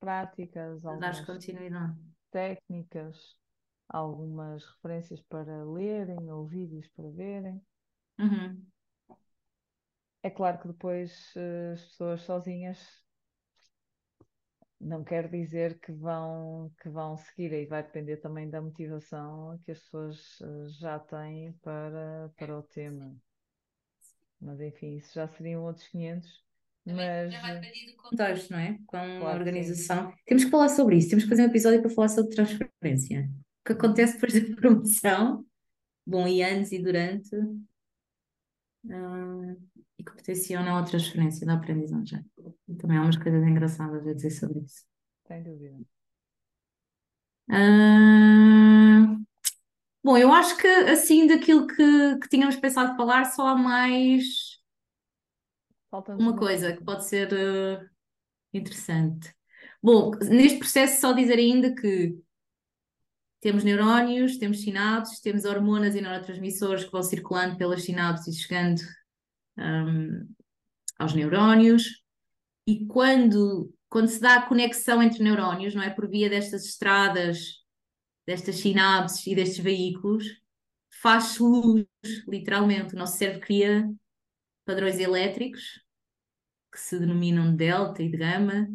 Práticas, 0.00 0.82
de 0.82 0.98
dar 0.98 1.24
continuidade. 1.24 1.96
Técnicas 2.32 3.36
algumas 3.88 4.64
referências 4.64 5.20
para 5.22 5.64
lerem 5.64 6.30
ou 6.30 6.46
vídeos 6.46 6.88
para 6.88 7.10
verem. 7.10 7.60
Uhum. 8.18 8.64
É 10.22 10.30
claro 10.30 10.58
que 10.58 10.68
depois 10.68 11.32
eh, 11.36 11.72
as 11.74 11.82
pessoas 11.82 12.22
sozinhas 12.22 12.78
não 14.82 15.04
quer 15.04 15.28
dizer 15.28 15.78
que 15.78 15.92
vão, 15.92 16.70
que 16.82 16.88
vão 16.88 17.16
seguir, 17.16 17.54
aí 17.54 17.66
vai 17.66 17.82
depender 17.82 18.16
também 18.18 18.50
da 18.50 18.60
motivação 18.60 19.58
que 19.64 19.70
as 19.70 19.78
pessoas 19.78 20.38
eh, 20.42 20.68
já 20.80 20.98
têm 20.98 21.52
para, 21.62 22.30
para 22.36 22.58
o 22.58 22.62
tema. 22.62 23.14
Mas 24.40 24.60
enfim, 24.60 24.96
isso 24.96 25.14
já 25.14 25.28
seriam 25.28 25.62
outros 25.62 25.86
500. 25.88 26.42
Mas... 26.84 27.32
Já 27.32 27.40
vai 27.40 27.60
depender 27.60 27.92
do 27.92 27.96
contexto, 27.96 28.50
não 28.50 28.58
é? 28.58 28.72
Com 28.86 28.98
claro 28.98 29.24
a 29.24 29.34
organização. 29.34 30.12
Temos 30.26 30.44
que 30.44 30.50
falar 30.50 30.68
sobre 30.68 30.96
isso, 30.96 31.10
temos 31.10 31.24
que 31.24 31.30
fazer 31.30 31.42
um 31.42 31.46
episódio 31.46 31.80
para 31.80 31.90
falar 31.90 32.08
sobre 32.08 32.34
transferência 32.34 33.30
que 33.64 33.72
acontece 33.72 34.14
depois 34.14 34.32
da 34.34 34.40
promoção, 34.56 35.46
bom, 36.06 36.26
e 36.26 36.42
antes 36.42 36.72
e 36.72 36.78
durante, 36.82 37.34
uh, 38.86 39.56
e 40.02 40.04
que 40.04 40.16
potenciona 40.16 40.78
a 40.78 40.82
transferência 40.82 41.46
da 41.46 41.54
aprendizagem. 41.54 42.24
E 42.68 42.74
também 42.74 42.98
há 42.98 43.02
umas 43.02 43.16
coisas 43.16 43.42
engraçadas 43.42 44.06
a 44.06 44.12
dizer 44.12 44.30
sobre 44.30 44.60
isso. 44.60 44.84
Sem 45.26 45.42
dúvida. 45.42 45.78
Uh, 47.48 49.24
bom, 50.02 50.16
eu 50.16 50.32
acho 50.32 50.56
que 50.56 50.66
assim 50.66 51.26
daquilo 51.26 51.66
que, 51.66 52.18
que 52.18 52.28
tínhamos 52.28 52.56
pensado 52.56 52.96
falar, 52.96 53.24
só 53.26 53.48
há 53.48 53.56
mais 53.56 54.60
uma 56.08 56.36
coisa 56.36 56.74
que 56.74 56.82
pode 56.82 57.06
ser 57.06 57.32
uh, 57.32 57.88
interessante. 58.52 59.34
Bom, 59.82 60.12
neste 60.30 60.58
processo 60.58 61.00
só 61.00 61.12
dizer 61.12 61.38
ainda 61.38 61.74
que 61.74 62.16
temos 63.40 63.64
neurónios, 63.64 64.38
temos 64.38 64.62
sinapses, 64.62 65.20
temos 65.20 65.44
hormonas 65.44 65.94
e 65.94 66.00
neurotransmissores 66.00 66.84
que 66.84 66.92
vão 66.92 67.02
circulando 67.02 67.58
pelas 67.58 67.82
sinapses 67.82 68.36
e 68.36 68.40
chegando 68.40 68.80
um, 69.58 70.28
aos 70.98 71.14
neurónios. 71.14 72.02
E 72.66 72.86
quando, 72.86 73.72
quando 73.88 74.08
se 74.08 74.20
dá 74.20 74.36
a 74.36 74.46
conexão 74.46 75.02
entre 75.02 75.22
neurónios, 75.22 75.74
não 75.74 75.82
é? 75.82 75.90
Por 75.90 76.08
via 76.08 76.30
destas 76.30 76.64
estradas, 76.64 77.62
destas 78.26 78.56
sinapses 78.56 79.26
e 79.26 79.34
destes 79.34 79.58
veículos, 79.58 80.24
faz-se 81.00 81.42
luz, 81.42 81.86
literalmente. 82.28 82.94
O 82.94 82.98
nosso 82.98 83.18
cérebro 83.18 83.40
cria 83.40 83.90
padrões 84.64 84.98
elétricos 84.98 85.82
que 86.70 86.80
se 86.80 86.98
denominam 86.98 87.54
delta 87.54 88.02
e 88.02 88.08
de 88.08 88.16
gama. 88.16 88.68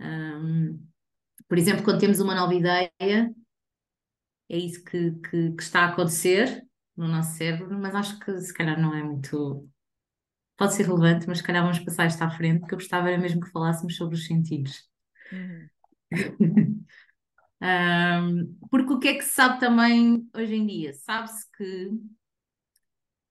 Um, 0.00 0.84
por 1.48 1.58
exemplo, 1.58 1.84
quando 1.84 2.00
temos 2.00 2.18
uma 2.18 2.34
nova 2.34 2.54
ideia, 2.54 2.90
é 4.48 4.56
isso 4.56 4.82
que, 4.84 5.12
que, 5.12 5.52
que, 5.52 5.62
está 5.62 5.82
a 5.82 5.88
acontecer 5.88 6.66
no 6.96 7.06
nosso 7.06 7.36
cérebro, 7.36 7.78
mas 7.78 7.94
acho 7.94 8.18
que 8.18 8.40
se 8.40 8.52
calhar 8.52 8.80
não 8.80 8.94
é 8.94 9.02
muito. 9.02 9.68
Pode 10.56 10.74
ser 10.74 10.86
relevante, 10.86 11.26
mas 11.28 11.38
se 11.38 11.44
calhar 11.44 11.62
vamos 11.62 11.78
passar 11.80 12.06
isto 12.06 12.22
à 12.22 12.30
frente, 12.30 12.60
porque 12.60 12.74
eu 12.74 12.78
gostava 12.78 13.10
era 13.10 13.20
mesmo 13.20 13.40
que 13.40 13.50
falássemos 13.50 13.96
sobre 13.96 14.14
os 14.14 14.26
sentidos. 14.26 14.88
Uhum. 15.30 15.68
um, 17.62 18.58
porque 18.70 18.92
o 18.92 18.98
que 18.98 19.08
é 19.08 19.14
que 19.14 19.24
se 19.24 19.34
sabe 19.34 19.60
também 19.60 20.28
hoje 20.34 20.54
em 20.54 20.66
dia? 20.66 20.94
Sabe-se 20.94 21.44
que 21.56 21.90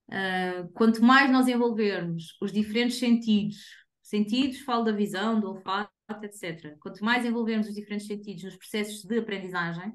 uh, 0.10 0.70
quanto 0.74 1.04
mais 1.04 1.32
nós 1.32 1.48
envolvermos 1.48 2.38
os 2.40 2.52
diferentes 2.52 3.00
sentidos, 3.00 3.58
sentidos, 4.04 4.60
falo 4.60 4.84
da 4.84 4.92
visão, 4.92 5.40
do 5.40 5.50
olfato, 5.50 5.92
etc., 6.22 6.78
quanto 6.80 7.04
mais 7.04 7.26
envolvermos 7.26 7.68
os 7.68 7.74
diferentes 7.74 8.06
sentidos 8.06 8.44
nos 8.44 8.56
processos 8.56 9.04
de 9.04 9.18
aprendizagem, 9.18 9.94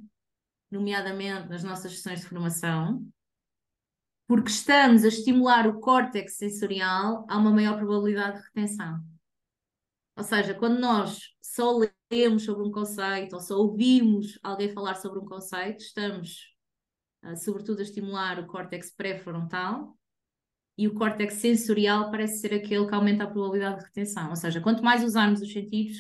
nomeadamente 0.69 1.49
nas 1.49 1.63
nossas 1.63 1.93
sessões 1.93 2.21
de 2.21 2.27
formação, 2.27 3.07
porque 4.31 4.49
estamos 4.49 5.03
a 5.03 5.09
estimular 5.09 5.67
o 5.67 5.81
córtex 5.81 6.37
sensorial, 6.37 7.27
há 7.29 7.37
uma 7.37 7.51
maior 7.51 7.77
probabilidade 7.77 8.39
de 8.39 8.45
retenção. 8.45 9.05
Ou 10.17 10.23
seja, 10.23 10.55
quando 10.55 10.79
nós 10.79 11.35
só 11.43 11.77
lemos 12.09 12.45
sobre 12.45 12.65
um 12.65 12.71
conceito 12.71 13.33
ou 13.35 13.41
só 13.41 13.57
ouvimos 13.57 14.39
alguém 14.41 14.73
falar 14.73 14.95
sobre 14.95 15.19
um 15.19 15.25
conceito, 15.25 15.81
estamos, 15.81 16.55
uh, 17.25 17.37
sobretudo, 17.37 17.81
a 17.81 17.83
estimular 17.83 18.39
o 18.39 18.47
córtex 18.47 18.95
pré-frontal 18.95 19.99
e 20.79 20.87
o 20.87 20.95
córtex 20.95 21.35
sensorial 21.35 22.13
parece 22.13 22.39
ser 22.39 22.55
aquele 22.55 22.87
que 22.87 22.95
aumenta 22.95 23.25
a 23.25 23.27
probabilidade 23.27 23.81
de 23.81 23.87
retenção. 23.87 24.31
Ou 24.31 24.37
seja, 24.37 24.61
quanto 24.61 24.85
mais 24.85 25.03
usarmos 25.03 25.43
os 25.43 25.53
sentidos 25.53 25.99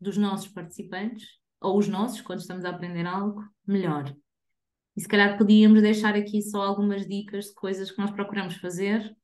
dos 0.00 0.16
nossos 0.16 0.48
participantes, 0.48 1.28
ou 1.60 1.76
os 1.76 1.86
nossos, 1.86 2.22
quando 2.22 2.40
estamos 2.40 2.64
a 2.64 2.70
aprender 2.70 3.04
algo, 3.04 3.46
melhor. 3.66 4.16
E 4.96 5.00
se 5.00 5.08
calhar 5.08 5.36
podíamos 5.36 5.82
deixar 5.82 6.14
aqui 6.14 6.40
só 6.40 6.62
algumas 6.62 7.06
dicas 7.06 7.46
de 7.46 7.54
coisas 7.54 7.90
que 7.90 7.98
nós 7.98 8.10
procuramos 8.10 8.56
fazer 8.56 9.14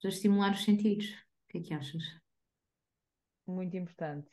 para 0.00 0.08
estimular 0.08 0.52
os 0.52 0.64
sentidos. 0.64 1.10
O 1.10 1.48
que 1.50 1.58
é 1.58 1.60
que 1.60 1.74
achas? 1.74 2.02
Muito 3.46 3.76
importante. 3.76 4.30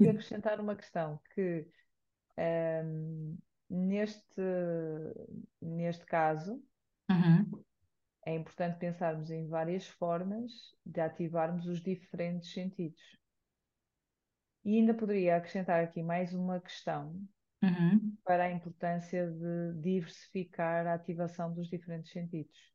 E 0.00 0.08
acrescentar 0.08 0.58
uma 0.58 0.74
questão 0.74 1.20
que 1.34 1.68
um, 2.38 3.36
neste, 3.68 4.42
neste 5.60 6.06
caso 6.06 6.62
uhum. 7.10 7.62
é 8.24 8.34
importante 8.34 8.78
pensarmos 8.78 9.30
em 9.30 9.46
várias 9.46 9.86
formas 9.86 10.50
de 10.84 11.00
ativarmos 11.00 11.66
os 11.66 11.82
diferentes 11.82 12.52
sentidos. 12.52 13.02
E 14.64 14.78
ainda 14.78 14.94
poderia 14.94 15.36
acrescentar 15.36 15.84
aqui 15.84 16.02
mais 16.02 16.32
uma 16.32 16.58
questão 16.58 17.22
uhum. 17.64 18.16
para 18.24 18.44
a 18.44 18.52
importância 18.52 19.30
de 19.30 19.80
diversificar 19.80 20.86
a 20.86 20.94
ativação 20.94 21.52
dos 21.52 21.68
diferentes 21.68 22.10
sentidos. 22.12 22.72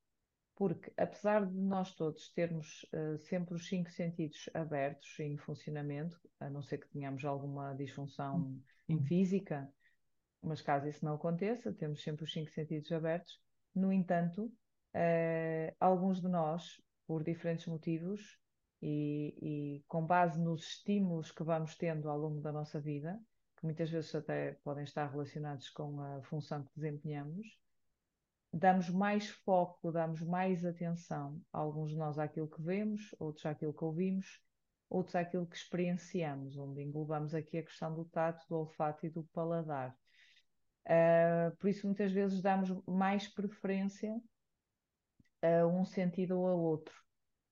Porque, 0.55 0.91
apesar 0.97 1.45
de 1.45 1.57
nós 1.57 1.95
todos 1.95 2.33
termos 2.33 2.85
uh, 2.93 3.17
sempre 3.17 3.55
os 3.55 3.67
cinco 3.67 3.89
sentidos 3.91 4.49
abertos 4.53 5.17
em 5.19 5.37
funcionamento, 5.37 6.19
a 6.39 6.49
não 6.49 6.61
ser 6.61 6.79
que 6.79 6.89
tenhamos 6.89 7.23
alguma 7.23 7.73
disfunção 7.73 8.61
uhum. 8.89 9.01
física, 9.05 9.71
mas 10.41 10.61
caso 10.61 10.87
isso 10.87 11.03
não 11.05 11.13
aconteça, 11.13 11.71
temos 11.73 12.03
sempre 12.03 12.25
os 12.25 12.31
cinco 12.33 12.51
sentidos 12.51 12.91
abertos. 12.91 13.39
No 13.73 13.93
entanto, 13.93 14.45
uh, 14.45 15.75
alguns 15.79 16.19
de 16.19 16.27
nós, 16.27 16.81
por 17.07 17.23
diferentes 17.23 17.65
motivos, 17.65 18.37
e, 18.81 19.35
e 19.41 19.83
com 19.87 20.05
base 20.05 20.39
nos 20.39 20.63
estímulos 20.63 21.31
que 21.31 21.43
vamos 21.43 21.75
tendo 21.75 22.09
ao 22.09 22.17
longo 22.17 22.41
da 22.41 22.51
nossa 22.51 22.79
vida, 22.79 23.19
que 23.59 23.65
muitas 23.65 23.89
vezes 23.89 24.15
até 24.15 24.53
podem 24.63 24.85
estar 24.85 25.05
relacionados 25.05 25.69
com 25.69 26.01
a 26.01 26.21
função 26.23 26.63
que 26.63 26.71
desempenhamos, 26.75 27.59
damos 28.53 28.89
mais 28.89 29.27
foco, 29.27 29.91
damos 29.91 30.21
mais 30.21 30.65
atenção, 30.65 31.41
alguns 31.51 31.91
de 31.91 31.97
nós 31.97 32.17
àquilo 32.17 32.47
que 32.47 32.61
vemos, 32.61 33.13
outros 33.19 33.45
àquilo 33.45 33.73
que 33.73 33.83
ouvimos, 33.83 34.41
outros 34.89 35.15
àquilo 35.15 35.45
que 35.45 35.57
experienciamos, 35.57 36.57
onde 36.57 36.81
englobamos 36.81 37.35
aqui 37.35 37.57
a 37.57 37.63
questão 37.63 37.93
do 37.93 38.05
tato, 38.05 38.47
do 38.47 38.55
olfato 38.55 39.05
e 39.05 39.09
do 39.09 39.23
paladar. 39.25 39.95
Uh, 40.85 41.55
por 41.57 41.69
isso, 41.69 41.85
muitas 41.85 42.11
vezes 42.11 42.41
damos 42.41 42.69
mais 42.87 43.27
preferência 43.27 44.19
a 45.41 45.67
um 45.67 45.83
sentido 45.83 46.39
ou 46.39 46.47
a 46.47 46.53
outro 46.53 47.08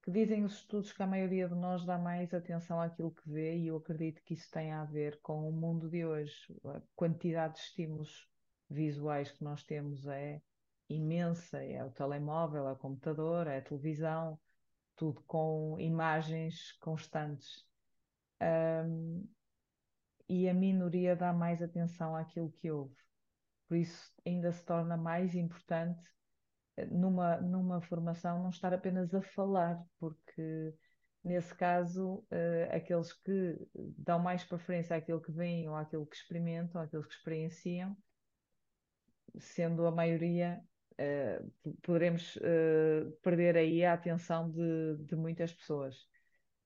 que 0.08 0.12
dizem 0.12 0.46
os 0.46 0.54
estudos 0.54 0.94
que 0.94 1.04
a 1.04 1.06
maioria 1.06 1.50
de 1.50 1.56
nós 1.56 1.84
dá 1.84 1.98
mais 1.98 2.34
atenção 2.34 2.80
àquilo 2.80 3.12
que 3.12 3.30
vê, 3.30 3.58
e 3.58 3.68
eu 3.68 3.76
acredito 3.76 4.24
que 4.24 4.36
isso 4.36 4.50
tem 4.50 4.72
a 4.72 4.86
ver 4.86 5.20
com 5.20 5.50
o 5.50 5.52
mundo 5.52 5.90
de 5.90 6.06
hoje. 6.06 6.34
A 6.64 6.82
quantidade 6.96 7.56
de 7.56 7.60
estímulos 7.60 8.26
visuais 8.70 9.30
que 9.30 9.44
nós 9.44 9.66
temos 9.66 10.08
é 10.08 10.42
imensa, 10.88 11.62
é 11.62 11.84
o 11.84 11.92
telemóvel, 11.92 12.70
é 12.70 12.72
o 12.72 12.78
computador, 12.78 13.48
é 13.48 13.58
a 13.58 13.62
televisão, 13.62 14.40
tudo 14.96 15.22
com 15.24 15.78
imagens 15.78 16.72
constantes. 16.80 17.66
Um, 18.42 19.28
e 20.30 20.48
a 20.48 20.54
minoria 20.54 21.18
dá 21.18 21.34
mais 21.34 21.62
atenção 21.62 22.16
àquilo 22.16 22.50
que 22.50 22.72
ouve. 22.72 22.96
Por 23.68 23.76
isso, 23.76 24.10
ainda 24.26 24.54
se 24.54 24.64
torna 24.64 24.96
mais 24.96 25.36
importante 25.36 26.10
numa, 26.86 27.38
numa 27.38 27.82
formação 27.82 28.42
não 28.42 28.50
estar 28.50 28.74
apenas 28.74 29.14
a 29.14 29.22
falar, 29.22 29.84
porque 30.00 30.74
nesse 31.24 31.54
caso, 31.54 32.24
uh, 32.32 32.76
aqueles 32.76 33.14
que 33.14 33.58
dão 33.98 34.20
mais 34.20 34.44
preferência 34.44 34.96
àquilo 34.96 35.22
que 35.22 35.32
veem 35.32 35.68
ou 35.68 35.76
àquilo 35.76 36.06
que 36.06 36.16
experimentam, 36.16 36.82
àquilo 36.82 37.04
que 37.04 37.14
experienciam, 37.14 37.96
sendo 39.40 39.86
a 39.86 39.92
maioria, 39.92 40.62
uh, 40.94 41.76
poderemos 41.82 42.36
uh, 42.38 43.12
perder 43.22 43.58
aí 43.58 43.84
a 43.84 43.94
atenção 43.94 44.50
de, 44.50 44.98
de, 45.06 45.16
muitas 45.16 45.54
pessoas. 45.54 46.08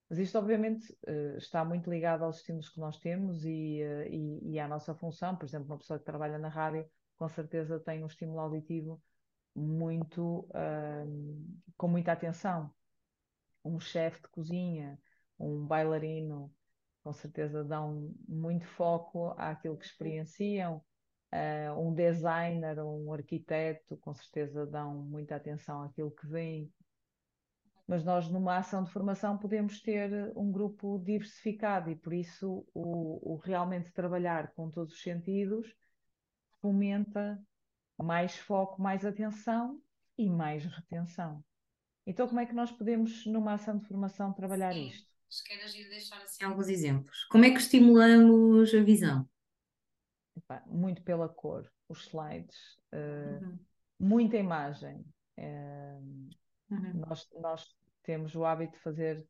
Mas 0.09 0.19
isto, 0.19 0.37
obviamente, 0.37 0.93
está 1.37 1.63
muito 1.63 1.89
ligado 1.89 2.25
aos 2.25 2.39
estímulos 2.39 2.67
que 2.67 2.81
nós 2.81 2.99
temos 2.99 3.45
e, 3.45 3.79
e, 4.09 4.51
e 4.51 4.59
à 4.59 4.67
nossa 4.67 4.93
função. 4.93 5.37
Por 5.37 5.45
exemplo, 5.45 5.67
uma 5.67 5.77
pessoa 5.77 5.97
que 5.97 6.03
trabalha 6.03 6.37
na 6.37 6.49
rádio, 6.49 6.85
com 7.15 7.29
certeza 7.29 7.79
tem 7.79 8.03
um 8.03 8.07
estímulo 8.07 8.41
auditivo 8.41 9.01
muito, 9.55 10.47
com 11.77 11.87
muita 11.87 12.11
atenção 12.11 12.73
um 13.63 13.79
chefe 13.79 14.21
de 14.21 14.27
cozinha, 14.29 14.99
um 15.39 15.65
bailarino, 15.65 16.53
com 17.03 17.13
certeza 17.13 17.63
dão 17.63 18.13
muito 18.27 18.65
foco 18.65 19.33
àquilo 19.37 19.77
que 19.77 19.85
experienciam. 19.85 20.83
Uh, 21.33 21.79
um 21.79 21.93
designer 21.93 22.83
um 22.83 23.13
arquiteto, 23.13 23.95
com 23.97 24.13
certeza 24.13 24.65
dão 24.65 24.95
muita 24.95 25.35
atenção 25.37 25.81
àquilo 25.81 26.11
que 26.11 26.27
vem. 26.27 26.71
Mas 27.87 28.03
nós, 28.03 28.29
numa 28.29 28.57
ação 28.57 28.83
de 28.83 28.91
formação, 28.91 29.37
podemos 29.37 29.81
ter 29.81 30.31
um 30.35 30.51
grupo 30.51 30.99
diversificado 30.99 31.89
e, 31.89 31.95
por 31.95 32.13
isso, 32.13 32.65
o, 32.73 33.33
o 33.33 33.37
realmente 33.37 33.93
trabalhar 33.93 34.53
com 34.53 34.69
todos 34.69 34.93
os 34.93 35.01
sentidos 35.01 35.73
fomenta 36.61 37.41
mais 38.01 38.35
foco, 38.37 38.81
mais 38.81 39.05
atenção 39.05 39.81
e 40.17 40.29
mais 40.29 40.65
retenção. 40.65 41.43
Então, 42.05 42.27
como 42.27 42.39
é 42.39 42.45
que 42.45 42.53
nós 42.53 42.71
podemos, 42.71 43.25
numa 43.25 43.53
ação 43.53 43.77
de 43.77 43.85
formação, 43.87 44.33
trabalhar 44.33 44.73
Sim. 44.73 44.87
isto? 44.87 45.11
Se 45.29 45.43
queres 45.43 45.73
ir 45.75 45.87
deixar 45.89 46.21
assim 46.21 46.43
alguns 46.43 46.67
exemplos. 46.67 47.23
Como 47.25 47.45
é 47.45 47.51
que 47.51 47.59
estimulamos 47.59 48.73
a 48.73 48.81
visão? 48.81 49.29
Epá, 50.35 50.63
muito 50.67 51.01
pela 51.03 51.29
cor, 51.29 51.71
os 51.87 52.07
slides, 52.07 52.57
uh, 52.93 53.45
uhum. 53.45 53.59
muita 53.99 54.37
imagem. 54.37 55.05
Uh, 55.37 56.29
uhum. 56.69 56.93
nós, 57.07 57.29
nós 57.39 57.75
temos 58.03 58.35
o 58.35 58.43
hábito 58.43 58.73
de 58.73 58.79
fazer 58.79 59.25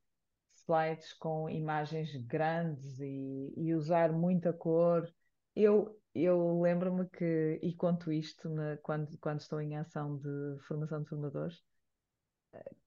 slides 0.55 1.13
com 1.13 1.49
imagens 1.49 2.15
grandes 2.26 2.99
e, 2.99 3.53
e 3.55 3.74
usar 3.74 4.11
muita 4.11 4.53
cor. 4.53 5.07
Eu, 5.55 6.00
eu 6.14 6.62
lembro-me 6.62 7.07
que, 7.09 7.59
e 7.62 7.74
conto 7.76 8.12
isto 8.12 8.49
na, 8.49 8.78
quando, 8.78 9.18
quando 9.20 9.39
estou 9.39 9.62
em 9.62 9.78
ação 9.78 10.18
de 10.18 10.59
formação 10.68 11.01
de 11.03 11.09
formadores, 11.09 11.62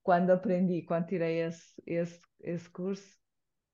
quando 0.03 0.31
aprendi, 0.31 0.83
quando 0.83 1.07
tirei 1.07 1.41
esse, 1.41 1.73
esse, 1.85 2.19
esse 2.41 2.69
curso, 2.69 3.17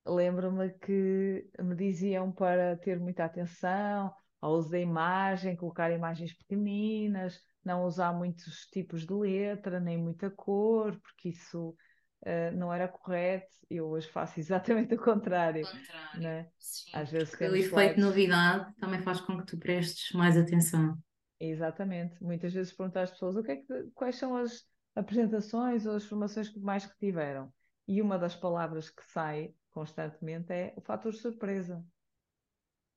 lembro-me 0.06 0.72
que 0.80 1.50
me 1.60 1.76
diziam 1.76 2.32
para 2.32 2.78
ter 2.78 3.00
muita 3.00 3.26
atenção 3.26 4.14
ao 4.40 4.54
uso 4.54 4.70
da 4.72 4.80
imagem, 4.80 5.56
colocar 5.56 5.92
imagens 5.92 6.34
pequeninas, 6.36 7.40
não 7.64 7.86
usar 7.86 8.12
muitos 8.14 8.66
tipos 8.72 9.06
de 9.06 9.14
letra, 9.14 9.80
nem 9.80 9.98
muita 9.98 10.32
cor, 10.32 11.00
porque 11.00 11.30
isso 11.30 11.76
uh, 12.22 12.56
não 12.56 12.74
era 12.74 12.88
correto. 12.88 13.52
Eu 13.70 13.88
hoje 13.88 14.08
faço 14.10 14.40
exatamente 14.42 14.94
o 14.96 14.98
contrário. 14.98 15.66
contrário 15.66 16.22
né? 16.22 16.50
Às 16.94 17.12
vezes 17.12 17.34
o 17.34 17.36
efeito 17.36 17.56
slides... 17.58 17.98
novidade 18.04 18.74
também 18.76 19.02
faz 19.02 19.22
com 19.22 19.38
que 19.38 19.46
tu 19.46 19.58
prestes 19.58 20.12
mais 20.14 20.38
atenção. 20.38 20.98
Exatamente. 21.40 22.22
Muitas 22.24 22.54
vezes 22.54 22.74
pergunto 22.74 23.00
às 23.00 23.12
pessoas 23.12 23.36
o 23.36 23.44
que 23.44 23.52
é 23.52 23.56
que, 23.58 23.90
quais 23.96 24.16
são 24.16 24.36
as 24.36 24.64
apresentações 24.96 25.86
ou 25.86 25.96
as 25.96 26.06
formações 26.06 26.50
que 26.50 26.60
mais 26.60 26.86
retiveram. 26.86 27.52
E 27.88 28.02
uma 28.02 28.18
das 28.18 28.36
palavras 28.36 28.90
que 28.90 29.04
sai 29.06 29.54
constantemente 29.72 30.54
é 30.54 30.74
o 30.78 30.82
fator 30.82 31.14
surpresa. 31.14 31.78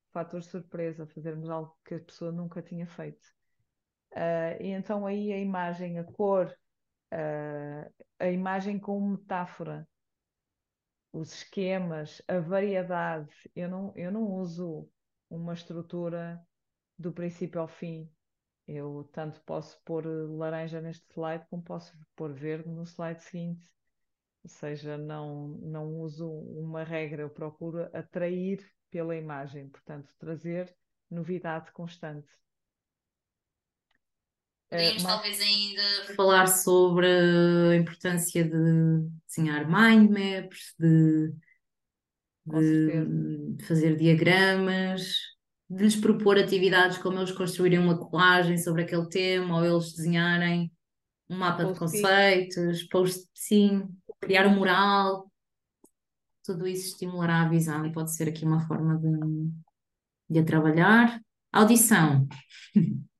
O 0.08 0.12
fator 0.12 0.42
surpresa, 0.42 1.06
fazermos 1.06 1.48
algo 1.48 1.76
que 1.84 1.94
a 1.94 2.00
pessoa 2.00 2.30
nunca 2.30 2.60
tinha 2.60 2.86
feito. 2.86 3.26
Uh, 4.12 4.62
e 4.62 4.68
então 4.68 5.06
aí 5.06 5.32
a 5.32 5.38
imagem, 5.38 5.98
a 5.98 6.04
cor, 6.04 6.54
uh, 7.14 8.04
a 8.18 8.28
imagem 8.28 8.78
com 8.78 9.00
metáfora, 9.00 9.88
os 11.12 11.32
esquemas, 11.32 12.20
a 12.26 12.40
variedade. 12.40 13.32
Eu 13.54 13.68
não, 13.68 13.92
eu 13.96 14.10
não 14.10 14.24
uso 14.32 14.90
uma 15.30 15.54
estrutura 15.54 16.44
do 16.98 17.12
princípio 17.12 17.60
ao 17.60 17.68
fim. 17.68 18.10
Eu 18.66 19.08
tanto 19.12 19.40
posso 19.42 19.80
pôr 19.84 20.04
laranja 20.06 20.80
neste 20.80 21.06
slide 21.12 21.46
como 21.48 21.62
posso 21.62 21.96
pôr 22.16 22.32
verde 22.32 22.68
no 22.68 22.82
slide 22.84 23.22
seguinte. 23.22 23.70
Ou 24.42 24.50
seja, 24.50 24.98
não, 24.98 25.48
não 25.62 25.98
uso 26.00 26.30
uma 26.30 26.84
regra, 26.84 27.22
eu 27.22 27.30
procuro 27.30 27.84
atrair 27.96 28.60
pela 28.90 29.16
imagem, 29.16 29.68
portanto, 29.68 30.14
trazer 30.18 30.74
novidade 31.10 31.72
constante. 31.72 32.30
Podíamos 34.70 35.02
uh, 35.02 35.06
talvez 35.06 35.40
ainda 35.40 36.14
falar 36.16 36.46
sobre 36.46 37.06
a 37.06 37.76
importância 37.76 38.44
de 38.44 39.08
desenhar 39.26 39.66
mind 39.66 40.10
maps, 40.10 40.74
de, 40.78 41.32
de 42.46 43.64
fazer 43.64 43.96
diagramas, 43.96 45.16
de 45.68 45.84
lhes 45.84 45.96
propor 45.96 46.38
atividades 46.38 46.98
como 46.98 47.18
eles 47.18 47.32
construírem 47.32 47.78
uma 47.78 47.98
colagem 47.98 48.58
sobre 48.58 48.82
aquele 48.82 49.08
tema 49.08 49.58
ou 49.58 49.64
eles 49.64 49.92
desenharem 49.94 50.72
um 51.28 51.38
mapa 51.38 51.64
de 51.64 51.78
conceitos, 51.78 52.82
post, 52.84 53.26
sim, 53.34 53.88
criar 54.20 54.46
um 54.46 54.56
mural, 54.56 55.30
tudo 56.44 56.66
isso 56.66 56.88
estimulará 56.88 57.42
a 57.42 57.48
visão 57.48 57.86
e 57.86 57.92
pode 57.92 58.14
ser 58.14 58.28
aqui 58.28 58.44
uma 58.44 58.66
forma 58.66 58.98
de, 58.98 59.50
de 60.28 60.38
a 60.38 60.44
trabalhar. 60.44 61.20
Audição. 61.50 62.28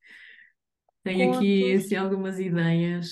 Tenho 1.05 1.26
Contos, 1.26 1.38
aqui 1.38 1.74
assim, 1.74 1.94
algumas 1.96 2.40
ideias. 2.40 3.11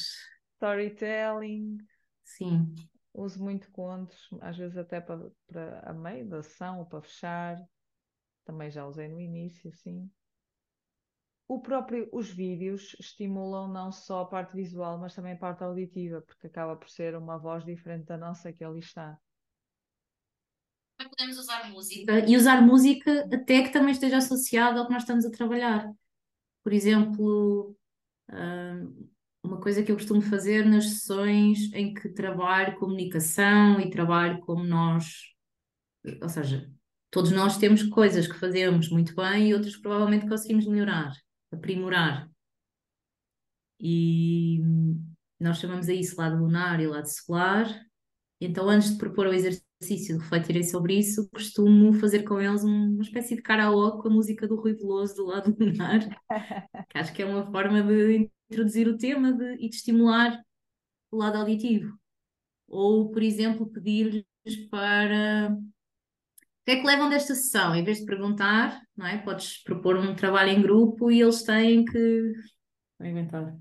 Storytelling. 0.56 1.78
Sim. 2.24 2.74
Uso 3.14 3.44
muito 3.44 3.70
contos, 3.70 4.28
às 4.40 4.56
vezes 4.56 4.76
até 4.76 5.00
para, 5.00 5.30
para 5.46 5.80
a 5.80 5.92
meio 5.92 6.26
da 6.26 6.38
ação 6.38 6.78
ou 6.78 6.86
para 6.86 7.02
fechar 7.02 7.62
também 8.44 8.70
já 8.70 8.86
usei 8.86 9.08
no 9.08 9.20
início, 9.20 9.72
sim. 9.72 10.10
O 11.48 11.60
próprio, 11.60 12.08
os 12.12 12.30
vídeos 12.30 12.96
estimulam 12.98 13.68
não 13.68 13.92
só 13.92 14.20
a 14.22 14.26
parte 14.26 14.54
visual, 14.54 14.98
mas 14.98 15.14
também 15.14 15.34
a 15.34 15.36
parte 15.36 15.62
auditiva, 15.62 16.22
porque 16.22 16.46
acaba 16.46 16.76
por 16.76 16.88
ser 16.88 17.14
uma 17.16 17.38
voz 17.38 17.64
diferente 17.64 18.06
da 18.06 18.16
nossa 18.16 18.52
que 18.52 18.64
ali 18.64 18.80
está. 18.80 19.18
Também 20.96 21.10
podemos 21.10 21.38
usar 21.38 21.70
música 21.70 22.18
e 22.26 22.36
usar 22.36 22.62
música 22.62 23.28
até 23.32 23.62
que 23.62 23.70
também 23.70 23.92
esteja 23.92 24.18
associada 24.18 24.80
ao 24.80 24.86
que 24.86 24.92
nós 24.92 25.02
estamos 25.02 25.26
a 25.26 25.30
trabalhar. 25.30 25.92
Por 26.62 26.72
exemplo, 26.72 27.76
uma 29.44 29.60
coisa 29.60 29.82
que 29.82 29.90
eu 29.90 29.96
costumo 29.96 30.22
fazer 30.22 30.64
nas 30.64 30.84
sessões 30.86 31.72
em 31.72 31.92
que 31.92 32.08
trabalho 32.08 32.78
comunicação 32.78 33.80
e 33.80 33.90
trabalho 33.90 34.40
como 34.40 34.64
nós, 34.64 35.32
ou 36.20 36.28
seja, 36.28 36.70
Todos 37.12 37.30
nós 37.30 37.58
temos 37.58 37.82
coisas 37.82 38.26
que 38.26 38.38
fazemos 38.38 38.88
muito 38.88 39.14
bem 39.14 39.50
e 39.50 39.54
outras 39.54 39.76
que 39.76 39.82
provavelmente 39.82 40.26
conseguimos 40.26 40.66
melhorar, 40.66 41.12
aprimorar. 41.52 42.26
E 43.78 44.58
nós 45.38 45.58
chamamos 45.58 45.90
a 45.90 45.92
isso 45.92 46.18
lado 46.18 46.38
lunar 46.38 46.80
e 46.80 46.86
lado 46.86 47.04
solar. 47.04 47.68
Então, 48.40 48.66
antes 48.66 48.92
de 48.92 48.96
propor 48.96 49.26
o 49.26 49.34
exercício 49.34 49.66
de 49.88 50.12
refletirem 50.14 50.62
sobre 50.62 50.98
isso, 50.98 51.28
costumo 51.30 51.92
fazer 51.94 52.22
com 52.22 52.40
eles 52.40 52.62
uma 52.64 53.02
espécie 53.02 53.36
de 53.36 53.42
karaoke 53.42 54.02
com 54.02 54.08
a 54.08 54.12
música 54.12 54.46
do 54.46 54.56
Rui 54.56 54.74
Veloso 54.74 55.14
do 55.16 55.26
lado 55.26 55.54
lunar, 55.58 56.00
que 56.88 56.98
acho 56.98 57.12
que 57.12 57.22
é 57.22 57.26
uma 57.26 57.50
forma 57.50 57.82
de 57.82 58.30
introduzir 58.50 58.88
o 58.88 58.96
tema 58.96 59.32
de, 59.32 59.54
e 59.54 59.68
de 59.68 59.76
estimular 59.76 60.40
o 61.10 61.16
lado 61.16 61.38
auditivo. 61.38 61.96
Ou, 62.68 63.10
por 63.10 63.22
exemplo, 63.22 63.66
pedir-lhes 63.66 64.24
para 64.70 65.54
o 66.62 66.64
que 66.64 66.70
é 66.70 66.76
que 66.76 66.86
levam 66.86 67.10
desta 67.10 67.34
sessão? 67.34 67.74
Em 67.74 67.82
vez 67.82 67.98
de 67.98 68.06
perguntar, 68.06 68.80
não 68.96 69.04
é? 69.04 69.18
Podes 69.18 69.60
propor 69.64 69.96
um 69.96 70.14
trabalho 70.14 70.50
em 70.50 70.62
grupo 70.62 71.10
e 71.10 71.20
eles 71.20 71.42
têm 71.42 71.84
que. 71.84 72.32
Vou 72.98 73.08
inventar. 73.08 73.52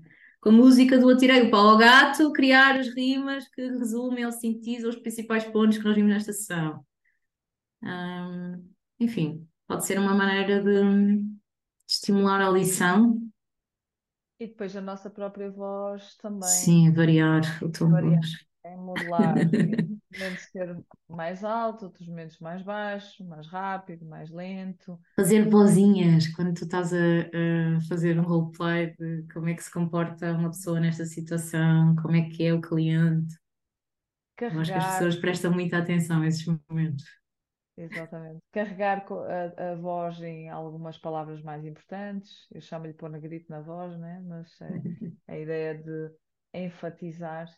Com 0.42 0.48
a 0.48 0.52
música 0.52 0.98
do 0.98 1.08
Atirei 1.08 1.42
o 1.42 1.50
Pau 1.52 1.68
ao 1.68 1.78
Gato, 1.78 2.32
criar 2.32 2.76
as 2.76 2.88
rimas 2.88 3.48
que 3.48 3.62
resumem 3.62 4.26
ou 4.26 4.32
sintetizam 4.32 4.90
os 4.90 4.96
principais 4.96 5.44
pontos 5.44 5.78
que 5.78 5.84
nós 5.84 5.94
vimos 5.94 6.10
nesta 6.10 6.32
sessão. 6.32 6.84
Hum, 7.80 8.68
enfim, 8.98 9.46
pode 9.68 9.86
ser 9.86 10.00
uma 10.00 10.16
maneira 10.16 10.60
de, 10.60 10.82
de 10.82 11.24
estimular 11.88 12.40
a 12.40 12.50
lição. 12.50 13.22
E 14.40 14.48
depois 14.48 14.74
a 14.76 14.80
nossa 14.80 15.08
própria 15.08 15.48
voz 15.48 16.16
também. 16.16 16.48
Sim, 16.48 16.92
variar 16.92 17.42
o 17.62 17.70
tom 17.70 17.94
de 17.94 18.00
voz. 18.00 18.51
É 18.96 19.00
modular. 19.00 19.34
momentos 20.12 20.42
ser 20.50 20.76
mais 21.08 21.42
alto, 21.42 21.86
outros 21.86 22.06
momentos 22.06 22.38
mais 22.38 22.62
baixo, 22.62 23.24
mais 23.24 23.46
rápido, 23.46 24.04
mais 24.04 24.30
lento. 24.30 24.98
Fazer 25.16 25.48
vozinhas 25.48 26.28
quando 26.28 26.54
tu 26.54 26.64
estás 26.64 26.92
a, 26.92 26.96
a, 26.96 27.80
fazer 27.88 28.18
um 28.18 28.22
roleplay 28.22 28.94
de 28.98 29.26
como 29.32 29.48
é 29.48 29.54
que 29.54 29.62
se 29.62 29.72
comporta 29.72 30.32
uma 30.32 30.50
pessoa 30.50 30.80
nesta 30.80 31.04
situação, 31.06 31.96
como 31.96 32.16
é 32.16 32.28
que 32.28 32.44
é 32.44 32.52
o 32.52 32.60
cliente. 32.60 33.34
Eu 34.40 34.60
acho 34.60 34.72
que 34.72 34.78
as 34.78 34.94
pessoas 34.94 35.16
prestam 35.16 35.52
muita 35.52 35.78
atenção 35.78 36.22
a 36.22 36.26
esses 36.26 36.44
momentos. 36.68 37.04
Exatamente. 37.76 38.40
Carregar 38.52 39.04
a, 39.08 39.72
a, 39.72 39.74
voz 39.76 40.20
em 40.20 40.50
algumas 40.50 40.98
palavras 40.98 41.42
mais 41.42 41.64
importantes. 41.64 42.46
Eu 42.50 42.60
chamo-lhe 42.60 42.92
pôr 42.92 43.08
negrito 43.08 43.46
na 43.50 43.60
voz, 43.60 43.98
né? 43.98 44.22
mas 44.26 44.60
é 44.60 44.68
a 45.28 45.38
ideia 45.38 45.74
de 45.74 46.10
enfatizar. 46.52 47.48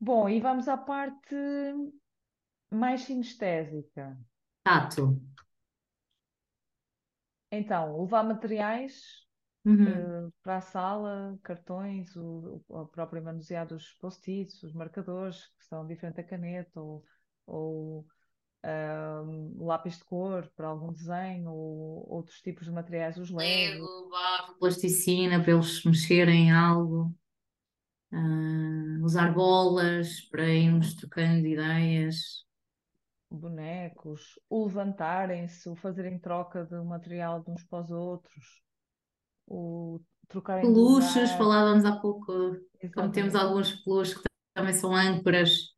Bom, 0.00 0.28
e 0.28 0.40
vamos 0.40 0.66
à 0.66 0.78
parte 0.78 1.34
mais 2.70 3.02
sinestésica. 3.02 4.18
Tato. 4.64 5.20
Então, 7.50 8.00
levar 8.00 8.22
materiais 8.22 9.26
uhum. 9.64 10.26
uh, 10.26 10.32
para 10.42 10.58
a 10.58 10.60
sala, 10.60 11.38
cartões, 11.42 12.14
o, 12.16 12.62
o 12.68 12.86
próprio 12.86 13.22
manusear 13.22 13.66
dos 13.66 13.92
post-its, 13.94 14.62
os 14.62 14.72
marcadores, 14.72 15.48
que 15.58 15.64
são 15.64 15.86
diferente 15.86 16.16
da 16.16 16.22
caneta, 16.22 16.80
ou, 16.80 17.04
ou 17.46 18.06
um, 18.64 19.64
lápis 19.64 19.98
de 19.98 20.04
cor 20.04 20.50
para 20.56 20.68
algum 20.68 20.92
desenho, 20.92 21.50
ou 21.50 22.06
outros 22.08 22.40
tipos 22.40 22.66
de 22.66 22.72
materiais, 22.72 23.16
os 23.16 23.30
Lego, 23.30 24.08
barro, 24.10 24.58
plasticina 24.58 25.42
para 25.42 25.52
eles 25.52 25.84
mexerem 25.84 26.48
em 26.48 26.52
algo. 26.52 27.14
Uh, 28.12 29.04
usar 29.04 29.32
bolas 29.32 30.20
para 30.22 30.48
irmos 30.48 30.94
trocando 30.94 31.46
ideias 31.46 32.44
bonecos, 33.30 34.38
o 34.48 34.66
levantarem-se, 34.66 35.68
o 35.68 35.76
fazerem 35.76 36.18
troca 36.18 36.64
de 36.64 36.74
material 36.82 37.42
de 37.42 37.50
uns 37.50 37.62
para 37.64 37.84
os 37.84 37.90
outros, 37.90 38.62
o 39.46 40.00
trocarem 40.28 40.64
Peluches, 40.64 41.30
falávamos 41.32 41.84
há 41.84 41.96
pouco, 41.96 42.32
Exatamente. 42.32 42.94
como 42.94 43.12
temos 43.12 43.34
alguns 43.34 43.72
peluches 43.84 44.14
que 44.14 44.24
também 44.54 44.72
são 44.72 44.94
âncoras, 44.94 45.74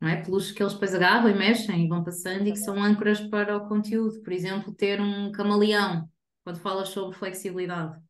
não 0.00 0.08
é? 0.08 0.22
Peluches 0.22 0.52
que 0.52 0.62
eles 0.62 0.74
depois 0.74 0.94
agarram 0.94 1.28
e 1.28 1.34
mexem 1.34 1.84
e 1.84 1.88
vão 1.88 2.04
passando 2.04 2.46
e 2.46 2.52
que 2.52 2.58
são 2.58 2.80
âncoras 2.80 3.20
para 3.20 3.56
o 3.56 3.68
conteúdo. 3.68 4.20
Por 4.22 4.32
exemplo, 4.32 4.72
ter 4.72 5.00
um 5.00 5.32
camaleão, 5.32 6.08
quando 6.44 6.60
falas 6.60 6.90
sobre 6.90 7.16
flexibilidade, 7.16 8.00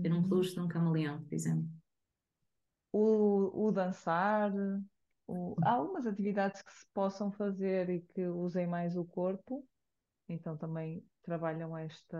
ter 0.00 0.12
um 0.12 0.16
uhum. 0.16 0.28
peluche 0.28 0.54
de 0.54 0.60
um 0.60 0.68
camaleão, 0.68 1.22
por 1.22 1.34
exemplo. 1.34 1.68
O, 2.92 3.66
o 3.66 3.72
dançar, 3.72 4.52
o, 5.26 5.54
há 5.62 5.72
algumas 5.72 6.06
atividades 6.06 6.60
que 6.62 6.72
se 6.72 6.86
possam 6.92 7.30
fazer 7.30 7.88
e 7.88 8.00
que 8.00 8.26
usem 8.26 8.66
mais 8.66 8.96
o 8.96 9.04
corpo, 9.04 9.66
então 10.28 10.56
também 10.56 11.04
trabalham 11.22 11.76
esta, 11.76 12.18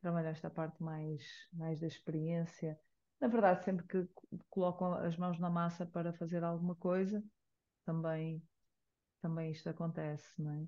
trabalham 0.00 0.30
esta 0.30 0.50
parte 0.50 0.82
mais, 0.82 1.22
mais 1.52 1.80
da 1.80 1.86
experiência. 1.86 2.78
Na 3.20 3.28
verdade, 3.28 3.64
sempre 3.64 3.86
que 3.86 4.08
colocam 4.50 4.94
as 4.94 5.16
mãos 5.16 5.38
na 5.38 5.48
massa 5.48 5.86
para 5.86 6.12
fazer 6.12 6.42
alguma 6.42 6.74
coisa, 6.74 7.22
também, 7.84 8.42
também 9.20 9.52
isto 9.52 9.68
acontece, 9.68 10.26
não 10.38 10.52
é? 10.52 10.66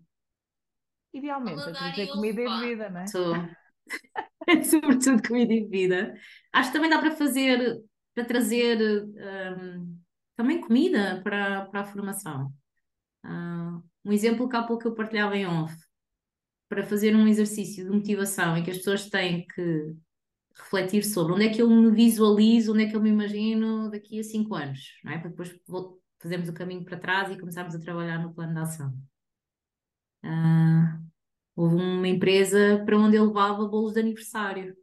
Idealmente, 1.12 1.60
a 1.60 1.72
trazer 1.72 2.08
comida 2.08 2.40
e 2.40 2.44
bebida, 2.44 2.90
não 2.90 3.00
é? 3.00 3.06
Sobretudo 4.64 5.26
comida 5.26 5.52
e 5.52 5.62
bebida. 5.62 6.14
Acho 6.52 6.70
que 6.70 6.76
também 6.76 6.90
dá 6.90 6.98
para 6.98 7.12
fazer, 7.12 7.80
para 8.14 8.24
trazer 8.24 8.78
um, 8.80 9.98
também 10.36 10.60
comida 10.60 11.20
para, 11.22 11.66
para 11.66 11.80
a 11.80 11.84
formação. 11.84 12.52
Uh, 13.24 13.82
um 14.04 14.12
exemplo 14.12 14.48
que 14.48 14.56
há 14.56 14.62
pouco 14.62 14.86
eu 14.86 14.94
partilhava 14.94 15.36
em 15.36 15.46
off, 15.46 15.74
para 16.68 16.84
fazer 16.84 17.14
um 17.14 17.26
exercício 17.26 17.84
de 17.84 17.90
motivação 17.90 18.56
em 18.56 18.62
que 18.62 18.70
as 18.70 18.78
pessoas 18.78 19.08
têm 19.08 19.46
que 19.46 19.94
refletir 20.56 21.04
sobre 21.04 21.32
onde 21.32 21.46
é 21.46 21.48
que 21.52 21.60
eu 21.60 21.68
me 21.68 21.90
visualizo, 21.90 22.72
onde 22.72 22.84
é 22.84 22.88
que 22.88 22.96
eu 22.96 23.02
me 23.02 23.10
imagino 23.10 23.90
daqui 23.90 24.20
a 24.20 24.24
cinco 24.24 24.54
anos, 24.54 24.80
não 25.02 25.12
é? 25.12 25.18
Para 25.18 25.30
depois 25.30 25.54
fazermos 26.20 26.48
o 26.48 26.54
caminho 26.54 26.84
para 26.84 26.98
trás 26.98 27.30
e 27.30 27.38
começarmos 27.38 27.74
a 27.74 27.80
trabalhar 27.80 28.18
no 28.18 28.32
plano 28.32 28.54
de 28.54 28.60
ação. 28.60 28.94
Uh, 30.24 31.04
houve 31.56 31.76
uma 31.76 32.08
empresa 32.08 32.82
para 32.84 32.96
onde 32.96 33.16
eu 33.16 33.26
levava 33.26 33.66
bolos 33.66 33.94
de 33.94 34.00
aniversário 34.00 34.76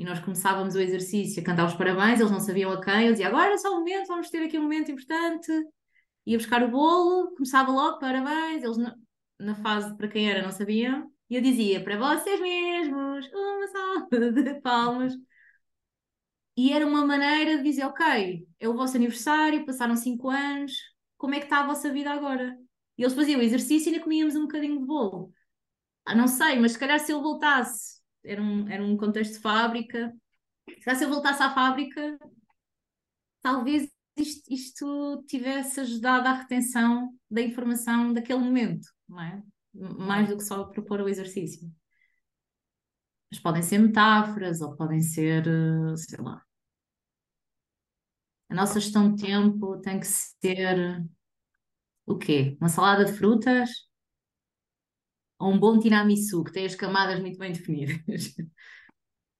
e 0.00 0.04
nós 0.04 0.18
começávamos 0.18 0.74
o 0.74 0.80
exercício 0.80 1.42
a 1.42 1.44
cantar 1.44 1.66
os 1.66 1.74
parabéns, 1.74 2.20
eles 2.20 2.32
não 2.32 2.40
sabiam 2.40 2.72
a 2.72 2.80
quem, 2.82 3.04
eu 3.04 3.12
dizia 3.12 3.28
agora 3.28 3.52
é 3.52 3.58
só 3.58 3.70
um 3.74 3.80
momento, 3.80 4.06
vamos 4.06 4.30
ter 4.30 4.42
aqui 4.42 4.58
um 4.58 4.62
momento 4.62 4.90
importante. 4.90 5.52
Ia 6.24 6.38
buscar 6.38 6.62
o 6.62 6.70
bolo, 6.70 7.34
começava 7.34 7.70
logo 7.70 7.98
parabéns, 7.98 8.62
eles 8.62 8.78
na 9.38 9.54
fase 9.56 9.94
para 9.98 10.08
quem 10.08 10.30
era 10.30 10.42
não 10.42 10.50
sabiam, 10.50 11.12
e 11.28 11.36
eu 11.36 11.42
dizia 11.42 11.84
para 11.84 11.98
vocês 11.98 12.40
mesmos, 12.40 13.28
uma 13.30 13.66
salva 13.68 14.32
de 14.32 14.60
palmas. 14.62 15.12
E 16.56 16.72
era 16.72 16.86
uma 16.86 17.04
maneira 17.04 17.58
de 17.58 17.62
dizer, 17.62 17.84
ok, 17.84 18.48
é 18.58 18.68
o 18.70 18.74
vosso 18.74 18.96
aniversário, 18.96 19.66
passaram 19.66 19.96
cinco 19.96 20.30
anos, 20.30 20.72
como 21.18 21.34
é 21.34 21.40
que 21.40 21.44
está 21.44 21.60
a 21.60 21.66
vossa 21.66 21.92
vida 21.92 22.10
agora? 22.10 22.56
E 22.96 23.02
eles 23.02 23.14
faziam 23.14 23.38
o 23.38 23.42
exercício 23.42 23.90
e 23.90 23.92
ainda 23.92 24.02
comíamos 24.02 24.34
um 24.34 24.42
bocadinho 24.42 24.78
de 24.80 24.86
bolo. 24.86 25.30
Ah, 26.06 26.14
não 26.14 26.26
sei, 26.26 26.58
mas 26.58 26.72
se 26.72 26.78
calhar 26.78 26.98
se 26.98 27.12
eu 27.12 27.20
voltasse 27.20 27.99
era 28.24 28.40
um, 28.40 28.68
era 28.68 28.82
um 28.82 28.96
contexto 28.96 29.34
de 29.34 29.40
fábrica. 29.40 30.14
Se 30.82 31.04
eu 31.04 31.08
voltasse 31.08 31.42
à 31.42 31.52
fábrica, 31.52 32.18
talvez 33.42 33.90
isto, 34.16 34.52
isto, 34.52 35.24
tivesse 35.26 35.80
ajudado 35.80 36.28
à 36.28 36.32
retenção 36.32 37.14
da 37.30 37.40
informação 37.40 38.12
daquele 38.12 38.40
momento, 38.40 38.88
não 39.08 39.20
é? 39.20 39.42
Mais 39.72 40.28
do 40.28 40.36
que 40.36 40.44
só 40.44 40.64
propor 40.64 41.00
o 41.00 41.08
exercício. 41.08 41.70
Mas 43.30 43.40
podem 43.40 43.62
ser 43.62 43.78
metáforas 43.78 44.60
ou 44.60 44.76
podem 44.76 45.00
ser, 45.00 45.44
sei 45.96 46.18
lá. 46.20 46.42
A 48.48 48.54
nossa 48.54 48.80
gestão 48.80 49.14
de 49.14 49.22
tempo 49.22 49.78
tem 49.80 50.00
que 50.00 50.06
ser 50.06 51.04
o 52.04 52.18
quê? 52.18 52.56
Uma 52.60 52.68
salada 52.68 53.04
de 53.04 53.12
frutas 53.12 53.70
ou 55.40 55.50
um 55.50 55.58
bom 55.58 55.78
tiramisu, 55.78 56.44
que 56.44 56.52
tem 56.52 56.66
as 56.66 56.74
camadas 56.74 57.18
muito 57.18 57.38
bem 57.38 57.52
definidas. 57.52 58.34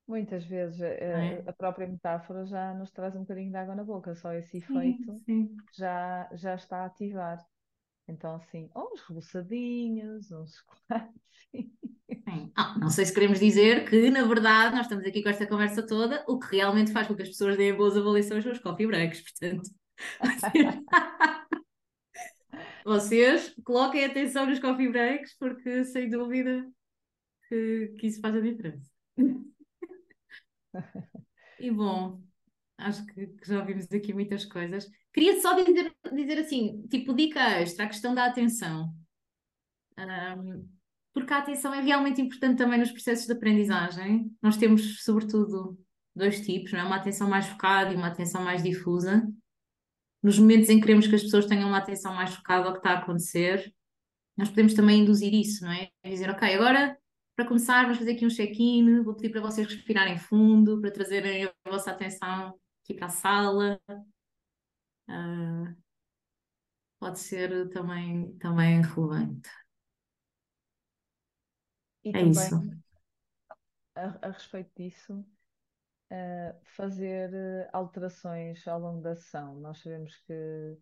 Muitas 0.09 0.45
vezes 0.45 0.81
é? 0.81 1.45
a 1.47 1.53
própria 1.53 1.87
metáfora 1.87 2.45
já 2.45 2.75
nos 2.75 2.91
traz 2.91 3.15
um 3.15 3.21
bocadinho 3.21 3.51
de 3.51 3.57
água 3.57 3.77
na 3.77 3.85
boca, 3.85 4.15
só 4.17 4.33
esse 4.33 4.57
efeito 4.57 5.13
sim, 5.13 5.23
sim. 5.25 5.57
Já, 5.77 6.29
já 6.33 6.55
está 6.55 6.79
a 6.79 6.87
ativar. 6.87 7.39
Então, 8.09 8.35
assim, 8.35 8.69
uns 8.75 9.01
reboçadinhos, 9.03 10.33
uns 10.33 10.57
chocolates. 10.89 11.21
Ah, 12.57 12.77
não 12.79 12.91
sei 12.91 13.05
se 13.05 13.15
queremos 13.15 13.39
dizer 13.39 13.89
que, 13.89 14.11
na 14.11 14.25
verdade, 14.25 14.75
nós 14.75 14.87
estamos 14.87 15.07
aqui 15.07 15.23
com 15.23 15.29
esta 15.29 15.47
conversa 15.47 15.87
toda, 15.87 16.25
o 16.27 16.39
que 16.39 16.57
realmente 16.57 16.93
faz 16.93 17.07
com 17.07 17.15
que 17.15 17.23
as 17.23 17.29
pessoas 17.29 17.57
deem 17.57 17.77
boas 17.77 17.97
avaliações 17.97 18.43
são 18.43 18.53
os 18.53 18.59
coffee 18.59 18.87
breaks, 18.87 19.23
portanto. 19.23 19.71
Vocês 22.85 23.55
coloquem 23.65 24.05
atenção 24.05 24.47
nos 24.47 24.59
coffee 24.59 24.89
breaks, 24.89 25.37
porque 25.39 25.85
sem 25.85 26.09
dúvida 26.09 26.67
que, 27.49 27.95
que 27.99 28.07
isso 28.07 28.21
faz 28.21 28.37
a 28.37 28.41
diferença. 28.41 28.91
e 31.59 31.71
bom, 31.71 32.23
acho 32.79 33.05
que, 33.07 33.27
que, 33.27 33.49
já 33.49 33.61
vimos 33.63 33.91
aqui 33.93 34.13
muitas 34.13 34.45
coisas. 34.45 34.89
Queria 35.13 35.41
só 35.41 35.53
dizer, 35.55 35.95
dizer 36.13 36.39
assim, 36.39 36.87
tipo, 36.89 37.15
dica 37.15 37.61
extra, 37.61 37.85
a 37.85 37.89
questão 37.89 38.15
da 38.15 38.27
atenção. 38.27 38.95
Um, 39.99 40.69
porque 41.13 41.33
a 41.33 41.39
atenção 41.39 41.75
é 41.75 41.81
realmente 41.81 42.21
importante 42.21 42.59
também 42.59 42.79
nos 42.79 42.93
processos 42.93 43.27
de 43.27 43.33
aprendizagem. 43.33 44.31
Nós 44.41 44.57
temos, 44.57 45.03
sobretudo, 45.03 45.79
dois 46.15 46.41
tipos, 46.41 46.73
não 46.73 46.81
é? 46.81 46.85
uma 46.85 46.97
atenção 46.97 47.29
mais 47.29 47.47
focada 47.47 47.93
e 47.93 47.97
uma 47.97 48.07
atenção 48.07 48.43
mais 48.43 48.63
difusa 48.63 49.29
nos 50.23 50.39
momentos 50.39 50.69
em 50.69 50.77
que 50.77 50.83
queremos 50.83 51.07
que 51.07 51.15
as 51.15 51.23
pessoas 51.23 51.47
tenham 51.47 51.69
uma 51.69 51.79
atenção 51.79 52.15
mais 52.15 52.35
focada 52.35 52.67
ao 52.67 52.73
que 52.73 52.79
está 52.79 52.91
a 52.91 52.99
acontecer, 52.99 53.73
nós 54.37 54.49
podemos 54.49 54.75
também 54.75 55.01
induzir 55.01 55.33
isso, 55.35 55.65
não 55.65 55.73
é? 55.73 55.89
Dizer, 56.05 56.31
ok, 56.31 56.55
agora 56.55 56.99
para 57.41 57.49
começar, 57.49 57.85
vamos 57.85 57.97
fazer 57.97 58.13
aqui 58.13 58.27
um 58.27 58.29
check-in, 58.29 59.03
vou 59.03 59.15
pedir 59.15 59.31
para 59.31 59.41
vocês 59.41 59.67
respirarem 59.67 60.19
fundo, 60.19 60.79
para 60.79 60.91
trazerem 60.91 61.47
a 61.47 61.71
vossa 61.71 61.91
atenção 61.91 62.55
aqui 62.85 62.93
para 62.93 63.07
a 63.07 63.09
sala. 63.09 63.81
Uh, 65.09 65.75
pode 66.99 67.19
ser 67.19 67.71
também, 67.71 68.37
também 68.37 68.83
relevante. 68.83 69.49
E 72.05 72.11
é 72.11 72.13
também, 72.13 72.31
isso. 72.31 72.57
A, 73.95 74.27
a 74.27 74.31
respeito 74.33 74.71
disso, 74.77 75.25
uh, 76.11 76.59
fazer 76.77 77.33
eh, 77.33 77.69
alterações 77.73 78.67
ao 78.67 78.81
longo 78.81 79.01
da 79.01 79.15
sessão. 79.15 79.59
Nós 79.61 79.79
sabemos 79.79 80.17
que 80.27 80.77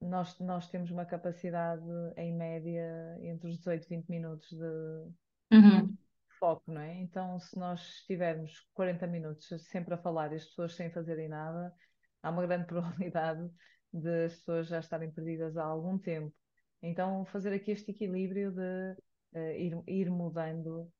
nós, 0.00 0.38
nós 0.38 0.68
temos 0.68 0.90
uma 0.90 1.04
capacidade, 1.04 1.82
em 2.16 2.34
média, 2.34 3.18
entre 3.22 3.48
os 3.48 3.58
18 3.58 3.84
e 3.84 3.88
20 3.88 4.08
minutos 4.08 4.48
de 4.50 5.56
uhum. 5.56 5.96
foco, 6.38 6.70
não 6.70 6.80
é? 6.80 6.94
Então, 7.00 7.38
se 7.38 7.58
nós 7.58 7.80
estivermos 7.80 8.60
40 8.74 9.06
minutos 9.06 9.48
sempre 9.62 9.94
a 9.94 9.98
falar 9.98 10.32
e 10.32 10.36
as 10.36 10.44
pessoas 10.44 10.74
sem 10.74 10.90
fazerem 10.90 11.28
nada, 11.28 11.74
há 12.22 12.30
uma 12.30 12.46
grande 12.46 12.66
probabilidade 12.68 13.48
de 13.92 14.24
as 14.24 14.36
pessoas 14.36 14.68
já 14.68 14.80
estarem 14.80 15.10
perdidas 15.10 15.56
há 15.56 15.64
algum 15.64 15.98
tempo. 15.98 16.34
Então, 16.82 17.24
fazer 17.26 17.54
aqui 17.54 17.70
este 17.70 17.92
equilíbrio 17.92 18.52
de 18.52 18.96
uh, 19.32 19.52
ir, 19.56 19.82
ir 19.86 20.10
mudando 20.10 20.92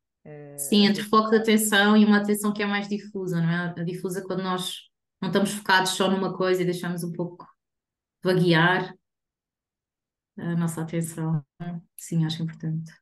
Sim, 0.57 0.87
entre 0.87 1.03
foco 1.03 1.31
de 1.31 1.37
atenção 1.37 1.97
e 1.97 2.05
uma 2.05 2.19
atenção 2.19 2.53
que 2.53 2.63
é 2.63 2.67
mais 2.67 2.89
difusa, 2.89 3.41
não 3.41 3.51
é? 3.51 3.75
A 3.77 3.85
difusa 3.85 4.23
quando 4.25 4.43
nós 4.43 4.89
não 5.21 5.29
estamos 5.29 5.53
focados 5.53 5.93
só 5.93 6.11
numa 6.11 6.37
coisa 6.37 6.63
e 6.63 6.65
deixamos 6.65 7.03
um 7.03 7.13
pouco 7.13 7.47
vaguear 8.23 8.95
a 10.39 10.57
nossa 10.57 10.83
atenção. 10.83 11.45
Sim, 11.97 12.25
acho 12.25 12.43
importante. 12.43 12.93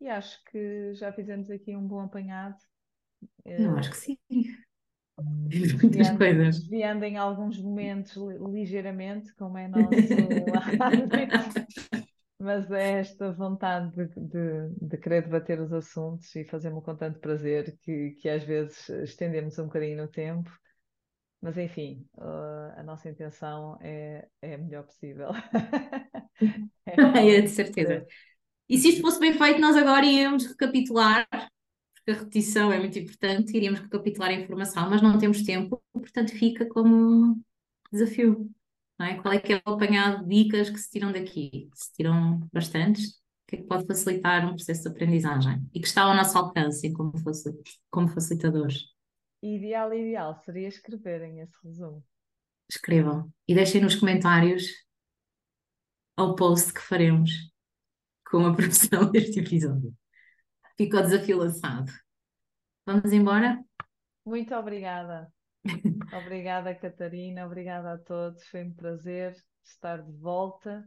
E 0.00 0.08
acho 0.08 0.42
que 0.44 0.94
já 0.94 1.12
fizemos 1.12 1.50
aqui 1.50 1.74
um 1.74 1.86
bom 1.86 2.00
apanhado. 2.00 2.56
Eu 3.44 3.76
acho 3.76 3.90
que 3.90 3.96
sim. 3.96 4.18
Muitas 5.18 6.10
coisas. 6.10 6.58
Desviando 6.58 7.04
em 7.04 7.16
alguns 7.16 7.60
momentos 7.60 8.16
ligeiramente, 8.52 9.32
como 9.34 9.56
é 9.56 9.68
nosso 9.68 9.88
mas 12.44 12.70
é 12.70 13.00
esta 13.00 13.32
vontade 13.32 13.90
de, 13.90 14.20
de, 14.20 14.88
de, 14.88 14.98
querer 14.98 15.22
debater 15.22 15.58
os 15.60 15.72
assuntos 15.72 16.34
e 16.36 16.44
fazer-me 16.44 16.82
com 16.82 16.94
tanto 16.94 17.18
prazer 17.18 17.76
que, 17.80 18.10
que 18.20 18.28
às 18.28 18.44
vezes 18.44 18.88
estendemos 18.90 19.58
um 19.58 19.64
bocadinho 19.64 19.96
no 19.96 20.08
tempo. 20.08 20.50
Mas 21.40 21.56
enfim, 21.56 22.06
uh, 22.16 22.78
a 22.78 22.82
nossa 22.82 23.08
intenção 23.08 23.78
é, 23.80 24.28
é 24.42 24.54
a 24.54 24.58
melhor 24.58 24.84
possível. 24.84 25.30
é, 26.86 26.92
é 27.36 27.40
de 27.40 27.48
certeza. 27.48 28.06
E 28.68 28.78
se 28.78 28.90
isto 28.90 29.00
fosse 29.00 29.18
bem 29.18 29.32
feito, 29.32 29.60
nós 29.60 29.76
agora 29.76 30.04
íamos 30.04 30.46
recapitular, 30.46 31.26
porque 31.30 32.10
a 32.10 32.14
repetição 32.14 32.72
é 32.72 32.78
muito 32.78 32.98
importante, 32.98 33.56
iríamos 33.56 33.80
recapitular 33.80 34.30
a 34.30 34.34
informação, 34.34 34.88
mas 34.88 35.02
não 35.02 35.18
temos 35.18 35.42
tempo, 35.42 35.82
portanto 35.92 36.32
fica 36.32 36.66
como 36.66 37.40
desafio. 37.90 38.50
É? 39.00 39.14
Qual 39.16 39.34
é 39.34 39.40
que 39.40 39.54
é 39.54 39.62
o 39.66 39.72
apanhado 39.72 40.24
de 40.24 40.44
dicas 40.44 40.70
que 40.70 40.78
se 40.78 40.90
tiram 40.90 41.12
daqui? 41.12 41.68
Se 41.74 41.92
tiram 41.94 42.48
bastantes, 42.52 43.10
o 43.10 43.46
que 43.48 43.56
é 43.56 43.58
que 43.58 43.64
pode 43.64 43.86
facilitar 43.86 44.46
um 44.46 44.54
processo 44.54 44.82
de 44.82 44.88
aprendizagem 44.88 45.68
e 45.74 45.80
que 45.80 45.86
está 45.86 46.02
ao 46.02 46.14
nosso 46.14 46.38
alcance 46.38 46.92
como, 46.92 47.12
como 47.90 48.08
facilitadores? 48.08 48.84
Ideal, 49.42 49.92
ideal 49.92 50.34
seria 50.36 50.68
escreverem 50.68 51.40
esse 51.40 51.56
resumo. 51.62 52.02
Escrevam 52.70 53.30
e 53.46 53.54
deixem 53.54 53.80
nos 53.82 53.96
comentários 53.96 54.66
ao 56.16 56.34
post 56.34 56.72
que 56.72 56.80
faremos 56.80 57.30
com 58.26 58.46
a 58.46 58.54
produção 58.56 59.10
deste 59.10 59.40
episódio. 59.40 59.92
Ficou 60.76 61.02
desafio 61.02 61.38
lançado. 61.38 61.92
Vamos 62.86 63.12
embora? 63.12 63.62
Muito 64.24 64.54
obrigada. 64.54 65.30
Obrigada, 66.12 66.74
Catarina. 66.74 67.46
Obrigada 67.46 67.92
a 67.94 67.98
todos. 67.98 68.46
Foi 68.48 68.64
um 68.64 68.72
prazer 68.72 69.34
estar 69.62 70.02
de 70.02 70.12
volta 70.12 70.84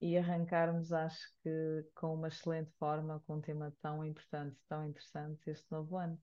e 0.00 0.16
arrancarmos, 0.16 0.92
acho 0.92 1.20
que 1.42 1.84
com 1.94 2.14
uma 2.14 2.28
excelente 2.28 2.70
forma, 2.78 3.22
com 3.26 3.36
um 3.36 3.40
tema 3.40 3.72
tão 3.82 4.04
importante, 4.04 4.56
tão 4.68 4.84
interessante, 4.86 5.50
este 5.50 5.66
novo 5.70 5.96
ano. 5.96 6.18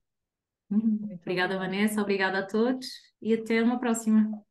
Uhum. 0.69 1.09
Obrigada, 1.21 1.57
Vanessa. 1.57 2.01
Obrigada 2.01 2.39
a 2.39 2.45
todos 2.45 2.87
e 3.21 3.33
até 3.33 3.61
uma 3.61 3.79
próxima. 3.79 4.43